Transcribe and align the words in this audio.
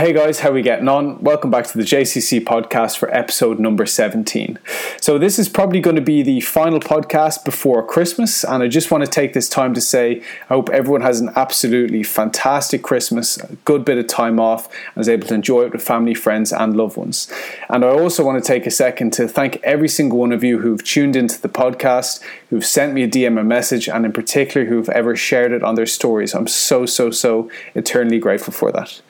Hey 0.00 0.14
guys, 0.14 0.40
how 0.40 0.48
are 0.48 0.54
we 0.54 0.62
getting 0.62 0.88
on? 0.88 1.22
Welcome 1.22 1.50
back 1.50 1.66
to 1.66 1.76
the 1.76 1.84
JCC 1.84 2.42
podcast 2.42 2.96
for 2.96 3.14
episode 3.14 3.58
number 3.58 3.84
17. 3.84 4.58
So, 4.98 5.18
this 5.18 5.38
is 5.38 5.46
probably 5.46 5.80
going 5.80 5.96
to 5.96 6.00
be 6.00 6.22
the 6.22 6.40
final 6.40 6.80
podcast 6.80 7.44
before 7.44 7.86
Christmas, 7.86 8.42
and 8.42 8.62
I 8.62 8.68
just 8.68 8.90
want 8.90 9.04
to 9.04 9.10
take 9.10 9.34
this 9.34 9.46
time 9.46 9.74
to 9.74 9.80
say 9.82 10.22
I 10.44 10.54
hope 10.54 10.70
everyone 10.70 11.02
has 11.02 11.20
an 11.20 11.28
absolutely 11.36 12.02
fantastic 12.02 12.82
Christmas, 12.82 13.36
a 13.36 13.56
good 13.66 13.84
bit 13.84 13.98
of 13.98 14.06
time 14.06 14.40
off, 14.40 14.74
and 14.94 15.02
is 15.02 15.08
able 15.10 15.28
to 15.28 15.34
enjoy 15.34 15.66
it 15.66 15.72
with 15.72 15.82
family, 15.82 16.14
friends, 16.14 16.50
and 16.50 16.74
loved 16.74 16.96
ones. 16.96 17.30
And 17.68 17.84
I 17.84 17.88
also 17.88 18.24
want 18.24 18.42
to 18.42 18.48
take 18.48 18.64
a 18.64 18.70
second 18.70 19.12
to 19.12 19.28
thank 19.28 19.62
every 19.62 19.88
single 19.88 20.18
one 20.18 20.32
of 20.32 20.42
you 20.42 20.60
who've 20.60 20.82
tuned 20.82 21.14
into 21.14 21.38
the 21.38 21.50
podcast, 21.50 22.20
who've 22.50 22.66
sent 22.66 22.92
me 22.92 23.04
a 23.04 23.08
DM 23.08 23.40
a 23.40 23.44
message, 23.44 23.88
and 23.88 24.04
in 24.04 24.12
particular 24.12 24.66
who've 24.66 24.88
ever 24.90 25.14
shared 25.14 25.52
it 25.52 25.62
on 25.62 25.76
their 25.76 25.86
stories. 25.86 26.34
I'm 26.34 26.48
so, 26.48 26.84
so, 26.84 27.10
so 27.10 27.48
eternally 27.74 28.18
grateful 28.18 28.52
for 28.52 28.72
that. 28.72 29.00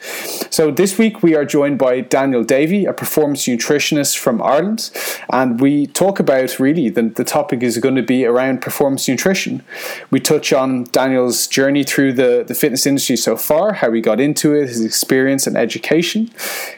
So, 0.50 0.70
this 0.70 0.98
week 0.98 1.22
we 1.22 1.34
are 1.34 1.46
joined 1.46 1.78
by 1.78 2.02
Daniel 2.02 2.44
Davey, 2.44 2.84
a 2.84 2.92
performance 2.92 3.46
nutritionist 3.46 4.18
from 4.18 4.42
Ireland, 4.42 4.90
and 5.32 5.58
we 5.58 5.86
talk 5.86 6.20
about 6.20 6.60
really 6.60 6.90
the, 6.90 7.02
the 7.02 7.24
topic 7.24 7.62
is 7.62 7.78
going 7.78 7.96
to 7.96 8.02
be 8.02 8.26
around 8.26 8.60
performance 8.60 9.08
nutrition. 9.08 9.62
We 10.10 10.20
touch 10.20 10.52
on 10.52 10.84
Daniel's 10.84 11.46
journey 11.46 11.82
through 11.82 12.12
the, 12.12 12.44
the 12.46 12.54
fitness 12.54 12.86
industry 12.86 13.16
so 13.16 13.36
far, 13.36 13.72
how 13.72 13.90
he 13.90 14.02
got 14.02 14.20
into 14.20 14.54
it, 14.54 14.68
his 14.68 14.84
experience 14.84 15.46
and 15.46 15.56
education, 15.56 16.30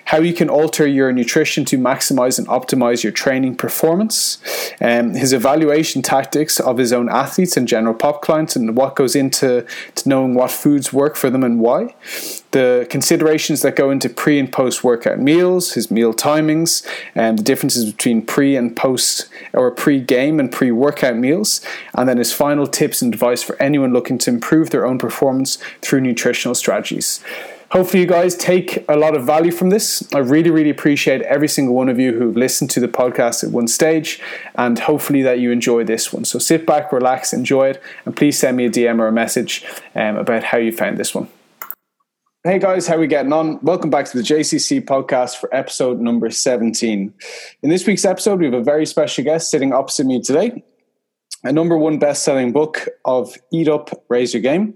how 0.04 0.18
you 0.18 0.32
can 0.32 0.48
alter 0.48 0.86
your 0.86 1.12
nutrition 1.12 1.64
to 1.64 1.76
maximize 1.76 2.38
and 2.38 2.46
optimize 2.46 3.02
your 3.02 3.12
training 3.12 3.56
performance, 3.56 4.38
um, 4.80 5.14
his 5.14 5.32
evaluation 5.32 6.02
tactics 6.02 6.51
of 6.60 6.78
his 6.78 6.92
own 6.92 7.08
athletes 7.08 7.56
and 7.56 7.68
general 7.68 7.94
pop 7.94 8.22
clients, 8.22 8.56
and 8.56 8.76
what 8.76 8.96
goes 8.96 9.14
into 9.14 9.66
to 9.94 10.08
knowing 10.08 10.34
what 10.34 10.50
foods 10.50 10.92
work 10.92 11.16
for 11.16 11.30
them 11.30 11.44
and 11.44 11.60
why 11.60 11.94
the 12.52 12.86
considerations 12.90 13.62
that 13.62 13.76
go 13.76 13.90
into 13.90 14.08
pre 14.08 14.38
and 14.38 14.52
post 14.52 14.84
workout 14.84 15.18
meals, 15.18 15.72
his 15.72 15.90
meal 15.90 16.14
timings, 16.14 16.86
and 17.14 17.38
the 17.38 17.42
differences 17.42 17.90
between 17.90 18.22
pre 18.22 18.56
and 18.56 18.76
post 18.76 19.28
or 19.52 19.70
pre 19.70 20.00
game 20.00 20.38
and 20.38 20.52
pre 20.52 20.70
workout 20.70 21.16
meals, 21.16 21.60
and 21.94 22.08
then 22.08 22.18
his 22.18 22.32
final 22.32 22.66
tips 22.66 23.02
and 23.02 23.12
advice 23.12 23.42
for 23.42 23.60
anyone 23.60 23.92
looking 23.92 24.18
to 24.18 24.30
improve 24.30 24.70
their 24.70 24.86
own 24.86 24.98
performance 24.98 25.58
through 25.80 26.00
nutritional 26.00 26.54
strategies. 26.54 27.22
Hopefully, 27.72 28.02
you 28.02 28.06
guys 28.06 28.36
take 28.36 28.84
a 28.86 28.96
lot 28.96 29.16
of 29.16 29.24
value 29.24 29.50
from 29.50 29.70
this. 29.70 30.06
I 30.12 30.18
really, 30.18 30.50
really 30.50 30.68
appreciate 30.68 31.22
every 31.22 31.48
single 31.48 31.74
one 31.74 31.88
of 31.88 31.98
you 31.98 32.12
who've 32.12 32.36
listened 32.36 32.68
to 32.72 32.80
the 32.80 32.86
podcast 32.86 33.42
at 33.42 33.50
one 33.50 33.66
stage, 33.66 34.20
and 34.56 34.78
hopefully 34.78 35.22
that 35.22 35.38
you 35.38 35.50
enjoy 35.50 35.82
this 35.82 36.12
one. 36.12 36.26
So 36.26 36.38
sit 36.38 36.66
back, 36.66 36.92
relax, 36.92 37.32
enjoy 37.32 37.70
it, 37.70 37.82
and 38.04 38.14
please 38.14 38.38
send 38.38 38.58
me 38.58 38.66
a 38.66 38.70
DM 38.70 39.00
or 39.00 39.08
a 39.08 39.12
message 39.12 39.64
um, 39.94 40.18
about 40.18 40.44
how 40.44 40.58
you 40.58 40.70
found 40.70 40.98
this 40.98 41.14
one. 41.14 41.28
Hey 42.44 42.58
guys, 42.58 42.88
how 42.88 42.96
are 42.96 43.00
we 43.00 43.06
getting 43.06 43.32
on? 43.32 43.58
Welcome 43.62 43.88
back 43.88 44.04
to 44.04 44.18
the 44.18 44.22
JCC 44.22 44.84
podcast 44.84 45.38
for 45.38 45.48
episode 45.54 45.98
number 45.98 46.28
17. 46.28 47.14
In 47.62 47.70
this 47.70 47.86
week's 47.86 48.04
episode, 48.04 48.40
we 48.40 48.44
have 48.44 48.54
a 48.54 48.62
very 48.62 48.84
special 48.84 49.24
guest 49.24 49.50
sitting 49.50 49.72
opposite 49.72 50.04
me 50.04 50.20
today. 50.20 50.62
A 51.42 51.52
number 51.52 51.78
one 51.78 51.98
best 51.98 52.22
selling 52.22 52.52
book 52.52 52.86
of 53.06 53.34
Eat 53.50 53.68
Up, 53.68 54.04
Raise 54.10 54.34
Your 54.34 54.42
Game, 54.42 54.74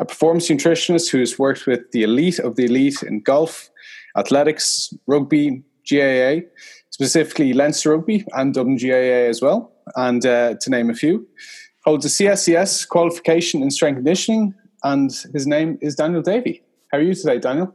a 0.00 0.04
performance 0.04 0.48
nutritionist 0.48 1.10
who 1.10 1.18
has 1.18 1.38
worked 1.38 1.66
with 1.66 1.90
the 1.92 2.02
elite 2.02 2.38
of 2.38 2.56
the 2.56 2.64
elite 2.64 3.02
in 3.02 3.20
golf, 3.20 3.70
athletics, 4.16 4.92
rugby, 5.06 5.62
GAA, 5.90 6.46
specifically 6.90 7.52
Leinster 7.52 7.90
Rugby 7.90 8.24
and 8.32 8.54
Dublin 8.54 8.76
GAA 8.76 9.28
as 9.28 9.42
well, 9.42 9.72
and 9.96 10.24
uh, 10.24 10.54
to 10.60 10.70
name 10.70 10.90
a 10.90 10.94
few. 10.94 11.26
Holds 11.84 12.04
a 12.04 12.08
CSCS 12.08 12.88
qualification 12.88 13.62
in 13.62 13.70
strength 13.70 13.98
conditioning, 13.98 14.54
and 14.82 15.10
his 15.32 15.46
name 15.46 15.78
is 15.80 15.94
Daniel 15.94 16.22
Davey. 16.22 16.62
How 16.90 16.98
are 16.98 17.02
you 17.02 17.14
today, 17.14 17.38
Daniel? 17.38 17.74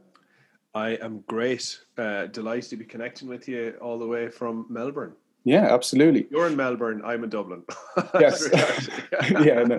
I 0.74 0.90
am 1.02 1.22
great. 1.26 1.78
Uh, 1.98 2.26
delighted 2.26 2.70
to 2.70 2.76
be 2.76 2.84
connecting 2.84 3.28
with 3.28 3.46
you 3.46 3.74
all 3.80 3.98
the 3.98 4.06
way 4.06 4.28
from 4.28 4.66
Melbourne. 4.68 5.12
Yeah, 5.44 5.72
absolutely. 5.74 6.26
You're 6.30 6.46
in 6.46 6.56
Melbourne. 6.56 7.02
I'm 7.04 7.24
in 7.24 7.30
Dublin. 7.30 7.64
Yes. 8.20 8.48
yeah. 9.30 9.64
No. 9.64 9.78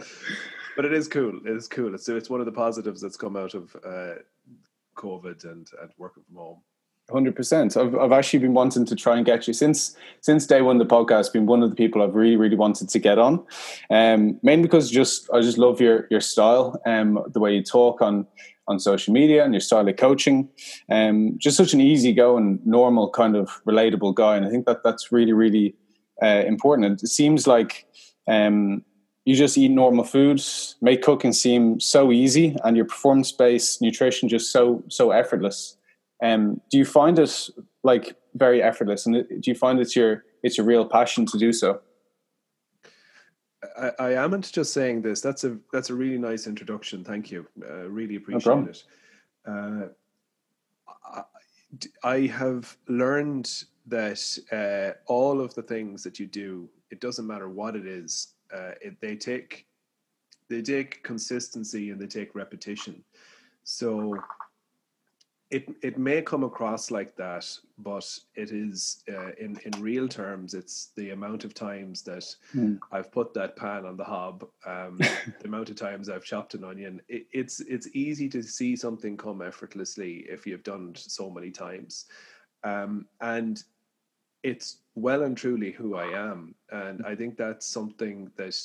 But 0.75 0.85
it 0.85 0.93
is 0.93 1.07
cool. 1.07 1.39
It 1.45 1.55
is 1.55 1.67
cool. 1.67 1.93
It's 1.93 2.09
it's 2.09 2.29
one 2.29 2.39
of 2.39 2.45
the 2.45 2.51
positives 2.51 3.01
that's 3.01 3.17
come 3.17 3.35
out 3.35 3.53
of 3.53 3.75
uh, 3.85 4.15
COVID 4.95 5.43
and 5.43 5.67
and 5.81 5.91
working 5.97 6.23
from 6.23 6.35
home. 6.35 6.61
Hundred 7.11 7.35
percent. 7.35 7.75
I've 7.75 7.95
I've 7.95 8.13
actually 8.13 8.39
been 8.39 8.53
wanting 8.53 8.85
to 8.85 8.95
try 8.95 9.17
and 9.17 9.25
get 9.25 9.45
you 9.45 9.53
since 9.53 9.95
since 10.21 10.47
day 10.47 10.61
one. 10.61 10.77
The 10.77 10.85
podcast 10.85 11.33
been 11.33 11.45
one 11.45 11.61
of 11.61 11.69
the 11.69 11.75
people 11.75 12.01
I've 12.01 12.15
really 12.15 12.37
really 12.37 12.55
wanted 12.55 12.87
to 12.89 12.99
get 12.99 13.19
on, 13.19 13.45
um, 13.89 14.39
mainly 14.41 14.63
because 14.63 14.89
just 14.89 15.29
I 15.33 15.41
just 15.41 15.57
love 15.57 15.81
your 15.81 16.07
your 16.09 16.21
style, 16.21 16.81
um, 16.85 17.19
the 17.33 17.41
way 17.41 17.53
you 17.53 17.61
talk 17.61 18.01
on 18.01 18.25
on 18.69 18.79
social 18.79 19.13
media 19.13 19.43
and 19.43 19.53
your 19.53 19.59
style 19.59 19.87
of 19.87 19.97
coaching. 19.97 20.47
Um, 20.89 21.37
just 21.37 21.57
such 21.57 21.73
an 21.73 21.81
easy 21.81 22.13
going, 22.13 22.59
normal 22.63 23.09
kind 23.09 23.35
of 23.35 23.61
relatable 23.65 24.15
guy, 24.15 24.37
and 24.37 24.45
I 24.45 24.49
think 24.49 24.65
that 24.65 24.81
that's 24.81 25.11
really 25.11 25.33
really 25.33 25.75
uh, 26.21 26.43
important. 26.47 27.03
It 27.03 27.07
seems 27.07 27.47
like 27.47 27.85
um, 28.27 28.85
you 29.25 29.35
just 29.35 29.57
eat 29.57 29.69
normal 29.69 30.03
foods, 30.03 30.75
make 30.81 31.01
cooking 31.01 31.33
seem 31.33 31.79
so 31.79 32.11
easy, 32.11 32.55
and 32.63 32.75
your 32.75 32.85
performance 32.85 33.31
based 33.31 33.81
nutrition 33.81 34.27
just 34.29 34.51
so 34.51 34.83
so 34.89 35.11
effortless. 35.11 35.77
Um, 36.21 36.61
do 36.69 36.77
you 36.77 36.85
find 36.85 37.17
it 37.19 37.49
like 37.83 38.15
very 38.35 38.61
effortless, 38.61 39.05
and 39.05 39.25
do 39.27 39.51
you 39.51 39.55
find 39.55 39.79
it's 39.79 39.95
your 39.95 40.25
it's 40.41 40.57
your 40.57 40.65
real 40.65 40.85
passion 40.85 41.25
to 41.27 41.37
do 41.37 41.53
so? 41.53 41.81
I, 43.77 43.91
I 43.99 44.13
amn't 44.23 44.51
just 44.51 44.73
saying 44.73 45.01
this. 45.01 45.21
That's 45.21 45.43
a 45.43 45.57
that's 45.71 45.89
a 45.89 45.93
really 45.93 46.17
nice 46.17 46.47
introduction. 46.47 47.03
Thank 47.03 47.31
you. 47.31 47.47
Uh, 47.61 47.89
really 47.89 48.17
appreciate 48.17 48.45
no 48.45 48.65
it. 48.65 48.83
Uh, 49.45 49.87
I, 51.05 51.23
I 52.03 52.27
have 52.27 52.75
learned 52.87 53.63
that 53.87 54.37
uh, 54.51 54.97
all 55.11 55.41
of 55.41 55.53
the 55.55 55.63
things 55.63 56.03
that 56.03 56.19
you 56.19 56.25
do, 56.25 56.69
it 56.91 57.01
doesn't 57.01 57.27
matter 57.27 57.49
what 57.49 57.75
it 57.75 57.85
is. 57.85 58.32
Uh, 58.53 58.71
it, 58.81 58.99
they 59.01 59.15
take 59.15 59.67
they 60.49 60.61
take 60.61 61.03
consistency 61.03 61.89
and 61.89 61.99
they 61.99 62.07
take 62.07 62.35
repetition. 62.35 63.03
So 63.63 64.17
it 65.53 65.67
it 65.83 65.97
may 65.99 66.21
come 66.21 66.43
across 66.43 66.89
like 66.89 67.15
that, 67.15 67.47
but 67.77 68.07
it 68.35 68.51
is 68.51 69.03
uh, 69.07 69.31
in 69.39 69.57
in 69.65 69.81
real 69.81 70.07
terms. 70.07 70.55
It's 70.55 70.89
the 70.95 71.11
amount 71.11 71.45
of 71.45 71.53
times 71.53 72.01
that 72.03 72.35
mm. 72.55 72.79
I've 72.91 73.11
put 73.11 73.35
that 73.35 73.55
pan 73.55 73.85
on 73.85 73.95
the 73.95 74.03
hob, 74.03 74.47
um, 74.65 74.97
the 75.39 75.45
amount 75.45 75.69
of 75.69 75.75
times 75.75 76.09
I've 76.09 76.23
chopped 76.23 76.55
an 76.55 76.63
onion. 76.63 77.01
It, 77.07 77.27
it's 77.31 77.59
it's 77.59 77.87
easy 77.93 78.27
to 78.29 78.41
see 78.41 78.75
something 78.75 79.15
come 79.15 79.43
effortlessly 79.43 80.25
if 80.27 80.47
you've 80.47 80.63
done 80.63 80.93
so 80.95 81.29
many 81.29 81.51
times, 81.51 82.05
um, 82.63 83.05
and 83.21 83.63
it's 84.43 84.77
well 84.95 85.23
and 85.23 85.35
truly 85.35 85.71
who 85.71 85.95
I 85.95 86.05
am. 86.05 86.53
And 86.71 87.03
I 87.05 87.15
think 87.15 87.37
that's 87.37 87.65
something 87.65 88.31
that 88.37 88.55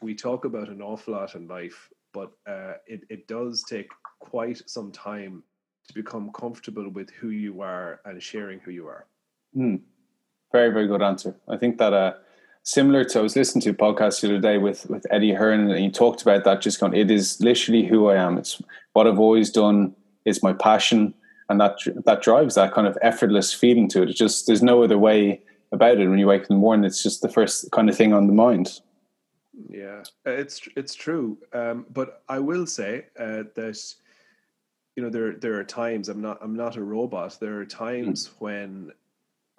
we 0.00 0.14
talk 0.14 0.44
about 0.44 0.68
an 0.68 0.80
awful 0.80 1.14
lot 1.14 1.34
in 1.34 1.46
life, 1.48 1.90
but 2.12 2.32
uh, 2.46 2.74
it 2.86 3.02
it 3.08 3.26
does 3.26 3.64
take 3.64 3.90
quite 4.20 4.62
some 4.66 4.92
time 4.92 5.42
to 5.88 5.94
become 5.94 6.30
comfortable 6.32 6.88
with 6.88 7.10
who 7.10 7.28
you 7.28 7.60
are 7.60 8.00
and 8.04 8.22
sharing 8.22 8.58
who 8.60 8.70
you 8.70 8.86
are. 8.86 9.06
Mm. 9.56 9.80
Very, 10.52 10.70
very 10.70 10.86
good 10.86 11.02
answer. 11.02 11.34
I 11.48 11.56
think 11.56 11.78
that 11.78 11.92
uh, 11.92 12.14
similar 12.62 13.04
to 13.04 13.18
I 13.18 13.22
was 13.22 13.36
listening 13.36 13.62
to 13.62 13.70
a 13.70 13.74
podcast 13.74 14.20
the 14.20 14.28
other 14.28 14.40
day 14.40 14.58
with 14.58 14.88
with 14.88 15.06
Eddie 15.10 15.34
Hearn, 15.34 15.70
and 15.70 15.78
he 15.78 15.90
talked 15.90 16.22
about 16.22 16.44
that. 16.44 16.62
Just 16.62 16.80
going, 16.80 16.94
it 16.94 17.10
is 17.10 17.40
literally 17.40 17.84
who 17.84 18.08
I 18.08 18.16
am. 18.16 18.38
It's 18.38 18.60
what 18.92 19.06
I've 19.06 19.18
always 19.18 19.50
done. 19.50 19.94
It's 20.24 20.42
my 20.42 20.52
passion, 20.52 21.14
and 21.48 21.60
that 21.60 21.78
that 22.04 22.22
drives 22.22 22.54
that 22.54 22.72
kind 22.72 22.86
of 22.86 22.98
effortless 23.02 23.52
feeling 23.52 23.88
to 23.88 24.02
it. 24.02 24.10
It's 24.10 24.18
just 24.18 24.46
there's 24.46 24.62
no 24.62 24.82
other 24.82 24.98
way 24.98 25.42
about 25.72 25.98
it. 25.98 26.08
When 26.08 26.18
you 26.18 26.26
wake 26.26 26.44
up 26.44 26.50
in 26.50 26.56
the 26.56 26.60
morning, 26.60 26.84
it's 26.84 27.02
just 27.02 27.22
the 27.22 27.28
first 27.28 27.70
kind 27.72 27.88
of 27.88 27.96
thing 27.96 28.12
on 28.12 28.26
the 28.26 28.32
mind. 28.32 28.80
Yeah, 29.68 30.02
it's 30.24 30.60
it's 30.76 30.94
true. 30.94 31.38
Um, 31.52 31.86
but 31.90 32.22
I 32.28 32.38
will 32.38 32.66
say 32.66 33.06
uh, 33.18 33.44
that 33.54 33.94
you 34.96 35.02
know 35.02 35.10
there 35.10 35.32
there 35.32 35.58
are 35.58 35.64
times 35.64 36.08
i'm 36.08 36.20
not 36.20 36.38
i'm 36.40 36.56
not 36.56 36.76
a 36.76 36.82
robot 36.82 37.36
there 37.40 37.58
are 37.58 37.64
times 37.64 38.28
mm. 38.28 38.32
when 38.38 38.92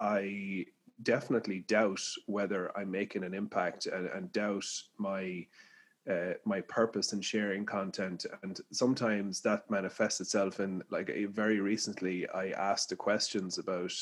i 0.00 0.64
definitely 1.02 1.60
doubt 1.60 2.00
whether 2.26 2.76
i'm 2.76 2.90
making 2.90 3.24
an 3.24 3.34
impact 3.34 3.86
and, 3.86 4.06
and 4.08 4.32
doubt 4.32 4.66
my 4.98 5.46
uh, 6.10 6.34
my 6.44 6.60
purpose 6.62 7.12
in 7.12 7.20
sharing 7.20 7.66
content. 7.66 8.26
And 8.42 8.60
sometimes 8.70 9.40
that 9.42 9.68
manifests 9.70 10.20
itself 10.20 10.60
in 10.60 10.82
like 10.90 11.10
very 11.30 11.60
recently 11.60 12.28
i 12.28 12.50
asked 12.50 12.90
the 12.90 12.96
questions 12.96 13.58
about 13.58 13.92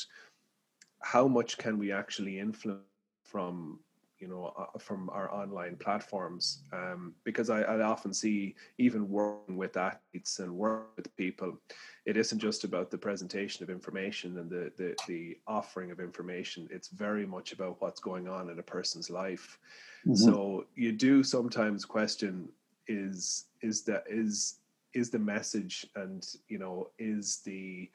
how 1.01 1.27
much 1.27 1.57
can 1.57 1.77
we 1.77 1.91
actually 1.91 2.39
influence 2.39 2.81
from 3.23 3.79
you 4.19 4.27
know 4.27 4.53
uh, 4.57 4.77
from 4.79 5.09
our 5.09 5.31
online 5.33 5.75
platforms 5.75 6.63
um, 6.73 7.13
because 7.23 7.49
I, 7.49 7.61
I, 7.61 7.81
often 7.81 8.13
see 8.13 8.55
even 8.77 9.09
working 9.09 9.57
with 9.57 9.77
athletes 9.77 10.39
and 10.39 10.55
working 10.55 10.87
with 10.97 11.15
people 11.17 11.57
it 12.05 12.17
isn't 12.17 12.39
just 12.39 12.63
about 12.63 12.91
the 12.91 12.97
presentation 12.97 13.63
of 13.63 13.69
information 13.69 14.37
and 14.37 14.49
the, 14.49 14.71
the 14.77 14.95
the 15.07 15.37
offering 15.47 15.91
of 15.91 15.99
information 15.99 16.67
it's 16.71 16.87
very 16.89 17.25
much 17.25 17.51
about 17.51 17.81
what's 17.81 17.99
going 17.99 18.27
on 18.27 18.49
in 18.49 18.59
a 18.59 18.63
person's 18.63 19.09
life 19.09 19.59
mm-hmm. 20.05 20.15
so 20.15 20.65
you 20.75 20.91
do 20.91 21.23
sometimes 21.23 21.83
question 21.85 22.47
is 22.87 23.45
is 23.61 23.83
that 23.83 24.03
is 24.09 24.59
is 24.93 25.09
the 25.09 25.19
message 25.19 25.85
and 25.95 26.35
you 26.47 26.57
know 26.57 26.89
is 26.97 27.41
the 27.45 27.89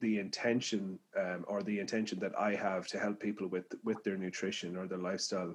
the 0.00 0.18
intention 0.18 0.98
um, 1.16 1.44
or 1.48 1.62
the 1.62 1.80
intention 1.80 2.18
that 2.20 2.38
I 2.38 2.54
have 2.54 2.86
to 2.88 2.98
help 2.98 3.20
people 3.20 3.46
with 3.46 3.64
with 3.84 4.02
their 4.04 4.16
nutrition 4.16 4.76
or 4.76 4.86
their 4.86 4.98
lifestyle, 4.98 5.54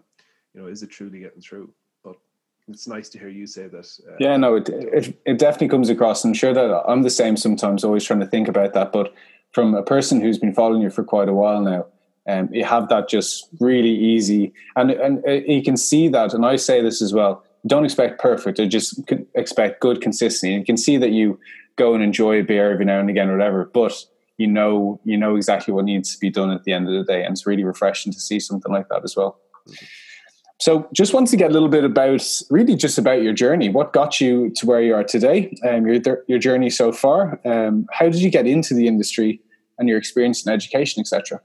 you 0.54 0.62
know, 0.62 0.68
is 0.68 0.84
it 0.84 0.90
truly 0.90 1.20
getting 1.20 1.42
through? 1.42 1.72
But 2.04 2.18
it's 2.68 2.88
nice 2.88 3.10
to 3.10 3.20
hear 3.20 3.30
you 3.30 3.48
say 3.48 3.68
that. 3.68 4.00
Uh, 4.08 4.16
yeah, 4.20 4.38
no, 4.38 4.56
it, 4.56 4.70
it 4.70 5.22
it 5.26 5.38
definitely 5.40 5.70
comes 5.70 5.90
across. 5.90 6.24
I'm 6.24 6.34
sure 6.34 6.54
that 6.54 6.84
I'm 6.88 7.04
the 7.04 7.10
same 7.10 7.38
sometimes, 7.38 7.84
always 7.84 8.04
trying 8.04 8.20
to 8.20 8.28
think 8.28 8.48
about 8.48 8.74
that. 8.74 8.92
But 8.92 9.14
from 9.52 9.74
a 9.76 9.84
person 9.84 10.22
who's 10.22 10.38
been 10.38 10.54
following 10.54 10.82
you 10.82 10.90
for 10.90 11.04
quite 11.04 11.30
a 11.30 11.34
while 11.34 11.62
now, 11.62 11.86
um, 12.28 12.50
you 12.52 12.66
have 12.66 12.90
that 12.90 13.10
just 13.10 13.48
really 13.60 13.96
easy, 13.96 14.54
and 14.76 14.92
and 14.92 15.24
uh, 15.28 15.32
you 15.32 15.64
can 15.64 15.78
see 15.78 16.08
that. 16.10 16.34
And 16.34 16.46
I 16.46 16.58
say 16.58 16.82
this 16.82 17.02
as 17.02 17.14
well: 17.14 17.44
don't 17.66 17.86
expect 17.86 18.22
perfect, 18.22 18.60
or 18.60 18.68
just 18.68 19.00
expect 19.36 19.80
good 19.80 20.02
consistency. 20.02 20.54
And 20.54 20.62
you 20.62 20.66
can 20.66 20.78
see 20.78 20.98
that 20.98 21.12
you 21.12 21.40
go 21.76 21.94
and 21.94 22.04
enjoy 22.04 22.40
a 22.40 22.44
beer 22.44 22.72
every 22.72 22.86
now 22.86 23.00
and 23.00 23.10
again, 23.10 23.30
or 23.30 23.38
whatever. 23.38 23.66
But 23.74 24.06
you 24.44 24.50
know 24.58 25.00
you 25.06 25.18
know 25.18 25.38
exactly 25.38 25.74
what 25.74 25.86
needs 25.86 26.14
to 26.14 26.20
be 26.20 26.30
done 26.30 26.52
at 26.52 26.64
the 26.66 26.74
end 26.74 26.86
of 26.90 26.94
the 26.94 27.06
day 27.12 27.24
and 27.24 27.32
it's 27.32 27.48
really 27.48 27.64
refreshing 27.64 28.12
to 28.12 28.20
see 28.20 28.40
something 28.40 28.74
like 28.74 28.90
that 28.90 29.02
as 29.04 29.16
well 29.16 29.40
so 30.60 30.88
just 30.94 31.14
want 31.14 31.28
to 31.28 31.38
get 31.38 31.50
a 31.50 31.54
little 31.54 31.70
bit 31.70 31.86
about 31.86 32.26
really 32.50 32.76
just 32.76 32.98
about 32.98 33.22
your 33.24 33.34
journey 33.34 33.70
what 33.70 33.94
got 33.94 34.20
you 34.20 34.52
to 34.58 34.66
where 34.66 34.82
you 34.82 34.94
are 34.94 35.04
today 35.04 35.56
um, 35.70 35.88
your, 35.88 36.24
your 36.28 36.40
journey 36.40 36.70
so 36.70 36.92
far 36.92 37.40
um, 37.46 37.88
how 37.94 38.06
did 38.10 38.22
you 38.22 38.30
get 38.30 38.46
into 38.46 38.74
the 38.74 38.86
industry 38.86 39.42
and 39.80 39.88
your 39.88 39.98
experience 39.98 40.46
in 40.46 40.52
education 40.52 41.00
etc 41.00 41.40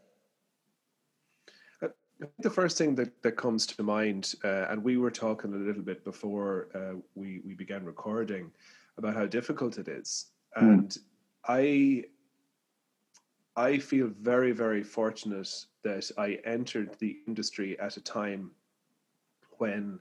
the 2.40 2.50
first 2.50 2.76
thing 2.76 2.96
that, 2.96 3.22
that 3.22 3.36
comes 3.36 3.64
to 3.64 3.82
mind, 3.84 4.34
uh, 4.42 4.66
and 4.70 4.82
we 4.82 4.96
were 4.96 5.10
talking 5.10 5.54
a 5.54 5.56
little 5.56 5.84
bit 5.84 6.02
before 6.04 6.66
uh, 6.74 6.98
we, 7.14 7.40
we 7.46 7.54
began 7.54 7.84
recording 7.84 8.50
about 8.96 9.14
how 9.14 9.24
difficult 9.24 9.78
it 9.78 9.86
is. 9.86 10.26
Hmm. 10.56 10.68
And 10.70 10.88
mm. 10.90 10.98
I 11.46 12.04
I 13.58 13.78
feel 13.78 14.06
very, 14.20 14.52
very 14.52 14.84
fortunate 14.84 15.52
that 15.82 16.08
I 16.16 16.38
entered 16.44 16.96
the 17.00 17.18
industry 17.26 17.78
at 17.80 17.96
a 17.96 18.00
time 18.00 18.52
when 19.58 19.98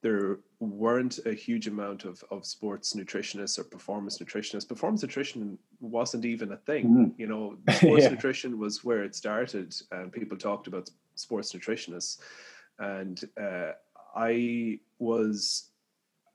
there 0.00 0.38
weren't 0.60 1.18
a 1.26 1.32
huge 1.32 1.66
amount 1.66 2.04
of, 2.04 2.22
of 2.30 2.46
sports 2.46 2.94
nutritionists 2.94 3.58
or 3.58 3.64
performance 3.64 4.18
nutritionists. 4.18 4.68
Performance 4.68 5.02
nutrition 5.02 5.58
wasn't 5.80 6.24
even 6.24 6.52
a 6.52 6.56
thing. 6.56 6.86
Mm. 6.88 7.18
You 7.18 7.26
know, 7.26 7.56
sports 7.74 8.04
yeah. 8.04 8.10
nutrition 8.10 8.60
was 8.60 8.84
where 8.84 9.02
it 9.02 9.16
started, 9.16 9.74
and 9.90 10.12
people 10.12 10.36
talked 10.36 10.68
about 10.68 10.88
sports 11.16 11.52
nutritionists. 11.52 12.18
And 12.78 13.20
uh, 13.40 13.72
I 14.14 14.78
was, 15.00 15.70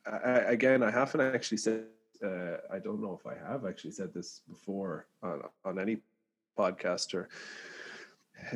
I, 0.06 0.40
again, 0.56 0.84
I 0.84 0.92
haven't 0.92 1.22
actually 1.22 1.60
said, 1.60 1.86
uh, 2.22 2.58
I 2.70 2.80
don't 2.80 3.02
know 3.02 3.18
if 3.18 3.26
I 3.26 3.36
have 3.50 3.66
actually 3.66 3.92
said 3.92 4.14
this 4.14 4.42
before 4.50 5.08
on, 5.24 5.44
on 5.64 5.80
any 5.80 6.00
podcast 6.60 7.14
or 7.14 7.24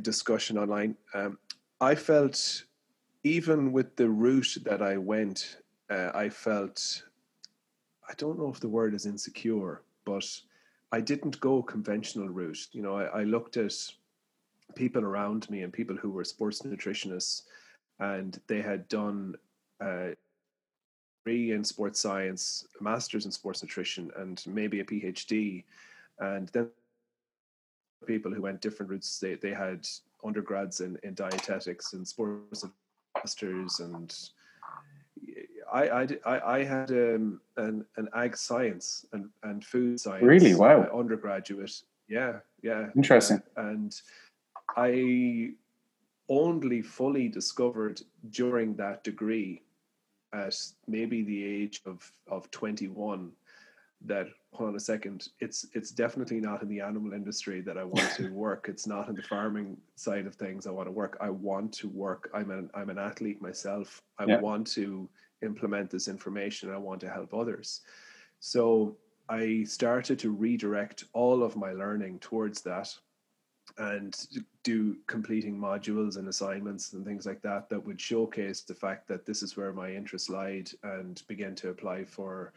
discussion 0.02 0.58
online. 0.58 0.96
Um, 1.14 1.38
I 1.80 1.96
felt, 1.96 2.38
even 3.24 3.72
with 3.72 3.96
the 3.96 4.10
route 4.10 4.58
that 4.68 4.82
I 4.82 4.96
went, 4.98 5.58
uh, 5.90 6.12
I 6.14 6.30
felt, 6.30 7.04
I 8.10 8.14
don't 8.18 8.40
know 8.40 8.50
if 8.50 8.60
the 8.60 8.74
word 8.80 8.94
is 8.94 9.06
insecure, 9.06 9.82
but 10.06 10.28
I 10.92 11.00
didn't 11.02 11.40
go 11.40 11.64
conventional 11.76 12.30
route. 12.30 12.68
You 12.72 12.84
know, 12.84 12.96
I, 12.96 13.22
I 13.22 13.24
looked 13.24 13.58
at 13.58 13.74
people 14.76 15.04
around 15.04 15.50
me 15.50 15.64
and 15.64 15.72
people 15.72 15.96
who 15.96 16.12
were 16.12 16.24
sports 16.24 16.62
nutritionists, 16.62 17.44
and 18.00 18.40
they 18.48 18.62
had 18.62 18.88
done 18.88 19.36
uh, 19.82 20.10
degree 21.24 21.52
in 21.52 21.64
sports 21.64 22.00
science, 22.00 22.66
a 22.80 22.84
master's 22.84 23.26
in 23.26 23.32
sports 23.32 23.64
nutrition, 23.64 24.12
and 24.18 24.44
maybe 24.48 24.80
a 24.80 24.86
PhD, 24.86 25.64
and 26.20 26.50
then 26.50 26.68
people 28.06 28.34
who 28.34 28.42
went 28.42 28.62
different 28.62 28.92
routes. 28.92 29.20
They 29.20 29.36
they 29.36 29.54
had 29.54 29.88
undergrads 30.24 30.82
in, 30.82 30.98
in 31.04 31.14
dietetics 31.14 31.94
and 31.94 32.08
sports 32.08 32.66
masters 33.16 33.80
and 33.80 34.16
I, 35.72 36.08
I, 36.26 36.58
I 36.58 36.64
had 36.64 36.92
um, 36.92 37.42
an, 37.58 37.86
an 37.98 38.08
ag 38.16 38.38
science 38.38 39.06
and, 39.12 39.30
and 39.42 39.64
food 39.66 40.00
science. 40.00 40.24
Really? 40.24 40.54
Wow. 40.54 40.84
Uh, 40.84 40.98
undergraduate. 40.98 41.82
Yeah. 42.08 42.40
Yeah. 42.62 42.90
Interesting. 42.96 43.42
Uh, 43.58 43.62
and 43.62 44.02
I 44.78 45.52
only 46.30 46.82
fully 46.82 47.28
discovered 47.28 48.02
during 48.30 48.76
that 48.76 49.04
degree 49.04 49.64
at 50.32 50.56
maybe 50.88 51.24
the 51.24 51.44
age 51.44 51.82
of, 51.86 52.12
of 52.28 52.50
21 52.52 53.32
that 54.06 54.28
hold 54.54 54.70
on 54.70 54.76
a 54.76 54.80
second 54.80 55.30
it's 55.40 55.66
it's 55.74 55.92
definitely 55.92 56.40
not 56.40 56.62
in 56.62 56.68
the 56.68 56.80
animal 56.80 57.14
industry 57.14 57.62
that 57.62 57.78
i 57.78 57.84
want 57.84 58.12
to 58.16 58.32
work. 58.34 58.68
It's 58.70 58.86
not 58.86 59.10
in 59.10 59.16
the 59.16 59.24
farming 59.24 59.78
side 59.96 60.28
of 60.28 60.36
things 60.36 60.68
i 60.68 60.72
want 60.72 60.88
to 60.88 60.92
work. 60.92 61.18
I 61.22 61.30
want 61.30 61.72
to 61.74 61.90
work 61.90 62.30
i'm 62.34 62.52
an 62.52 62.70
i'm 62.74 62.90
an 62.90 62.98
athlete 62.98 63.42
myself. 63.42 64.02
I 64.20 64.26
yeah. 64.26 64.40
want 64.40 64.68
to 64.74 65.10
implement 65.42 65.90
this 65.90 66.08
information. 66.08 66.72
I 66.72 66.78
want 66.78 67.00
to 67.02 67.10
help 67.10 67.34
others. 67.34 67.82
So 68.40 68.98
i 69.30 69.64
started 69.64 70.20
to 70.20 70.32
redirect 70.32 71.06
all 71.14 71.44
of 71.44 71.56
my 71.56 71.72
learning 71.72 72.20
towards 72.20 72.62
that 72.62 72.94
and 73.78 74.28
do 74.64 74.96
completing 75.08 75.58
modules 75.58 76.18
and 76.18 76.28
assignments 76.28 76.94
and 76.94 77.06
things 77.06 77.26
like 77.26 77.42
that 77.42 77.70
that 77.70 77.84
would 77.84 78.00
showcase 78.00 78.62
the 78.62 78.76
fact 78.76 79.08
that 79.08 79.26
this 79.26 79.42
is 79.42 79.58
where 79.58 79.74
my 79.74 79.90
interest 79.92 80.30
lied 80.30 80.70
and 80.84 81.24
begin 81.28 81.56
to 81.56 81.70
apply 81.70 82.04
for 82.04 82.54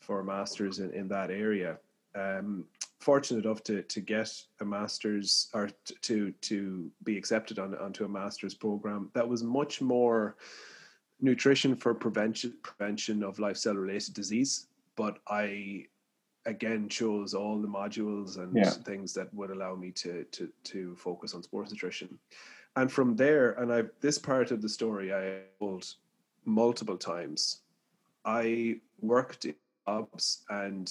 for 0.00 0.20
a 0.20 0.24
master's 0.24 0.78
in, 0.78 0.92
in 0.92 1.08
that 1.08 1.30
area. 1.30 1.78
Um, 2.14 2.64
fortunate 2.98 3.44
enough 3.44 3.62
to 3.64 3.82
to 3.82 4.00
get 4.00 4.30
a 4.60 4.64
master's 4.64 5.48
or 5.54 5.70
to 6.02 6.32
to 6.32 6.90
be 7.04 7.16
accepted 7.16 7.58
on 7.58 7.74
onto 7.76 8.04
a 8.04 8.08
master's 8.08 8.54
program 8.54 9.10
that 9.14 9.26
was 9.26 9.42
much 9.42 9.80
more 9.80 10.36
nutrition 11.20 11.76
for 11.76 11.94
prevention 11.94 12.54
prevention 12.62 13.22
of 13.22 13.38
lifestyle 13.38 13.74
related 13.74 14.14
disease. 14.14 14.66
But 14.96 15.18
I 15.28 15.86
again 16.46 16.88
chose 16.88 17.34
all 17.34 17.60
the 17.60 17.68
modules 17.68 18.38
and 18.38 18.56
yeah. 18.56 18.70
things 18.70 19.12
that 19.14 19.32
would 19.34 19.50
allow 19.50 19.74
me 19.74 19.90
to 19.92 20.24
to 20.24 20.48
to 20.64 20.96
focus 20.96 21.34
on 21.34 21.42
sports 21.42 21.70
nutrition. 21.70 22.18
And 22.76 22.90
from 22.90 23.16
there, 23.16 23.52
and 23.52 23.72
I've 23.72 23.90
this 24.00 24.18
part 24.18 24.50
of 24.50 24.62
the 24.62 24.68
story 24.68 25.12
I 25.12 25.42
told 25.58 25.94
multiple 26.44 26.96
times. 26.96 27.60
I 28.24 28.80
worked 29.00 29.46
jobs 29.90 30.44
and 30.50 30.90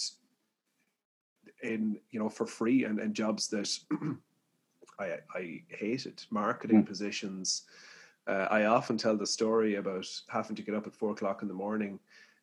in 1.63 1.97
you 2.11 2.19
know 2.19 2.29
for 2.29 2.45
free 2.45 2.85
and, 2.85 2.99
and 2.99 3.13
jobs 3.13 3.47
that 3.47 3.69
I 4.99 5.17
I 5.35 5.61
hated 5.69 6.23
marketing 6.29 6.83
mm. 6.83 6.87
positions. 6.87 7.63
Uh, 8.27 8.47
I 8.51 8.65
often 8.65 8.97
tell 8.97 9.17
the 9.17 9.25
story 9.25 9.75
about 9.75 10.07
having 10.27 10.55
to 10.55 10.61
get 10.61 10.75
up 10.75 10.85
at 10.85 10.93
four 10.93 11.11
o'clock 11.11 11.41
in 11.41 11.47
the 11.47 11.53
morning 11.53 11.99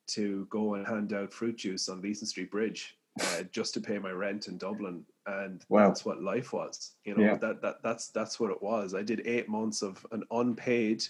to 0.08 0.46
go 0.50 0.74
and 0.74 0.86
hand 0.86 1.12
out 1.12 1.32
fruit 1.32 1.56
juice 1.56 1.88
on 1.88 2.02
Leeson 2.02 2.26
Street 2.26 2.50
Bridge 2.50 2.96
uh, 3.20 3.42
just 3.52 3.74
to 3.74 3.80
pay 3.80 3.98
my 3.98 4.10
rent 4.10 4.48
in 4.48 4.58
Dublin, 4.58 5.04
and 5.26 5.64
wow. 5.68 5.86
that's 5.86 6.04
what 6.04 6.22
life 6.22 6.52
was. 6.52 6.92
You 7.04 7.16
know 7.16 7.24
yeah. 7.24 7.36
that 7.36 7.62
that 7.62 7.82
that's 7.82 8.08
that's 8.08 8.40
what 8.40 8.50
it 8.50 8.62
was. 8.62 8.94
I 8.94 9.02
did 9.02 9.22
eight 9.26 9.48
months 9.48 9.82
of 9.82 10.04
an 10.12 10.24
unpaid 10.30 11.04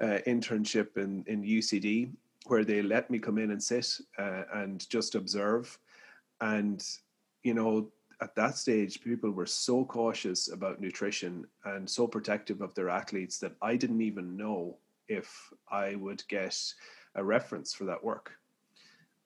uh, 0.00 0.18
internship 0.26 0.96
in 0.96 1.24
in 1.26 1.42
UCD 1.42 2.10
where 2.44 2.64
they 2.64 2.82
let 2.82 3.10
me 3.10 3.18
come 3.18 3.38
in 3.38 3.50
and 3.50 3.62
sit 3.62 3.88
uh, 4.18 4.42
and 4.54 4.88
just 4.88 5.14
observe. 5.14 5.78
And, 6.40 6.84
you 7.42 7.54
know, 7.54 7.90
at 8.20 8.34
that 8.36 8.56
stage, 8.56 9.02
people 9.02 9.30
were 9.30 9.46
so 9.46 9.84
cautious 9.84 10.52
about 10.52 10.80
nutrition 10.80 11.46
and 11.64 11.88
so 11.88 12.06
protective 12.06 12.60
of 12.60 12.74
their 12.74 12.88
athletes 12.88 13.38
that 13.38 13.54
I 13.62 13.76
didn't 13.76 14.02
even 14.02 14.36
know 14.36 14.78
if 15.08 15.52
I 15.70 15.94
would 15.96 16.22
get 16.28 16.56
a 17.14 17.24
reference 17.24 17.72
for 17.72 17.84
that 17.84 18.02
work. 18.02 18.32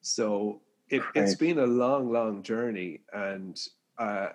So 0.01 0.61
it, 0.89 1.03
has 1.15 1.35
been 1.35 1.59
a 1.59 1.65
long, 1.65 2.11
long 2.11 2.41
journey. 2.41 3.01
And 3.13 3.59
uh, 3.97 4.29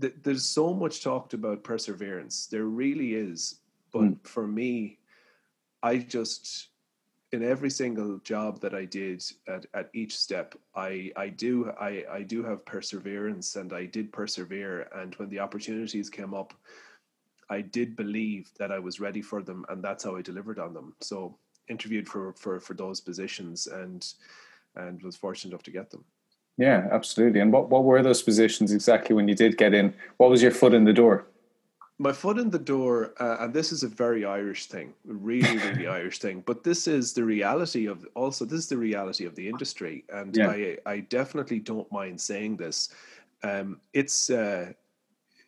th- 0.00 0.14
there's 0.22 0.44
so 0.44 0.74
much 0.74 1.02
talked 1.02 1.34
about 1.34 1.64
perseverance. 1.64 2.46
There 2.46 2.64
really 2.64 3.14
is. 3.14 3.60
But 3.92 4.02
mm. 4.02 4.26
for 4.26 4.46
me, 4.46 4.98
I 5.82 5.98
just 5.98 6.68
in 7.32 7.42
every 7.42 7.70
single 7.70 8.18
job 8.18 8.60
that 8.60 8.74
I 8.74 8.84
did 8.84 9.22
at, 9.48 9.66
at 9.74 9.90
each 9.94 10.16
step, 10.16 10.54
I 10.74 11.10
I 11.16 11.28
do 11.28 11.72
I 11.80 12.04
I 12.10 12.22
do 12.22 12.42
have 12.44 12.64
perseverance 12.64 13.56
and 13.56 13.72
I 13.72 13.86
did 13.86 14.12
persevere. 14.12 14.88
And 14.94 15.14
when 15.16 15.28
the 15.28 15.40
opportunities 15.40 16.08
came 16.08 16.34
up, 16.34 16.54
I 17.50 17.60
did 17.60 17.96
believe 17.96 18.50
that 18.58 18.70
I 18.70 18.78
was 18.78 19.00
ready 19.00 19.22
for 19.22 19.42
them, 19.42 19.64
and 19.68 19.82
that's 19.82 20.04
how 20.04 20.16
I 20.16 20.22
delivered 20.22 20.58
on 20.58 20.72
them. 20.72 20.94
So 21.00 21.36
interviewed 21.68 22.08
for 22.08 22.32
for 22.34 22.60
for 22.60 22.74
those 22.74 23.00
positions 23.00 23.66
and 23.66 24.06
and 24.76 25.02
was 25.02 25.16
fortunate 25.16 25.50
enough 25.50 25.62
to 25.64 25.70
get 25.70 25.90
them. 25.90 26.04
Yeah, 26.58 26.88
absolutely. 26.92 27.40
And 27.40 27.52
what 27.52 27.70
what 27.70 27.84
were 27.84 28.02
those 28.02 28.22
positions 28.22 28.72
exactly 28.72 29.16
when 29.16 29.26
you 29.28 29.34
did 29.34 29.58
get 29.58 29.74
in? 29.74 29.94
What 30.18 30.30
was 30.30 30.42
your 30.42 30.52
foot 30.52 30.74
in 30.74 30.84
the 30.84 30.92
door? 30.92 31.26
My 31.98 32.12
foot 32.12 32.38
in 32.38 32.50
the 32.50 32.58
door, 32.58 33.14
uh, 33.18 33.38
and 33.40 33.54
this 33.54 33.72
is 33.72 33.82
a 33.82 33.88
very 33.88 34.24
Irish 34.24 34.66
thing, 34.66 34.92
really, 35.04 35.56
really 35.56 35.86
Irish 36.00 36.18
thing. 36.18 36.42
But 36.44 36.62
this 36.62 36.86
is 36.86 37.14
the 37.14 37.24
reality 37.24 37.86
of 37.86 38.06
also 38.14 38.44
this 38.44 38.60
is 38.60 38.68
the 38.68 38.76
reality 38.76 39.24
of 39.24 39.34
the 39.34 39.48
industry, 39.48 40.04
and 40.10 40.36
yeah. 40.36 40.50
I 40.50 40.76
I 40.84 41.00
definitely 41.00 41.60
don't 41.60 41.90
mind 41.90 42.20
saying 42.20 42.56
this. 42.56 42.90
um, 43.42 43.80
it's 43.92 44.30
uh, 44.30 44.72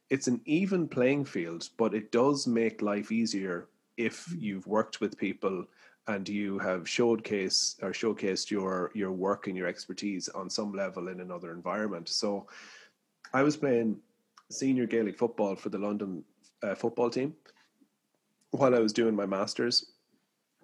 it's 0.08 0.26
an 0.26 0.40
even 0.46 0.88
playing 0.88 1.26
field, 1.26 1.68
but 1.76 1.94
it 1.94 2.10
does 2.12 2.46
make 2.46 2.80
life 2.80 3.12
easier 3.12 3.68
if 3.98 4.26
mm. 4.26 4.40
you've 4.40 4.66
worked 4.66 5.00
with 5.00 5.18
people 5.18 5.66
and 6.06 6.26
you 6.26 6.58
have 6.58 6.84
showcased 6.84 7.82
or 7.82 7.90
showcased 7.90 8.50
your 8.50 8.90
your 8.94 9.12
work 9.12 9.48
and 9.48 9.56
your 9.56 9.66
expertise 9.66 10.30
on 10.30 10.48
some 10.48 10.72
level 10.72 11.08
in 11.08 11.20
another 11.20 11.52
environment. 11.52 12.08
So, 12.08 12.46
I 13.34 13.42
was 13.42 13.58
playing 13.58 14.00
senior 14.50 14.86
Gaelic 14.86 15.18
football 15.18 15.54
for 15.54 15.68
the 15.68 15.78
London 15.78 16.24
uh, 16.62 16.74
football 16.74 17.10
team 17.10 17.34
while 18.50 18.74
I 18.74 18.78
was 18.78 18.92
doing 18.92 19.14
my 19.14 19.26
masters. 19.26 19.92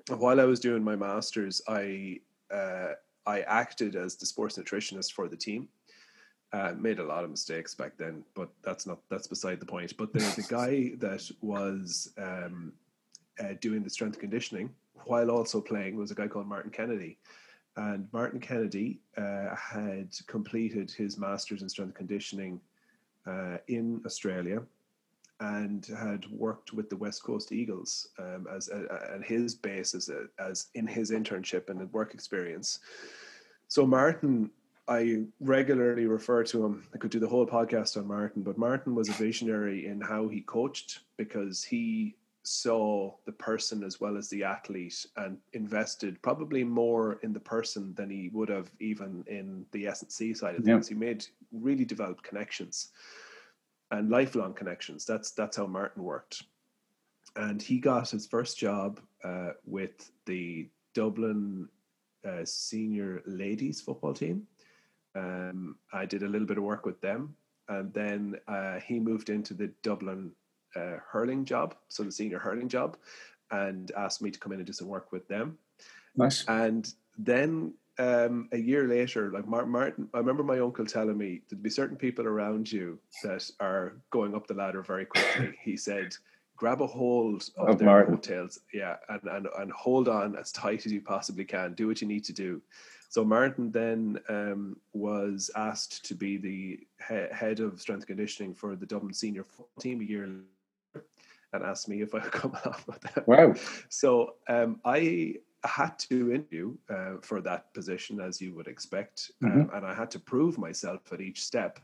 While 0.09 0.41
I 0.41 0.45
was 0.45 0.61
doing 0.61 0.83
my 0.83 0.97
masters, 0.97 1.63
I 1.69 2.21
uh, 2.53 2.93
I 3.27 3.41
acted 3.41 3.97
as 3.97 4.17
the 4.17 4.27
sports 4.27 4.59
nutritionist 4.59 5.13
for 5.13 5.29
the 5.29 5.37
team. 5.37 5.69
Uh, 6.53 6.73
made 6.79 7.01
a 7.01 7.05
lot 7.05 7.25
of 7.25 7.31
mistakes 7.31 7.75
back 7.75 7.97
then, 7.97 8.23
but 8.35 8.49
that's 8.63 8.87
not 8.87 8.99
that's 9.11 9.27
beside 9.27 9.61
the 9.61 9.67
point. 9.67 9.97
But 9.97 10.13
the, 10.13 10.21
a 10.21 10.43
guy 10.53 10.93
that 10.99 11.29
was 11.41 12.13
um, 12.19 12.73
uh, 13.41 13.55
doing 13.61 13.83
the 13.83 13.91
strength 13.91 14.19
conditioning 14.19 14.71
while 15.07 15.31
also 15.31 15.61
playing 15.61 15.97
was 15.97 16.11
a 16.11 16.15
guy 16.15 16.29
called 16.29 16.47
Martin 16.47 16.71
Kennedy, 16.71 17.19
and 17.77 18.07
Martin 18.13 18.41
Kennedy 18.41 19.01
uh, 19.17 19.55
had 19.57 20.11
completed 20.29 20.91
his 20.91 21.19
masters 21.19 21.63
in 21.63 21.69
strength 21.69 21.95
conditioning 21.95 22.61
uh, 23.27 23.57
in 23.67 24.01
Australia 24.07 24.63
and 25.41 25.87
had 25.99 26.27
worked 26.31 26.73
with 26.73 26.89
the 26.89 26.97
West 26.97 27.23
Coast 27.23 27.53
Eagles 27.53 28.09
um, 28.19 28.47
as 28.55 28.69
a, 28.69 29.13
and 29.13 29.25
his 29.25 29.55
base 29.55 29.95
as, 29.95 30.09
a, 30.09 30.27
as 30.39 30.69
in 30.75 30.87
his 30.87 31.11
internship 31.11 31.71
and 31.71 31.93
work 31.93 32.15
experience. 32.15 32.79
So 33.69 33.87
Martin, 33.87 34.51
I 34.87 35.25
regularly 35.41 36.07
refer 36.07 36.45
to 36.45 36.65
him. 36.65 36.87
I 36.95 36.99
could 36.99 37.11
do 37.11 37.19
the 37.19 37.29
whole 37.29 37.47
podcast 37.47 37.97
on 37.97 38.07
Martin, 38.07 38.43
but 38.43 38.59
Martin 38.59 38.95
was 38.95 39.09
a 39.09 39.13
visionary 39.13 39.87
in 39.87 40.01
how 40.01 40.29
he 40.29 40.43
coached 40.43 41.01
because 41.17 41.65
he 41.65 42.17
saw 42.47 43.11
the 43.25 43.33
person 43.33 43.83
as 43.83 44.01
well 44.01 44.19
as 44.19 44.29
the 44.29 44.45
athlete 44.45 45.07
and 45.17 45.39
invested 45.55 46.21
probably 46.21 46.63
more 46.63 47.19
in 47.23 47.33
the 47.33 47.41
person 47.41 47.95
than 47.95 48.11
he 48.11 48.29
would 48.35 48.51
have 48.51 48.71
even 48.81 49.25
in 49.27 49.65
the 49.73 49.87
S&C 49.87 50.35
side 50.35 50.55
of 50.55 50.65
things. 50.65 50.91
Yeah. 50.91 50.95
He 50.95 51.01
made 51.01 51.27
really 51.53 51.87
developed 51.87 52.23
connections 52.23 52.91
and 53.99 54.11
lifelong 54.11 54.55
connections. 54.55 55.05
That's 55.05 55.31
that's 55.33 55.57
how 55.57 55.67
Martin 55.67 56.03
worked. 56.03 56.43
And 57.37 57.61
he 57.61 57.79
got 57.79 58.11
his 58.11 58.27
first 58.27 58.59
job 58.59 59.01
uh, 59.25 59.53
with 59.65 60.11
the 60.27 60.69
Dublin 60.95 61.69
uh, 62.29 62.45
senior 62.45 63.23
ladies 63.27 63.81
football 63.81 64.15
team. 64.15 64.47
Um, 65.17 65.77
I 65.93 66.07
did 66.07 66.23
a 66.23 66.29
little 66.29 66.47
bit 66.47 66.59
of 66.59 66.65
work 66.65 66.87
with 66.87 67.01
them, 67.01 67.35
and 67.69 67.93
then 67.93 68.37
uh, 68.49 68.81
he 68.81 68.99
moved 68.99 69.31
into 69.31 69.55
the 69.55 69.71
Dublin 69.83 70.33
uh, 70.77 70.97
hurling 71.09 71.45
job, 71.45 71.77
so 71.89 72.03
the 72.03 72.13
senior 72.13 72.39
hurling 72.39 72.69
job, 72.69 72.97
and 73.51 73.91
asked 73.97 74.23
me 74.23 74.31
to 74.31 74.39
come 74.39 74.53
in 74.53 74.59
and 74.59 74.67
do 74.67 74.73
some 74.73 74.89
work 74.89 75.13
with 75.13 75.27
them. 75.29 75.59
Nice. 76.17 76.45
And 76.49 76.93
then 77.19 77.75
um, 77.99 78.49
a 78.53 78.59
year 78.59 78.89
later, 78.89 79.31
like 79.31 79.47
Martin, 79.47 80.09
I 80.15 80.19
remember 80.19 80.43
my 80.43 80.59
uncle 80.59 80.85
telling 80.85 81.17
me 81.17 81.43
there'd 81.49 81.63
be 81.63 81.71
certain 81.71 81.97
people 81.97 82.27
around 82.27 82.71
you 82.71 82.99
that 83.23 83.49
are 83.61 83.97
going 84.11 84.35
up 84.35 84.47
the 84.47 84.55
ladder 84.55 84.83
very 84.83 85.05
quickly. 85.05 85.57
he 85.63 85.77
said, 85.77 86.17
grab 86.57 86.83
a 86.83 86.87
hold 86.87 87.51
of, 87.57 87.69
of 87.69 87.79
their 87.79 87.87
Martin. 87.87 88.17
coattails, 88.17 88.61
yeah, 88.73 88.97
and, 89.09 89.21
and 89.25 89.49
and 89.59 89.73
hold 89.73 90.09
on 90.09 90.37
as 90.37 90.53
tight 90.53 90.87
as 90.87 90.93
you 90.93 91.01
possibly 91.01 91.45
can. 91.45 91.75
Do 91.75 91.87
what 91.87 92.01
you 92.01 92.09
need 92.09 92.25
to 92.25 92.33
do. 92.33 92.61
So 93.09 93.25
Martin 93.25 93.71
then 93.71 94.19
um, 94.29 94.77
was 94.93 95.49
asked 95.55 96.05
to 96.07 96.15
be 96.15 96.37
the 96.37 96.81
he- 97.09 97.35
head 97.35 97.61
of 97.61 97.81
strength 97.81 98.09
conditioning 98.09 98.55
for 98.55 98.75
the 98.75 98.87
Dublin 98.87 99.15
senior 99.15 99.45
team 99.79 100.01
a 100.01 100.05
year 100.05 100.27
later, 100.27 101.07
and 101.53 101.63
asked 101.63 101.89
me 101.89 102.03
if 102.03 102.13
I 102.13 102.19
would 102.19 102.33
come 102.33 102.57
along 102.65 102.81
with 102.89 103.01
that. 103.03 103.29
Wow. 103.29 103.55
So 103.89 104.35
um, 104.49 104.81
I 104.85 105.37
had 105.65 105.99
to 106.11 106.33
interview 106.33 106.75
uh, 106.91 107.15
for 107.23 107.41
that 107.43 107.73
position, 107.75 108.21
as 108.21 108.41
you 108.41 108.55
would 108.55 108.69
expect, 108.69 109.31
mm-hmm. 109.43 109.63
um, 109.63 109.71
and 109.75 109.87
I 109.87 109.95
had 109.95 110.11
to 110.13 110.19
prove 110.19 110.59
myself 110.59 111.01
at 111.13 111.21
each 111.21 111.43
step. 111.43 111.81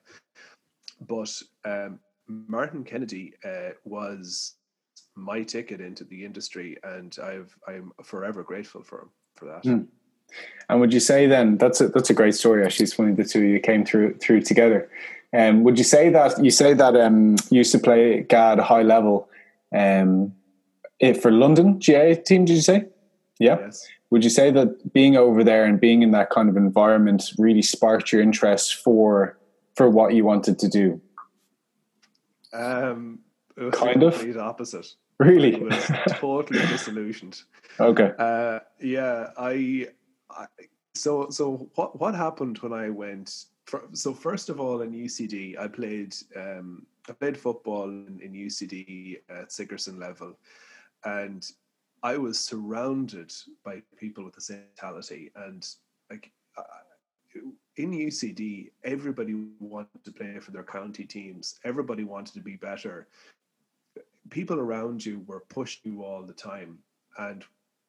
But 1.06 1.34
um, 1.64 1.98
Martin 2.28 2.84
Kennedy 2.84 3.34
uh, 3.44 3.70
was 3.84 4.54
my 5.16 5.42
ticket 5.42 5.80
into 5.80 6.04
the 6.04 6.24
industry, 6.24 6.76
and 6.84 7.16
I've 7.22 7.56
I'm 7.66 7.92
forever 8.02 8.42
grateful 8.42 8.82
for 8.82 9.02
him 9.02 9.10
for 9.36 9.44
that. 9.46 9.64
Mm. 9.64 9.86
And 10.68 10.80
would 10.80 10.92
you 10.92 11.00
say 11.00 11.26
then 11.26 11.56
that's 11.58 11.80
a 11.80 11.88
that's 11.88 12.10
a 12.10 12.14
great 12.14 12.34
story? 12.34 12.64
Actually, 12.64 12.84
it's 12.84 12.92
funny 12.92 13.14
the 13.14 13.24
two 13.24 13.40
of 13.40 13.44
you 13.44 13.60
came 13.60 13.84
through 13.84 14.14
through 14.18 14.42
together. 14.42 14.88
Um, 15.32 15.62
would 15.64 15.78
you 15.78 15.84
say 15.84 16.10
that 16.10 16.42
you 16.44 16.50
say 16.50 16.74
that 16.74 16.96
um, 16.96 17.36
you 17.50 17.58
used 17.58 17.72
to 17.72 17.78
play 17.78 18.22
GAD 18.22 18.58
high 18.58 18.82
level? 18.82 19.28
Um, 19.74 20.34
it 20.98 21.20
for 21.22 21.30
London 21.30 21.78
GAA 21.78 22.14
team, 22.14 22.44
did 22.44 22.54
you 22.54 22.62
say? 22.62 22.86
Yeah. 23.40 23.58
Yes. 23.58 23.88
Would 24.10 24.22
you 24.22 24.30
say 24.30 24.50
that 24.52 24.92
being 24.92 25.16
over 25.16 25.42
there 25.42 25.64
and 25.64 25.80
being 25.80 26.02
in 26.02 26.10
that 26.12 26.30
kind 26.30 26.48
of 26.48 26.56
environment 26.56 27.32
really 27.38 27.62
sparked 27.62 28.12
your 28.12 28.20
interest 28.20 28.76
for 28.76 29.38
for 29.74 29.88
what 29.88 30.14
you 30.14 30.24
wanted 30.24 30.58
to 30.58 30.68
do? 30.68 31.00
Um, 32.52 33.20
kind 33.72 34.02
of 34.02 34.20
the 34.20 34.40
opposite. 34.40 34.94
Really, 35.18 35.54
I 35.54 35.58
was 35.58 35.90
totally 36.10 36.58
disillusioned. 36.68 37.42
Okay. 37.78 38.12
Uh, 38.18 38.60
yeah, 38.80 39.30
I, 39.38 39.88
I. 40.30 40.46
So 40.94 41.30
so 41.30 41.70
what 41.76 41.98
what 41.98 42.14
happened 42.14 42.58
when 42.58 42.72
I 42.72 42.90
went? 42.90 43.46
For, 43.66 43.84
so 43.92 44.12
first 44.12 44.50
of 44.50 44.60
all, 44.60 44.82
in 44.82 44.92
UCD, 44.92 45.58
I 45.58 45.68
played 45.68 46.14
um, 46.36 46.86
I 47.08 47.12
played 47.12 47.38
football 47.38 47.84
in, 47.84 48.20
in 48.22 48.32
UCD 48.32 49.18
at 49.30 49.52
Sigerson 49.52 49.98
level, 49.98 50.36
and 51.04 51.48
I 52.02 52.16
was 52.16 52.38
surrounded 52.38 53.32
by 53.64 53.82
people 53.96 54.24
with 54.24 54.34
the 54.34 54.40
same 54.40 54.62
mentality, 54.76 55.30
and 55.36 55.66
like 56.10 56.30
in 57.76 57.92
UCD, 57.92 58.70
everybody 58.84 59.34
wanted 59.58 60.04
to 60.04 60.12
play 60.12 60.38
for 60.40 60.50
their 60.50 60.64
county 60.64 61.04
teams. 61.04 61.58
Everybody 61.64 62.04
wanted 62.04 62.34
to 62.34 62.40
be 62.40 62.56
better. 62.56 63.08
People 64.30 64.58
around 64.58 65.04
you 65.04 65.22
were 65.26 65.44
pushing 65.48 65.92
you 65.92 66.04
all 66.04 66.22
the 66.22 66.32
time, 66.32 66.78
and 67.18 67.44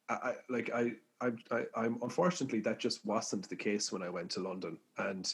I, 0.09 0.13
I 0.13 0.33
like 0.49 0.71
I, 0.73 0.93
I, 1.21 1.31
I, 1.51 1.63
I'm 1.75 1.97
unfortunately 2.01 2.59
that 2.61 2.79
just 2.79 3.05
wasn't 3.05 3.49
the 3.49 3.55
case 3.55 3.91
when 3.91 4.03
I 4.03 4.09
went 4.09 4.29
to 4.31 4.41
London, 4.41 4.77
and 4.97 5.33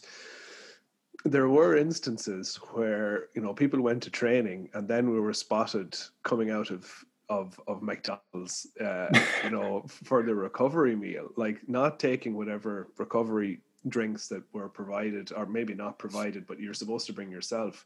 there 1.25 1.50
were 1.50 1.75
instances 1.75 2.57
where 2.74 3.29
you 3.34 3.41
know 3.41 3.53
people 3.53 3.81
went 3.81 4.03
to 4.03 4.10
training 4.10 4.69
and 4.74 4.88
then 4.88 5.10
we 5.10 5.19
were 5.19 5.34
spotted 5.34 5.98
coming 6.24 6.51
out 6.51 6.69
of 6.69 7.03
of 7.29 7.60
of 7.67 7.81
McDonald's, 7.81 8.67
uh, 8.79 9.07
you 9.43 9.50
know, 9.50 9.86
for 10.03 10.24
the 10.24 10.34
recovery 10.34 10.96
meal, 10.96 11.29
like 11.36 11.67
not 11.67 12.00
taking 12.00 12.36
whatever 12.36 12.89
recovery 12.98 13.62
drinks 13.88 14.27
that 14.27 14.43
were 14.53 14.69
provided, 14.69 15.31
or 15.34 15.46
maybe 15.46 15.74
not 15.74 16.00
provided, 16.00 16.46
but 16.48 16.60
you're 16.60 16.74
supposed 16.74 17.05
to 17.07 17.13
bring 17.13 17.31
yourself. 17.31 17.86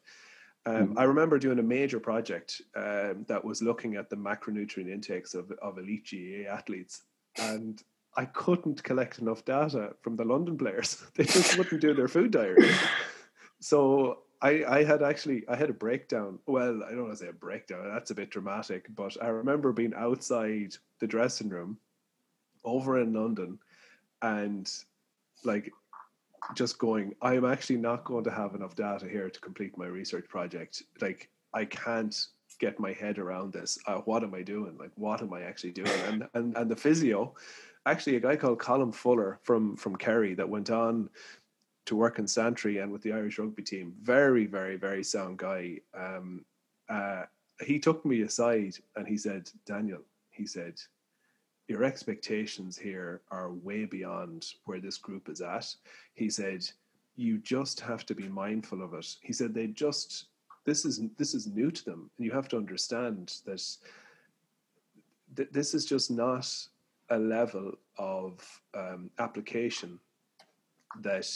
Um, 0.65 0.75
mm-hmm. 0.75 0.99
I 0.99 1.03
remember 1.03 1.39
doing 1.39 1.59
a 1.59 1.63
major 1.63 1.99
project 1.99 2.61
um, 2.75 3.25
that 3.27 3.43
was 3.43 3.61
looking 3.61 3.95
at 3.95 4.09
the 4.09 4.15
macronutrient 4.15 4.89
intakes 4.89 5.33
of 5.33 5.51
of 5.61 5.77
elite 5.77 6.07
GAA 6.11 6.51
athletes, 6.51 7.03
and 7.37 7.81
I 8.15 8.25
couldn't 8.25 8.83
collect 8.83 9.19
enough 9.19 9.45
data 9.45 9.95
from 10.01 10.15
the 10.17 10.25
London 10.25 10.57
players. 10.57 11.01
they 11.15 11.23
just 11.23 11.57
wouldn't 11.57 11.81
do 11.81 11.93
their 11.93 12.07
food 12.07 12.31
diary. 12.31 12.69
So 13.63 14.23
I, 14.41 14.63
I 14.67 14.83
had 14.83 15.03
actually 15.03 15.43
I 15.47 15.55
had 15.55 15.69
a 15.69 15.73
breakdown. 15.73 16.39
Well, 16.47 16.83
I 16.83 16.91
don't 16.91 17.03
want 17.03 17.17
to 17.17 17.23
say 17.23 17.29
a 17.29 17.33
breakdown. 17.33 17.89
That's 17.93 18.11
a 18.11 18.15
bit 18.15 18.31
dramatic, 18.31 18.87
but 18.95 19.15
I 19.21 19.27
remember 19.27 19.71
being 19.71 19.93
outside 19.95 20.75
the 20.99 21.07
dressing 21.07 21.49
room 21.49 21.77
over 22.63 22.99
in 22.99 23.13
London, 23.13 23.59
and 24.21 24.71
like 25.43 25.71
just 26.55 26.79
going, 26.79 27.13
I 27.21 27.35
am 27.35 27.45
actually 27.45 27.77
not 27.77 28.03
going 28.03 28.23
to 28.23 28.31
have 28.31 28.55
enough 28.55 28.75
data 28.75 29.07
here 29.07 29.29
to 29.29 29.39
complete 29.39 29.77
my 29.77 29.85
research 29.85 30.27
project. 30.27 30.83
Like 30.99 31.29
I 31.53 31.65
can't 31.65 32.15
get 32.59 32.79
my 32.79 32.93
head 32.93 33.19
around 33.19 33.53
this. 33.53 33.77
Uh, 33.87 33.97
what 34.05 34.23
am 34.23 34.33
I 34.33 34.41
doing? 34.41 34.75
Like 34.77 34.91
what 34.95 35.21
am 35.21 35.33
I 35.33 35.41
actually 35.43 35.71
doing? 35.71 35.91
And 36.07 36.27
and 36.33 36.57
and 36.57 36.69
the 36.69 36.75
physio, 36.75 37.35
actually 37.85 38.15
a 38.15 38.19
guy 38.19 38.35
called 38.35 38.59
Colin 38.59 38.91
Fuller 38.91 39.39
from 39.43 39.75
from 39.77 39.95
Kerry 39.95 40.33
that 40.35 40.49
went 40.49 40.71
on 40.71 41.09
to 41.85 41.95
work 41.95 42.19
in 42.19 42.27
Santry 42.27 42.77
and 42.77 42.91
with 42.91 43.01
the 43.01 43.13
Irish 43.13 43.39
rugby 43.39 43.63
team. 43.63 43.93
Very, 44.01 44.45
very, 44.45 44.77
very 44.77 45.03
sound 45.03 45.37
guy. 45.37 45.79
Um, 45.93 46.45
uh, 46.89 47.23
he 47.65 47.79
took 47.79 48.05
me 48.05 48.21
aside 48.21 48.75
and 48.95 49.07
he 49.07 49.17
said, 49.17 49.49
Daniel, 49.65 50.01
he 50.29 50.45
said, 50.45 50.79
your 51.67 51.83
expectations 51.83 52.77
here 52.77 53.21
are 53.31 53.53
way 53.53 53.85
beyond 53.85 54.45
where 54.65 54.79
this 54.79 54.97
group 54.97 55.29
is 55.29 55.41
at. 55.41 55.73
He 56.13 56.29
said, 56.29 56.67
you 57.15 57.37
just 57.37 57.79
have 57.79 58.05
to 58.07 58.15
be 58.15 58.27
mindful 58.27 58.81
of 58.81 58.93
it. 58.93 59.07
He 59.21 59.33
said, 59.33 59.53
they 59.53 59.67
just, 59.67 60.25
this 60.65 60.85
is, 60.85 61.01
this 61.17 61.33
is 61.33 61.47
new 61.47 61.71
to 61.71 61.85
them. 61.85 62.09
And 62.17 62.25
you 62.25 62.31
have 62.31 62.47
to 62.49 62.57
understand 62.57 63.39
that 63.45 63.63
th- 65.35 65.49
this 65.51 65.73
is 65.73 65.85
just 65.85 66.11
not 66.11 66.51
a 67.09 67.17
level 67.17 67.73
of 67.97 68.61
um, 68.73 69.09
application 69.19 69.99
that 70.99 71.27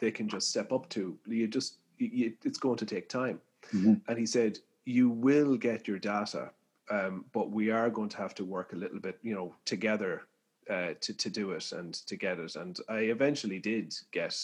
they 0.00 0.10
can 0.10 0.28
just 0.28 0.48
step 0.48 0.72
up 0.72 0.88
to. 0.90 1.16
You 1.26 1.46
just 1.46 1.76
it's 1.98 2.58
going 2.58 2.78
to 2.78 2.86
take 2.86 3.08
time. 3.08 3.40
Mm-hmm. 3.72 3.94
And 4.08 4.18
he 4.18 4.26
said, 4.26 4.58
you 4.84 5.08
will 5.08 5.56
get 5.56 5.86
your 5.86 5.98
data, 5.98 6.50
um, 6.90 7.24
but 7.32 7.50
we 7.50 7.70
are 7.70 7.90
going 7.90 8.08
to 8.08 8.16
have 8.16 8.34
to 8.36 8.44
work 8.44 8.72
a 8.72 8.76
little 8.76 8.98
bit, 8.98 9.18
you 9.22 9.34
know, 9.34 9.54
together 9.64 10.22
uh, 10.70 10.94
to 11.00 11.14
to 11.14 11.30
do 11.30 11.52
it 11.52 11.72
and 11.72 11.94
to 12.06 12.16
get 12.16 12.38
it. 12.38 12.56
And 12.56 12.78
I 12.88 12.98
eventually 12.98 13.58
did 13.58 13.94
get 14.10 14.36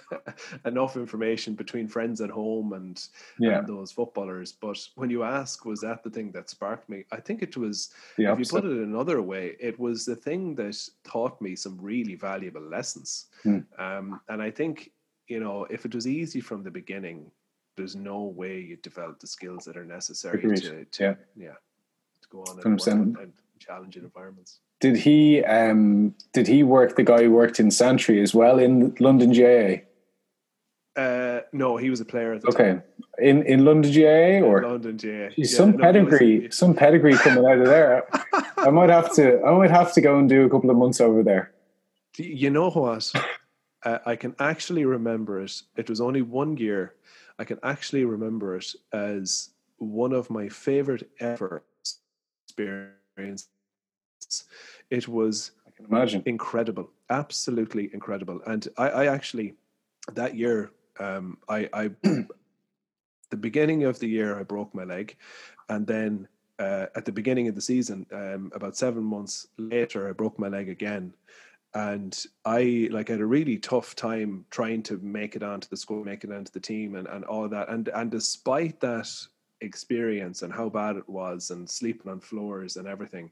enough 0.64 0.96
information 0.96 1.54
between 1.54 1.88
friends 1.88 2.20
at 2.20 2.30
home 2.30 2.72
and, 2.72 3.02
yeah. 3.38 3.58
and, 3.58 3.66
those 3.66 3.92
footballers. 3.92 4.52
But 4.52 4.78
when 4.94 5.10
you 5.10 5.22
ask, 5.22 5.64
was 5.64 5.80
that 5.80 6.02
the 6.02 6.10
thing 6.10 6.32
that 6.32 6.50
sparked 6.50 6.88
me? 6.88 7.04
I 7.12 7.20
think 7.20 7.42
it 7.42 7.56
was. 7.56 7.90
if 8.16 8.38
you 8.38 8.44
put 8.44 8.64
it 8.64 8.72
another 8.72 9.22
way, 9.22 9.56
it 9.60 9.78
was 9.78 10.04
the 10.04 10.16
thing 10.16 10.54
that 10.56 10.76
taught 11.04 11.40
me 11.40 11.56
some 11.56 11.78
really 11.80 12.14
valuable 12.14 12.62
lessons. 12.62 13.26
Hmm. 13.42 13.58
Um, 13.78 14.20
and 14.28 14.42
I 14.42 14.50
think 14.50 14.90
you 15.30 15.38
know, 15.38 15.64
if 15.70 15.84
it 15.84 15.94
was 15.94 16.08
easy 16.08 16.40
from 16.40 16.64
the 16.64 16.70
beginning, 16.70 17.30
there's 17.76 17.94
no 17.94 18.24
way 18.24 18.58
you 18.60 18.76
develop 18.76 19.20
the 19.20 19.26
skills 19.26 19.64
that 19.64 19.76
are 19.76 19.84
necessary 19.84 20.42
to, 20.42 20.84
to 20.84 21.04
yeah. 21.04 21.14
yeah 21.36 21.54
to 22.20 22.28
go 22.30 22.40
on 22.42 22.60
and, 22.64 23.16
and 23.16 23.32
challenging 23.58 24.02
environments. 24.02 24.58
Did 24.80 24.96
he 24.96 25.44
um 25.44 26.14
did 26.32 26.46
he 26.46 26.62
work 26.62 26.96
the 26.96 27.02
guy 27.02 27.24
who 27.24 27.30
worked 27.30 27.60
in 27.60 27.70
Santry 27.70 28.20
as 28.22 28.34
well 28.34 28.58
in 28.58 28.94
London 28.98 29.32
GAA? 29.32 29.84
Uh, 31.00 31.40
no, 31.52 31.76
he 31.76 31.88
was 31.88 32.00
a 32.00 32.04
player. 32.04 32.40
okay, 32.48 32.70
time. 32.70 32.82
in 33.18 33.42
in 33.44 33.64
London 33.64 33.92
GAA 33.92 34.44
or 34.44 34.62
in 34.62 34.70
London 34.70 34.96
GAA. 34.96 35.28
yeah, 35.36 35.46
some 35.46 35.72
no, 35.72 35.78
pedigree, 35.78 36.50
some 36.50 36.74
pedigree 36.74 37.14
coming 37.14 37.44
out 37.44 37.58
of 37.58 37.66
there. 37.66 38.08
I 38.56 38.70
might 38.70 38.90
have 38.90 39.14
to. 39.14 39.42
I 39.44 39.52
might 39.52 39.70
have 39.70 39.92
to 39.94 40.00
go 40.00 40.18
and 40.18 40.28
do 40.28 40.44
a 40.44 40.50
couple 40.50 40.70
of 40.70 40.76
months 40.76 41.00
over 41.00 41.22
there. 41.22 41.52
You 42.16 42.50
know 42.50 42.70
what? 42.70 43.12
uh, 43.84 43.98
I 44.04 44.16
can 44.16 44.34
actually 44.38 44.84
remember 44.84 45.40
it. 45.40 45.62
It 45.76 45.88
was 45.88 46.00
only 46.00 46.22
one 46.22 46.56
year. 46.56 46.94
I 47.38 47.44
can 47.44 47.58
actually 47.62 48.04
remember 48.04 48.56
it 48.56 48.74
as 48.92 49.50
one 49.78 50.12
of 50.12 50.28
my 50.28 50.48
favorite 50.48 51.08
ever 51.20 51.64
experiences 52.44 53.48
it 54.90 55.08
was 55.08 55.52
I 55.66 55.70
can 55.70 55.86
imagine 55.86 56.22
incredible, 56.26 56.90
absolutely 57.08 57.90
incredible. 57.92 58.40
And 58.46 58.66
I, 58.76 58.88
I 58.88 59.06
actually 59.06 59.54
that 60.14 60.36
year, 60.36 60.70
um, 60.98 61.38
I, 61.48 61.68
I 61.72 61.90
the 63.30 63.36
beginning 63.38 63.84
of 63.84 63.98
the 63.98 64.08
year 64.08 64.38
I 64.38 64.42
broke 64.42 64.74
my 64.74 64.84
leg, 64.84 65.16
and 65.68 65.86
then 65.86 66.28
uh, 66.58 66.86
at 66.94 67.04
the 67.04 67.12
beginning 67.12 67.48
of 67.48 67.54
the 67.54 67.60
season, 67.60 68.06
um, 68.12 68.52
about 68.54 68.76
seven 68.76 69.02
months 69.02 69.48
later, 69.56 70.08
I 70.08 70.12
broke 70.12 70.38
my 70.38 70.48
leg 70.48 70.68
again, 70.68 71.14
and 71.74 72.26
I 72.44 72.88
like 72.90 73.08
had 73.08 73.20
a 73.20 73.26
really 73.26 73.56
tough 73.56 73.94
time 73.94 74.44
trying 74.50 74.82
to 74.84 74.98
make 74.98 75.36
it 75.36 75.42
onto 75.42 75.68
the 75.68 75.76
squad, 75.76 76.04
make 76.04 76.24
it 76.24 76.32
onto 76.32 76.52
the 76.52 76.60
team, 76.60 76.96
and 76.96 77.06
and 77.08 77.24
all 77.24 77.48
that. 77.48 77.68
And 77.68 77.88
and 77.88 78.10
despite 78.10 78.80
that 78.80 79.08
experience 79.62 80.42
and 80.42 80.52
how 80.52 80.68
bad 80.68 80.96
it 80.96 81.08
was, 81.08 81.50
and 81.50 81.68
sleeping 81.68 82.10
on 82.10 82.20
floors 82.20 82.76
and 82.76 82.86
everything, 82.86 83.30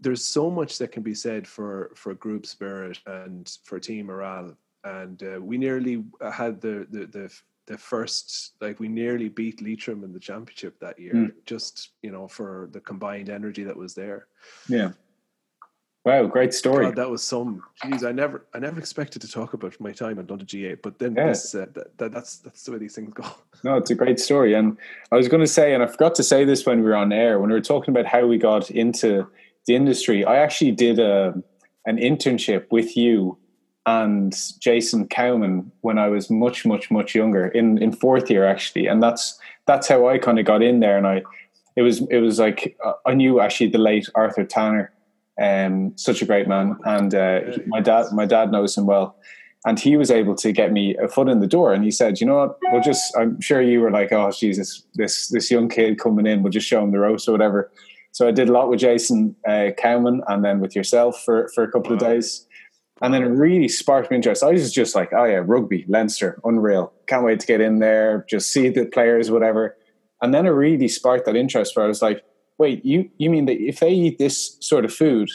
there's 0.00 0.24
so 0.24 0.50
much 0.50 0.78
that 0.78 0.92
can 0.92 1.02
be 1.02 1.14
said 1.14 1.46
for 1.46 1.92
for 1.94 2.14
group 2.14 2.46
spirit 2.46 2.98
and 3.06 3.58
for 3.64 3.78
team 3.78 4.06
morale. 4.06 4.56
And 4.84 5.20
uh, 5.22 5.40
we 5.40 5.58
nearly 5.58 6.04
had 6.32 6.60
the, 6.60 6.86
the 6.90 7.06
the 7.06 7.40
the 7.66 7.78
first 7.78 8.52
like 8.60 8.78
we 8.78 8.88
nearly 8.88 9.28
beat 9.28 9.60
Leitrim 9.60 10.04
in 10.04 10.12
the 10.12 10.20
championship 10.20 10.78
that 10.80 10.98
year 10.98 11.14
mm. 11.14 11.32
just 11.44 11.90
you 12.02 12.10
know 12.10 12.28
for 12.28 12.68
the 12.72 12.80
combined 12.80 13.28
energy 13.28 13.64
that 13.64 13.76
was 13.76 13.94
there. 13.94 14.26
Yeah. 14.68 14.92
Wow 16.04 16.26
great 16.26 16.54
story. 16.54 16.86
God, 16.86 16.96
that 16.96 17.10
was 17.10 17.24
some 17.24 17.62
geez 17.82 18.04
I 18.04 18.12
never 18.12 18.46
I 18.54 18.60
never 18.60 18.78
expected 18.78 19.20
to 19.22 19.28
talk 19.28 19.54
about 19.54 19.80
my 19.80 19.90
time 19.90 20.20
at 20.20 20.30
London 20.30 20.46
GAA 20.48 20.76
but 20.80 21.00
then 21.00 21.16
yeah. 21.16 21.26
this, 21.28 21.52
uh, 21.54 21.66
that, 21.74 21.98
that, 21.98 22.12
that's 22.12 22.38
that's 22.38 22.62
the 22.62 22.72
way 22.72 22.78
these 22.78 22.94
things 22.94 23.12
go. 23.12 23.24
No 23.64 23.76
it's 23.76 23.90
a 23.90 23.96
great 23.96 24.20
story 24.20 24.54
and 24.54 24.76
I 25.10 25.16
was 25.16 25.26
going 25.26 25.40
to 25.40 25.48
say 25.48 25.74
and 25.74 25.82
I 25.82 25.88
forgot 25.88 26.14
to 26.16 26.22
say 26.22 26.44
this 26.44 26.64
when 26.64 26.78
we 26.78 26.84
were 26.84 26.94
on 26.94 27.12
air 27.12 27.40
when 27.40 27.50
we 27.50 27.54
were 27.54 27.60
talking 27.60 27.92
about 27.92 28.06
how 28.06 28.24
we 28.26 28.38
got 28.38 28.70
into 28.70 29.26
the 29.66 29.74
industry. 29.74 30.24
I 30.24 30.36
actually 30.36 30.72
did 30.72 30.98
a 30.98 31.34
an 31.86 31.98
internship 31.98 32.66
with 32.70 32.96
you 32.96 33.38
and 33.86 34.36
Jason 34.58 35.06
Cowman 35.06 35.70
when 35.80 35.96
I 35.96 36.08
was 36.08 36.28
much, 36.28 36.66
much, 36.66 36.90
much 36.90 37.14
younger 37.14 37.46
in 37.46 37.78
in 37.78 37.92
fourth 37.92 38.30
year 38.30 38.44
actually, 38.44 38.86
and 38.86 39.02
that's 39.02 39.38
that's 39.66 39.88
how 39.88 40.08
I 40.08 40.18
kind 40.18 40.38
of 40.38 40.44
got 40.44 40.62
in 40.62 40.80
there. 40.80 40.98
And 40.98 41.06
I 41.06 41.22
it 41.76 41.82
was 41.82 42.00
it 42.10 42.18
was 42.18 42.38
like 42.38 42.76
uh, 42.84 42.94
I 43.06 43.14
knew 43.14 43.40
actually 43.40 43.70
the 43.70 43.78
late 43.78 44.08
Arthur 44.14 44.44
Tanner, 44.44 44.92
um, 45.40 45.96
such 45.96 46.20
a 46.20 46.26
great 46.26 46.48
man, 46.48 46.76
and 46.84 47.14
uh, 47.14 47.40
my 47.68 47.80
dad 47.80 48.06
my 48.12 48.26
dad 48.26 48.50
knows 48.50 48.76
him 48.76 48.86
well. 48.86 49.16
And 49.64 49.80
he 49.80 49.96
was 49.96 50.12
able 50.12 50.36
to 50.36 50.52
get 50.52 50.70
me 50.70 50.96
a 50.96 51.08
foot 51.08 51.28
in 51.28 51.40
the 51.40 51.46
door, 51.48 51.72
and 51.72 51.82
he 51.82 51.90
said, 51.90 52.20
"You 52.20 52.26
know 52.28 52.36
what? 52.36 52.58
We'll 52.70 52.82
just. 52.82 53.16
I'm 53.16 53.40
sure 53.40 53.60
you 53.60 53.80
were 53.80 53.90
like, 53.90 54.12
oh 54.12 54.30
Jesus, 54.30 54.84
this 54.94 55.28
this 55.28 55.50
young 55.50 55.68
kid 55.68 55.98
coming 55.98 56.24
in. 56.24 56.42
We'll 56.42 56.52
just 56.52 56.68
show 56.68 56.84
him 56.84 56.92
the 56.92 57.00
ropes 57.00 57.26
or 57.26 57.32
whatever." 57.32 57.70
So 58.16 58.26
I 58.26 58.30
did 58.30 58.48
a 58.48 58.52
lot 58.52 58.70
with 58.70 58.80
Jason 58.80 59.36
uh, 59.46 59.72
Cowman 59.76 60.22
and 60.26 60.42
then 60.42 60.58
with 60.58 60.74
yourself 60.74 61.22
for, 61.22 61.50
for 61.54 61.64
a 61.64 61.70
couple 61.70 61.90
wow. 61.90 61.96
of 61.96 62.00
days. 62.00 62.46
And 63.02 63.12
then 63.12 63.22
it 63.22 63.26
really 63.26 63.68
sparked 63.68 64.10
me 64.10 64.16
interest. 64.16 64.42
I 64.42 64.52
was 64.52 64.72
just 64.72 64.94
like, 64.94 65.12
oh 65.12 65.24
yeah, 65.24 65.42
rugby, 65.44 65.84
Leinster, 65.86 66.40
unreal. 66.42 66.94
Can't 67.08 67.24
wait 67.26 67.40
to 67.40 67.46
get 67.46 67.60
in 67.60 67.78
there, 67.78 68.24
just 68.26 68.50
see 68.50 68.70
the 68.70 68.86
players, 68.86 69.30
whatever. 69.30 69.76
And 70.22 70.32
then 70.32 70.46
it 70.46 70.48
really 70.48 70.88
sparked 70.88 71.26
that 71.26 71.36
interest 71.36 71.76
where 71.76 71.84
I 71.84 71.88
was 71.88 72.00
like, 72.00 72.24
wait, 72.56 72.82
you, 72.86 73.10
you 73.18 73.28
mean 73.28 73.44
that 73.44 73.60
if 73.60 73.80
they 73.80 73.90
eat 73.90 74.16
this 74.16 74.56
sort 74.62 74.86
of 74.86 74.94
food 74.94 75.28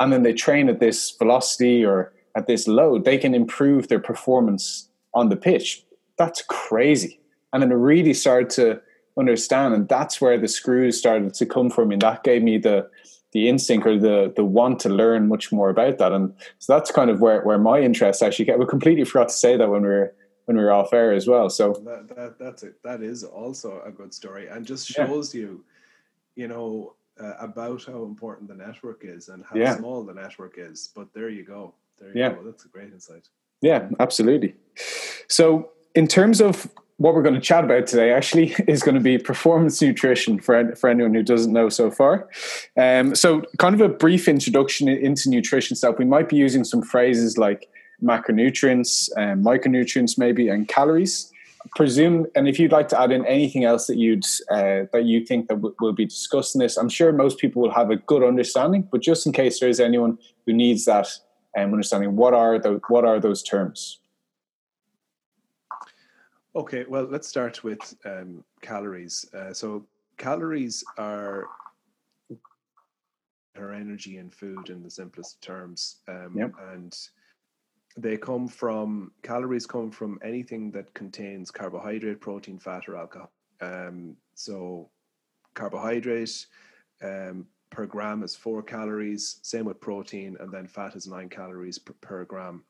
and 0.00 0.10
then 0.10 0.22
they 0.22 0.32
train 0.32 0.70
at 0.70 0.80
this 0.80 1.10
velocity 1.18 1.84
or 1.84 2.14
at 2.34 2.46
this 2.46 2.66
load, 2.66 3.04
they 3.04 3.18
can 3.18 3.34
improve 3.34 3.88
their 3.88 4.00
performance 4.00 4.88
on 5.12 5.28
the 5.28 5.36
pitch? 5.36 5.84
That's 6.16 6.40
crazy. 6.40 7.20
And 7.52 7.62
then 7.62 7.70
it 7.70 7.74
really 7.74 8.14
started 8.14 8.48
to 8.52 8.80
understand. 9.18 9.74
And 9.74 9.88
that's 9.88 10.20
where 10.20 10.38
the 10.38 10.48
screws 10.48 10.98
started 10.98 11.34
to 11.34 11.46
come 11.46 11.70
from. 11.70 11.90
And 11.90 12.02
that 12.02 12.24
gave 12.24 12.42
me 12.42 12.58
the 12.58 12.88
the 13.32 13.48
instinct 13.48 13.86
or 13.86 13.98
the 13.98 14.32
the 14.34 14.44
want 14.44 14.78
to 14.80 14.88
learn 14.88 15.28
much 15.28 15.52
more 15.52 15.68
about 15.68 15.98
that. 15.98 16.12
And 16.12 16.32
so 16.58 16.72
that's 16.72 16.90
kind 16.90 17.10
of 17.10 17.20
where, 17.20 17.42
where 17.42 17.58
my 17.58 17.80
interest 17.80 18.22
actually 18.22 18.44
get 18.44 18.58
we 18.58 18.66
completely 18.66 19.04
forgot 19.04 19.28
to 19.28 19.34
say 19.34 19.56
that 19.56 19.68
when 19.68 19.82
we 19.82 19.88
were 19.88 20.14
when 20.46 20.56
we 20.56 20.62
were 20.62 20.72
off 20.72 20.92
air 20.92 21.12
as 21.12 21.26
well. 21.26 21.50
So 21.50 21.72
that, 21.84 22.08
that 22.16 22.38
that's 22.38 22.62
it 22.62 22.82
that 22.84 23.02
is 23.02 23.24
also 23.24 23.82
a 23.84 23.90
good 23.90 24.14
story 24.14 24.48
and 24.48 24.64
just 24.64 24.86
shows 24.86 25.34
yeah. 25.34 25.40
you 25.42 25.64
you 26.36 26.48
know 26.48 26.94
uh, 27.20 27.34
about 27.38 27.84
how 27.84 28.04
important 28.04 28.48
the 28.48 28.54
network 28.54 29.04
is 29.04 29.28
and 29.28 29.44
how 29.44 29.56
yeah. 29.56 29.76
small 29.76 30.04
the 30.04 30.14
network 30.14 30.54
is. 30.56 30.90
But 30.94 31.12
there 31.12 31.28
you 31.28 31.44
go. 31.44 31.74
There 31.98 32.08
you 32.08 32.20
yeah. 32.20 32.32
go. 32.34 32.42
That's 32.44 32.64
a 32.64 32.68
great 32.68 32.92
insight. 32.92 33.28
Yeah 33.60 33.88
absolutely. 33.98 34.54
So 35.28 35.70
in 35.94 36.06
terms 36.06 36.40
of 36.40 36.68
what 36.98 37.14
we're 37.14 37.22
going 37.22 37.34
to 37.34 37.40
chat 37.40 37.64
about 37.64 37.86
today 37.86 38.12
actually 38.12 38.54
is 38.68 38.82
going 38.82 38.94
to 38.94 39.00
be 39.00 39.18
performance 39.18 39.80
nutrition 39.82 40.38
for, 40.38 40.74
for 40.76 40.88
anyone 40.88 41.14
who 41.14 41.22
doesn't 41.22 41.52
know 41.52 41.68
so 41.68 41.90
far. 41.90 42.28
Um, 42.76 43.14
so, 43.14 43.42
kind 43.58 43.74
of 43.74 43.80
a 43.80 43.88
brief 43.88 44.28
introduction 44.28 44.88
into 44.88 45.28
nutrition 45.28 45.76
stuff. 45.76 45.98
We 45.98 46.04
might 46.04 46.28
be 46.28 46.36
using 46.36 46.64
some 46.64 46.82
phrases 46.82 47.36
like 47.36 47.68
macronutrients, 48.02 49.10
um, 49.16 49.42
micronutrients, 49.42 50.18
maybe, 50.18 50.48
and 50.48 50.68
calories. 50.68 51.30
Presume, 51.76 52.26
and 52.34 52.46
if 52.46 52.58
you'd 52.58 52.72
like 52.72 52.88
to 52.88 53.00
add 53.00 53.10
in 53.10 53.24
anything 53.24 53.64
else 53.64 53.86
that 53.86 53.96
you'd 53.96 54.26
uh, 54.50 54.84
that 54.92 55.04
you 55.06 55.24
think 55.24 55.48
that 55.48 55.54
w- 55.54 55.74
will 55.80 55.94
be 55.94 56.04
discussed 56.04 56.54
in 56.54 56.58
this, 56.58 56.76
I'm 56.76 56.90
sure 56.90 57.10
most 57.10 57.38
people 57.38 57.62
will 57.62 57.72
have 57.72 57.90
a 57.90 57.96
good 57.96 58.22
understanding. 58.22 58.86
But 58.92 59.00
just 59.00 59.24
in 59.24 59.32
case 59.32 59.60
there 59.60 59.70
is 59.70 59.80
anyone 59.80 60.18
who 60.44 60.52
needs 60.52 60.84
that 60.84 61.08
um, 61.56 61.72
understanding, 61.72 62.16
what 62.16 62.34
are 62.34 62.58
the 62.58 62.82
what 62.88 63.06
are 63.06 63.18
those 63.18 63.42
terms? 63.42 63.98
Okay, 66.56 66.84
well, 66.88 67.02
let's 67.04 67.26
start 67.26 67.64
with 67.64 67.96
um, 68.04 68.44
calories. 68.60 69.26
Uh, 69.34 69.52
so, 69.52 69.84
calories 70.18 70.84
are 70.96 71.48
our 73.58 73.72
energy 73.72 74.18
in 74.18 74.30
food 74.30 74.70
in 74.70 74.80
the 74.80 74.90
simplest 74.90 75.42
terms, 75.42 75.96
um, 76.06 76.32
yep. 76.36 76.52
and 76.72 76.96
they 77.96 78.16
come 78.16 78.46
from 78.46 79.10
calories 79.24 79.66
come 79.66 79.90
from 79.90 80.16
anything 80.22 80.70
that 80.70 80.94
contains 80.94 81.50
carbohydrate, 81.50 82.20
protein, 82.20 82.60
fat, 82.60 82.88
or 82.88 82.96
alcohol. 82.96 83.32
Um, 83.60 84.16
so, 84.36 84.90
carbohydrate 85.54 86.46
um, 87.02 87.46
per 87.70 87.84
gram 87.84 88.22
is 88.22 88.36
four 88.36 88.62
calories. 88.62 89.40
Same 89.42 89.64
with 89.64 89.80
protein, 89.80 90.36
and 90.38 90.52
then 90.52 90.68
fat 90.68 90.94
is 90.94 91.08
nine 91.08 91.28
calories 91.28 91.80
per, 91.80 91.94
per 91.94 92.24
gram, 92.24 92.62